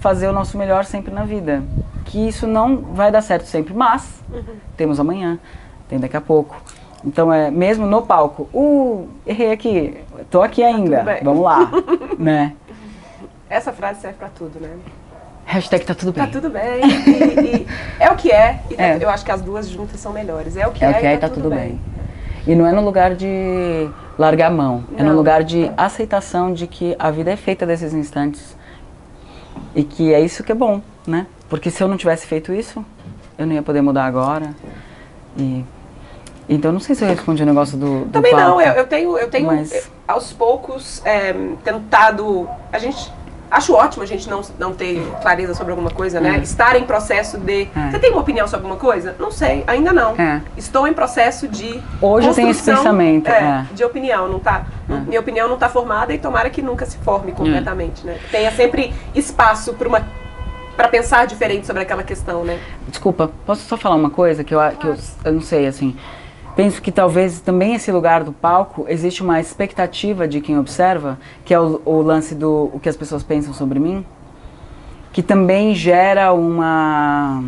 fazer 0.00 0.26
o 0.26 0.32
nosso 0.32 0.58
melhor 0.58 0.84
sempre 0.84 1.12
na 1.12 1.24
vida. 1.24 1.62
Que 2.04 2.26
isso 2.28 2.46
não 2.46 2.78
vai 2.78 3.10
dar 3.12 3.22
certo 3.22 3.46
sempre, 3.46 3.72
mas 3.72 4.20
uhum. 4.32 4.42
temos 4.76 4.98
amanhã, 4.98 5.38
tem 5.88 5.98
daqui 5.98 6.16
a 6.16 6.20
pouco. 6.20 6.60
Então 7.04 7.32
é 7.32 7.50
mesmo 7.50 7.86
no 7.86 8.02
palco, 8.02 8.48
uh, 8.54 9.08
errei 9.26 9.50
aqui, 9.50 9.96
tô 10.30 10.40
aqui 10.40 10.62
tá 10.62 10.68
ainda, 10.68 11.04
tá 11.04 11.18
vamos 11.22 11.42
lá, 11.42 11.70
né? 12.18 12.54
Essa 13.50 13.72
frase 13.72 14.00
serve 14.00 14.18
para 14.18 14.28
tudo, 14.28 14.60
né? 14.60 14.70
Hashtag 15.44 15.84
tá 15.84 15.94
tudo 15.94 16.12
bem. 16.12 16.24
Tá 16.24 16.30
tudo 16.30 16.48
bem. 16.48 16.80
E, 16.80 17.56
e 17.56 17.66
é 17.98 18.10
o 18.10 18.16
que 18.16 18.30
é, 18.30 18.60
e 18.70 18.74
tá, 18.74 18.82
é. 18.84 18.98
eu 19.00 19.10
acho 19.10 19.24
que 19.24 19.32
as 19.32 19.42
duas 19.42 19.68
juntas 19.68 19.98
são 20.00 20.12
melhores. 20.12 20.56
É 20.56 20.66
o 20.66 20.70
que 20.70 20.84
é, 20.84 20.88
é, 20.88 20.90
o 20.90 20.94
que 20.94 21.06
é 21.06 21.14
e 21.14 21.18
tá, 21.18 21.28
tá 21.28 21.34
tudo, 21.34 21.44
tudo 21.44 21.54
bem. 21.54 21.70
bem. 21.70 21.80
E 22.46 22.54
não 22.54 22.66
é 22.66 22.72
no 22.72 22.82
lugar 22.82 23.14
de 23.14 23.88
largar 24.18 24.48
a 24.48 24.50
mão, 24.50 24.84
não. 24.90 24.98
é 24.98 25.02
no 25.02 25.14
lugar 25.14 25.42
de 25.44 25.70
aceitação 25.76 26.52
de 26.52 26.66
que 26.66 26.94
a 26.98 27.10
vida 27.10 27.30
é 27.30 27.36
feita 27.36 27.66
desses 27.66 27.92
instantes 27.92 28.56
e 29.74 29.82
que 29.82 30.12
é 30.12 30.20
isso 30.20 30.42
que 30.42 30.52
é 30.52 30.54
bom, 30.54 30.80
né? 31.06 31.26
Porque 31.48 31.70
se 31.70 31.82
eu 31.82 31.88
não 31.88 31.96
tivesse 31.96 32.26
feito 32.26 32.52
isso, 32.52 32.84
eu 33.36 33.46
não 33.46 33.54
ia 33.54 33.62
poder 33.62 33.80
mudar 33.80 34.06
agora. 34.06 34.54
E 35.36 35.64
então 36.54 36.72
não 36.72 36.80
sei 36.80 36.94
se 36.94 37.04
eu 37.04 37.08
respondi 37.08 37.42
o 37.42 37.46
negócio 37.46 37.76
do, 37.78 38.04
do 38.04 38.10
Também 38.10 38.34
não, 38.34 38.60
eu, 38.60 38.72
eu, 38.72 38.86
tenho, 38.86 39.18
eu 39.18 39.28
tenho 39.28 39.46
mas... 39.46 39.90
aos 40.06 40.32
poucos 40.32 41.04
é, 41.04 41.34
tentado. 41.64 42.48
A 42.72 42.78
gente. 42.78 43.12
Acho 43.50 43.74
ótimo 43.74 44.02
a 44.02 44.06
gente 44.06 44.30
não, 44.30 44.40
não 44.58 44.72
ter 44.72 45.06
clareza 45.20 45.52
sobre 45.52 45.72
alguma 45.72 45.90
coisa, 45.90 46.18
né? 46.18 46.36
É. 46.36 46.42
Estar 46.42 46.74
em 46.74 46.84
processo 46.84 47.36
de. 47.36 47.64
É. 47.64 47.90
Você 47.90 47.98
tem 47.98 48.10
uma 48.10 48.22
opinião 48.22 48.48
sobre 48.48 48.64
alguma 48.64 48.80
coisa? 48.80 49.14
Não 49.18 49.30
sei, 49.30 49.62
ainda 49.66 49.92
não. 49.92 50.16
É. 50.16 50.40
Estou 50.56 50.88
em 50.88 50.94
processo 50.94 51.46
de. 51.46 51.78
Hoje 52.00 52.28
eu 52.28 52.34
tenho 52.34 52.48
esse 52.48 52.62
pensamento. 52.62 53.28
É, 53.28 53.66
é. 53.70 53.74
De 53.74 53.84
opinião, 53.84 54.26
não 54.26 54.38
tá. 54.38 54.64
Minha 55.06 55.20
opinião 55.20 55.48
não 55.48 55.54
está 55.54 55.68
formada 55.68 56.14
e 56.14 56.18
tomara 56.18 56.48
que 56.48 56.62
nunca 56.62 56.86
se 56.86 56.96
forme 56.98 57.32
completamente, 57.32 58.06
né? 58.06 58.18
Tenha 58.30 58.50
sempre 58.52 58.94
espaço 59.14 59.74
para 59.74 59.86
uma 59.86 60.02
para 60.76 60.88
pensar 60.88 61.26
diferente 61.26 61.66
sobre 61.66 61.82
aquela 61.82 62.02
questão, 62.02 62.44
né? 62.44 62.58
Desculpa, 62.88 63.30
posso 63.46 63.62
só 63.68 63.76
falar 63.76 63.96
uma 63.96 64.10
coisa 64.10 64.42
que 64.42 64.54
eu, 64.54 64.60
que 64.78 64.86
eu, 64.86 64.96
eu 65.24 65.32
não 65.32 65.40
sei, 65.40 65.66
assim. 65.66 65.96
Penso 66.54 66.82
que 66.82 66.92
talvez 66.92 67.40
também 67.40 67.74
esse 67.74 67.90
lugar 67.90 68.22
do 68.24 68.32
palco 68.32 68.84
existe 68.88 69.22
uma 69.22 69.40
expectativa 69.40 70.28
de 70.28 70.40
quem 70.40 70.58
observa, 70.58 71.18
que 71.44 71.54
é 71.54 71.58
o, 71.58 71.80
o 71.84 72.02
lance 72.02 72.34
do 72.34 72.70
o 72.72 72.78
que 72.78 72.88
as 72.88 72.96
pessoas 72.96 73.22
pensam 73.22 73.54
sobre 73.54 73.78
mim, 73.78 74.04
que 75.12 75.22
também 75.22 75.74
gera 75.74 76.32
uma 76.32 77.42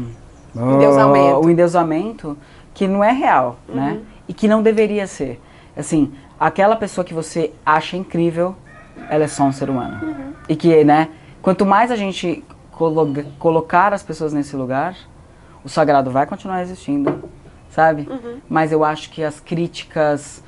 endeusamento. 0.57 1.47
Um 1.47 1.51
endeusamento 1.51 2.39
que 2.73 2.89
não 2.89 3.05
é 3.05 3.13
real, 3.13 3.59
uhum. 3.69 3.75
né? 3.75 4.01
E 4.27 4.33
que 4.33 4.49
não 4.49 4.63
deveria 4.63 5.07
ser. 5.07 5.41
Assim, 5.77 6.13
aquela 6.39 6.77
pessoa 6.77 7.05
que 7.05 7.13
você 7.13 7.53
acha 7.65 7.97
incrível, 7.97 8.55
ela 9.11 9.25
é 9.25 9.29
só 9.29 9.45
um 9.45 9.53
ser 9.53 9.69
humano. 9.69 9.99
Uhum. 10.03 10.33
E 10.49 10.57
que, 10.57 10.83
né, 10.83 11.09
quanto 11.43 11.67
mais 11.67 11.91
a 11.91 11.97
gente 11.97 12.43
colo 12.73 13.15
colocar 13.39 13.93
as 13.93 14.03
pessoas 14.03 14.33
nesse 14.33 14.57
lugar, 14.57 14.97
o 15.65 15.69
sagrado 15.69 16.11
vai 16.11 16.27
continuar 16.27 16.63
existindo 16.63 17.23
sabe? 17.75 18.07
Uhum. 18.09 18.39
Mas 18.49 18.71
eu 18.71 18.85
acho 18.85 19.11
que 19.11 19.23
as 19.23 19.41
críticas, 19.41 20.43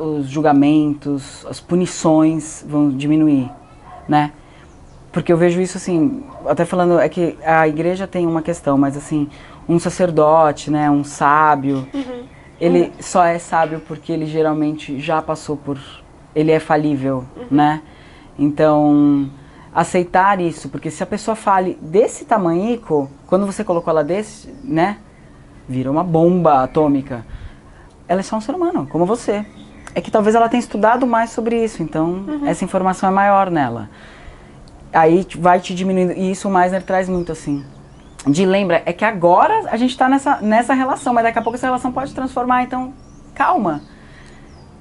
os 0.00 0.26
julgamentos, 0.26 1.44
as 1.46 1.60
punições 1.60 2.64
vão 2.66 2.88
diminuir, 2.90 3.50
né? 4.08 4.32
Porque 5.12 5.32
eu 5.32 5.36
vejo 5.36 5.60
isso 5.60 5.76
assim, 5.76 6.24
até 6.46 6.64
falando, 6.64 6.98
é 6.98 7.08
que 7.08 7.36
a 7.44 7.68
igreja 7.68 8.06
tem 8.06 8.26
uma 8.26 8.42
questão, 8.42 8.76
mas 8.78 8.96
assim, 8.96 9.28
um 9.68 9.78
sacerdote, 9.78 10.70
né, 10.70 10.90
um 10.90 11.04
sábio, 11.04 11.86
uhum. 11.92 12.24
ele 12.60 12.82
uhum. 12.82 12.92
só 13.00 13.24
é 13.24 13.38
sábio 13.38 13.82
porque 13.86 14.12
ele 14.12 14.26
geralmente 14.26 14.98
já 14.98 15.20
passou 15.20 15.56
por, 15.56 15.78
ele 16.34 16.52
é 16.52 16.60
falível, 16.60 17.24
uhum. 17.36 17.46
né? 17.50 17.82
Então, 18.38 19.30
aceitar 19.74 20.40
isso, 20.40 20.68
porque 20.68 20.90
se 20.90 21.02
a 21.02 21.06
pessoa 21.06 21.34
fale 21.34 21.78
desse 21.80 22.24
tamanhico, 22.26 23.10
quando 23.26 23.46
você 23.46 23.64
colocou 23.64 23.90
ela 23.90 24.04
desse, 24.04 24.54
né, 24.62 24.98
vira 25.68 25.90
uma 25.90 26.04
bomba 26.04 26.62
atômica. 26.62 27.24
Ela 28.08 28.20
é 28.20 28.22
só 28.22 28.36
um 28.36 28.40
ser 28.40 28.54
humano, 28.54 28.86
como 28.90 29.04
você. 29.04 29.44
É 29.94 30.00
que 30.00 30.10
talvez 30.10 30.34
ela 30.34 30.48
tenha 30.48 30.60
estudado 30.60 31.06
mais 31.06 31.30
sobre 31.30 31.62
isso, 31.62 31.82
então 31.82 32.24
uhum. 32.26 32.46
essa 32.46 32.64
informação 32.64 33.08
é 33.08 33.12
maior 33.12 33.50
nela. 33.50 33.88
Aí 34.92 35.26
vai 35.38 35.58
te 35.60 35.74
diminuindo, 35.74 36.12
e 36.12 36.30
isso 36.30 36.48
o 36.48 36.52
Meisner 36.52 36.82
traz 36.82 37.08
muito 37.08 37.32
assim. 37.32 37.64
De 38.26 38.44
lembra, 38.44 38.82
é 38.84 38.92
que 38.92 39.04
agora 39.04 39.68
a 39.70 39.76
gente 39.76 39.90
está 39.90 40.08
nessa, 40.08 40.40
nessa 40.40 40.74
relação, 40.74 41.14
mas 41.14 41.24
daqui 41.24 41.38
a 41.38 41.42
pouco 41.42 41.56
essa 41.56 41.66
relação 41.66 41.92
pode 41.92 42.14
transformar, 42.14 42.62
então 42.62 42.92
calma. 43.34 43.82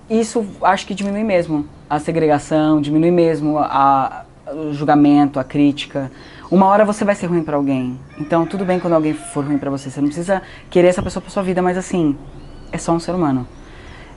Isso 0.09 0.45
acho 0.61 0.85
que 0.85 0.93
diminui 0.93 1.23
mesmo 1.23 1.67
a 1.89 1.99
segregação, 1.99 2.81
diminui 2.81 3.11
mesmo 3.11 3.57
a, 3.57 4.25
a, 4.47 4.53
o 4.53 4.73
julgamento, 4.73 5.39
a 5.39 5.43
crítica 5.43 6.11
uma 6.51 6.67
hora 6.67 6.85
você 6.85 7.03
vai 7.03 7.15
ser 7.15 7.27
ruim 7.27 7.43
para 7.43 7.55
alguém. 7.55 7.99
Então, 8.17 8.45
tudo 8.45 8.65
bem 8.65 8.79
quando 8.79 8.93
alguém 8.93 9.13
for 9.13 9.45
ruim 9.45 9.57
para 9.57 9.69
você. 9.69 9.89
Você 9.89 9.99
não 9.99 10.07
precisa 10.07 10.41
querer 10.69 10.87
essa 10.87 11.01
pessoa 11.01 11.21
pra 11.21 11.31
sua 11.31 11.43
vida, 11.43 11.61
mas 11.61 11.77
assim, 11.77 12.15
é 12.71 12.77
só 12.77 12.91
um 12.91 12.99
ser 12.99 13.13
humano. 13.13 13.47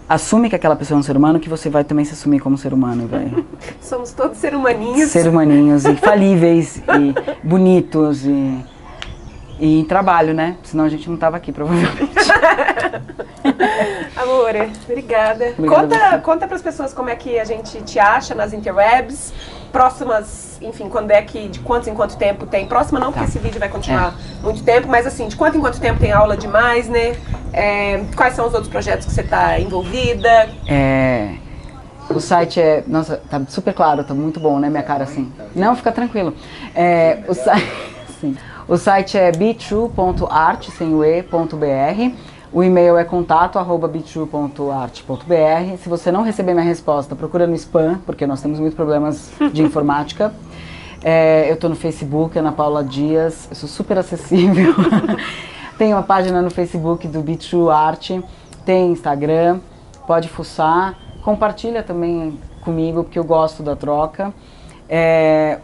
assume 0.09 0.49
que 0.49 0.57
aquela 0.57 0.75
pessoa 0.75 0.97
é 0.97 1.01
um 1.01 1.03
ser 1.03 1.17
humano, 1.17 1.39
que 1.39 1.49
você 1.49 1.69
vai 1.69 1.85
também 1.85 2.05
se 2.05 2.15
assumir 2.15 2.41
como 2.41 2.57
ser 2.57 2.73
humano, 2.73 3.07
vai. 3.07 3.33
Somos 3.81 4.13
todos 4.13 4.39
ser 4.39 4.55
humaninhos. 4.55 5.11
Ser 5.11 5.29
humaninhos 5.29 5.85
e 5.85 5.95
falíveis 5.97 6.79
e 6.79 7.47
bonitos 7.47 8.25
e, 8.25 8.65
e 9.59 9.81
em 9.81 9.85
trabalho, 9.85 10.33
né? 10.35 10.57
Senão 10.63 10.85
a 10.85 10.89
gente 10.89 11.09
não 11.11 11.17
tava 11.17 11.37
aqui, 11.37 11.51
provavelmente. 11.53 11.99
Amore, 14.17 14.71
obrigada. 14.89 15.53
Conta, 15.57 16.19
conta 16.19 16.47
para 16.47 16.57
as 16.57 16.63
pessoas 16.63 16.93
como 16.93 17.09
é 17.09 17.17
que 17.17 17.39
a 17.39 17.45
gente 17.45 17.81
te 17.83 17.99
acha 17.99 18.35
nas 18.35 18.53
interwebs, 18.53 19.33
próximas, 19.73 20.59
enfim, 20.61 20.89
quando 20.89 21.11
é 21.11 21.23
que, 21.23 21.49
de 21.49 21.61
quanto 21.61 21.89
em 21.89 21.95
quanto 21.95 22.17
tempo 22.17 22.47
tem. 22.47 22.67
Próxima 22.67 22.99
não, 22.99 23.09
porque 23.13 23.21
Tá. 23.21 23.27
esse 23.27 23.39
vídeo 23.39 23.61
vai 23.61 23.69
continuar 23.69 24.15
muito 24.43 24.63
tempo, 24.63 24.89
mas 24.89 25.07
assim, 25.07 25.29
de 25.29 25.37
quanto 25.37 25.57
em 25.57 25.61
quanto 25.61 25.81
tempo 25.81 26.01
tem 26.01 26.13
aula 26.13 26.37
de 26.37 26.49
Meisner, 26.49 27.19
é, 27.53 28.03
quais 28.17 28.35
são 28.35 28.47
os 28.47 28.55
outros 28.55 28.71
projetos 28.71 29.07
que 29.07 29.13
você 29.13 29.21
está 29.23 29.59
envolvida. 29.61 30.49
É, 30.67 31.35
o 32.11 32.21
site 32.21 32.61
é. 32.61 32.83
Nossa, 32.87 33.21
tá 33.31 33.41
super 33.49 33.73
claro, 33.75 34.03
tá 34.05 34.15
muito 34.15 34.41
bom, 34.41 34.59
né? 34.59 34.69
Minha 34.69 34.83
cara 34.83 35.05
assim. 35.05 35.33
Não, 35.55 35.77
fica 35.77 35.93
tranquilo. 35.93 36.35
É, 36.75 37.19
o, 37.29 37.35
si- 37.35 37.43
sim. 38.21 38.37
O 38.69 38.77
site 38.77 39.17
é 39.17 39.33
bitrue.art, 39.33 40.69
sem 40.69 40.95
o 40.95 41.03
e, 41.03 41.23
ponto 41.23 41.57
br. 41.57 42.13
O 42.53 42.63
e-mail 42.63 42.99
é 42.99 43.05
contato 43.05 43.59
arroba 43.59 43.89
bitrue.art.br. 43.89 45.77
Se 45.83 45.89
você 45.89 46.13
não 46.13 46.23
receber 46.23 46.53
minha 46.53 46.67
resposta, 46.67 47.17
procura 47.17 47.47
no 47.47 47.55
spam, 47.55 47.99
porque 48.05 48.27
nós 48.27 48.43
temos 48.43 48.61
muitos 48.61 48.77
problemas 48.77 49.31
de 49.53 49.63
informática. 49.65 50.35
É, 51.03 51.51
eu 51.51 51.57
tô 51.57 51.69
no 51.71 51.77
Facebook, 51.77 52.39
Ana 52.39 52.53
Paula 52.53 52.85
Dias, 52.85 53.49
eu 53.51 53.57
sou 53.57 53.69
super 53.69 53.97
acessível. 53.97 54.75
tem 55.79 55.95
uma 55.95 56.03
página 56.03 56.43
no 56.43 56.51
Facebook 56.51 57.09
do 57.09 57.21
Bitrue 57.23 57.71
Art, 57.71 58.11
tem 58.67 58.93
Instagram, 58.93 59.61
pode 60.07 60.29
fuçar. 60.29 60.95
Compartilha 61.23 61.83
também 61.83 62.39
comigo, 62.61 63.05
porque 63.05 63.19
eu 63.19 63.25
gosto 63.25 63.63
da 63.63 63.75
troca. 63.75 64.33
É, 64.89 65.59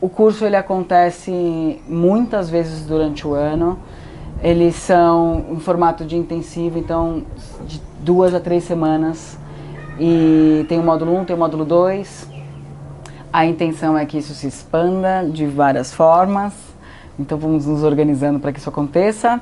o 0.00 0.08
curso 0.08 0.44
ele 0.44 0.56
acontece 0.56 1.80
muitas 1.88 2.48
vezes 2.48 2.86
durante 2.86 3.26
o 3.26 3.34
ano. 3.34 3.78
Eles 4.42 4.76
são 4.76 5.46
em 5.50 5.58
formato 5.58 6.04
de 6.04 6.16
intensivo, 6.16 6.78
então 6.78 7.24
de 7.66 7.80
duas 8.00 8.34
a 8.34 8.40
três 8.40 8.64
semanas. 8.64 9.36
E 9.98 10.64
tem 10.68 10.78
o 10.78 10.82
módulo 10.82 11.16
1, 11.18 11.24
tem 11.24 11.34
o 11.36 11.38
módulo 11.38 11.64
2. 11.64 12.28
A 13.32 13.44
intenção 13.44 13.98
é 13.98 14.06
que 14.06 14.18
isso 14.18 14.34
se 14.34 14.46
expanda 14.46 15.28
de 15.28 15.46
várias 15.46 15.92
formas. 15.92 16.54
Então 17.18 17.36
vamos 17.36 17.66
nos 17.66 17.82
organizando 17.82 18.38
para 18.38 18.52
que 18.52 18.60
isso 18.60 18.68
aconteça. 18.68 19.40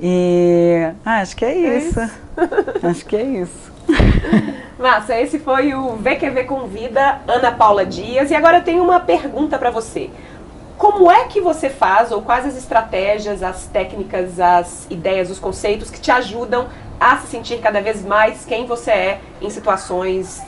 E 0.00 0.90
ah, 1.04 1.20
acho 1.20 1.36
que 1.36 1.44
é 1.44 1.78
isso. 1.78 2.00
acho 2.82 3.04
que 3.04 3.16
é 3.16 3.22
isso. 3.22 3.71
Massa, 4.78 5.20
esse 5.20 5.38
foi 5.38 5.74
o 5.74 5.96
VQV 5.96 6.44
Convida 6.44 7.20
Ana 7.26 7.52
Paula 7.52 7.86
Dias. 7.86 8.30
E 8.30 8.34
agora 8.34 8.58
eu 8.58 8.64
tenho 8.64 8.82
uma 8.82 9.00
pergunta 9.00 9.58
para 9.58 9.70
você. 9.70 10.10
Como 10.76 11.10
é 11.10 11.26
que 11.26 11.40
você 11.40 11.70
faz, 11.70 12.10
ou 12.10 12.22
quais 12.22 12.44
as 12.44 12.56
estratégias, 12.56 13.42
as 13.42 13.66
técnicas, 13.66 14.40
as 14.40 14.86
ideias, 14.90 15.30
os 15.30 15.38
conceitos 15.38 15.90
que 15.90 16.00
te 16.00 16.10
ajudam 16.10 16.66
a 16.98 17.18
se 17.18 17.28
sentir 17.28 17.58
cada 17.58 17.80
vez 17.80 18.04
mais 18.04 18.44
quem 18.44 18.66
você 18.66 18.90
é 18.90 19.20
em 19.40 19.50
situações, 19.50 20.42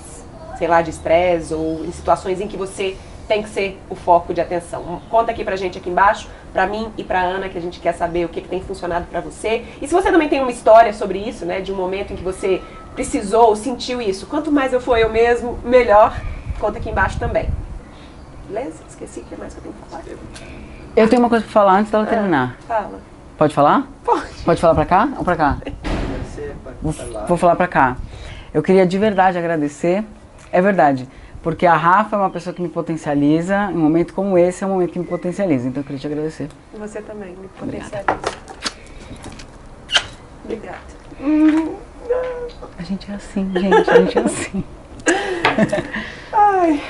sei 0.59 0.67
lá, 0.67 0.83
de 0.83 0.91
estresse 0.91 1.55
ou 1.55 1.85
em 1.85 1.93
situações 1.93 2.41
em 2.41 2.49
que 2.49 2.57
você 2.57 2.97
tem 3.29 3.43
que 3.43 3.49
ser 3.49 3.79
o 3.89 3.95
foco 3.95 4.35
de 4.35 4.41
atenção? 4.41 5.01
Conta 5.11 5.31
aqui 5.33 5.45
pra 5.45 5.57
gente 5.57 5.79
aqui 5.79 5.89
embaixo, 5.89 6.29
pra 6.53 6.67
mim 6.67 6.93
e 6.97 7.05
pra 7.05 7.21
Ana, 7.21 7.49
que 7.49 7.59
a 7.59 7.61
gente 7.61 7.81
quer 7.81 7.93
saber 7.93 8.25
o 8.25 8.29
que, 8.29 8.41
que 8.41 8.49
tem 8.49 8.61
funcionado 8.61 9.07
pra 9.11 9.21
você. 9.21 9.65
E 9.81 9.87
se 9.87 9.95
você 9.95 10.11
também 10.11 10.29
tem 10.29 10.41
uma 10.41 10.51
história 10.51 10.93
sobre 10.93 11.19
isso, 11.19 11.45
né, 11.45 11.61
de 11.61 11.73
um 11.73 11.77
momento 11.77 12.13
em 12.13 12.17
que 12.17 12.23
você 12.23 12.61
precisou 12.95 13.49
ou 13.49 13.57
sentiu 13.57 14.01
isso, 14.01 14.27
quanto 14.27 14.51
mais 14.51 14.73
eu 14.73 14.81
for 14.81 14.97
eu 14.97 15.11
mesmo, 15.11 15.59
melhor. 15.65 16.19
Conta 16.59 16.79
aqui 16.79 16.91
embaixo 16.91 17.19
também. 17.19 17.49
Beleza? 18.49 18.83
Esqueci 18.89 19.21
o 19.21 19.25
que 19.25 19.37
mais 19.37 19.53
que 19.53 19.59
eu 19.59 19.63
tenho 19.65 19.75
que 19.75 19.91
falar. 19.91 20.03
Eu 20.97 21.09
tenho 21.09 21.23
uma 21.23 21.29
coisa 21.29 21.45
para 21.45 21.53
falar 21.53 21.79
antes 21.79 21.91
dela 21.91 22.07
terminar. 22.07 22.57
Fala. 22.69 23.01
Pode 23.37 23.55
falar? 23.55 23.89
Pode. 24.05 24.27
Pode 24.45 24.61
falar 24.61 24.75
pra 24.75 24.87
cá 24.87 25.09
ou 25.19 25.25
pra 25.25 25.37
cá? 25.37 25.59
Vou, 26.81 26.95
vou 27.27 27.37
falar 27.37 27.57
pra 27.57 27.67
cá. 27.67 27.97
Eu 28.53 28.63
queria 28.63 28.87
de 28.87 28.97
verdade 28.99 29.37
agradecer. 29.37 30.05
É 30.53 30.63
verdade. 30.63 31.09
Porque 31.43 31.67
a 31.67 31.75
Rafa 31.75 32.17
é 32.17 32.19
uma 32.19 32.31
pessoa 32.31 32.55
que 32.55 32.63
me 32.63 32.69
potencializa. 32.69 33.71
Em 33.73 33.77
um 33.77 33.81
momento 33.81 34.15
como 34.15 34.39
esse 34.39 34.63
é 34.63 34.67
um 34.67 34.71
momento 34.71 34.93
que 34.93 34.99
me 34.99 35.05
potencializa. 35.05 35.69
Então 35.69 35.81
eu 35.81 35.85
queria 35.85 35.99
te 35.99 36.07
agradecer. 36.07 36.49
Você 36.79 37.03
também, 37.03 37.31
me 37.31 37.51
Obrigada. 37.61 38.05
potencializa. 38.05 38.39
Obrigada. 40.45 41.85
A 42.79 42.83
gente 42.83 43.11
é 43.11 43.15
assim, 43.15 43.51
gente. 43.53 43.91
A 43.91 44.01
gente 44.01 44.19
é 44.19 44.23
assim. 44.23 44.65
Ai. 46.33 46.83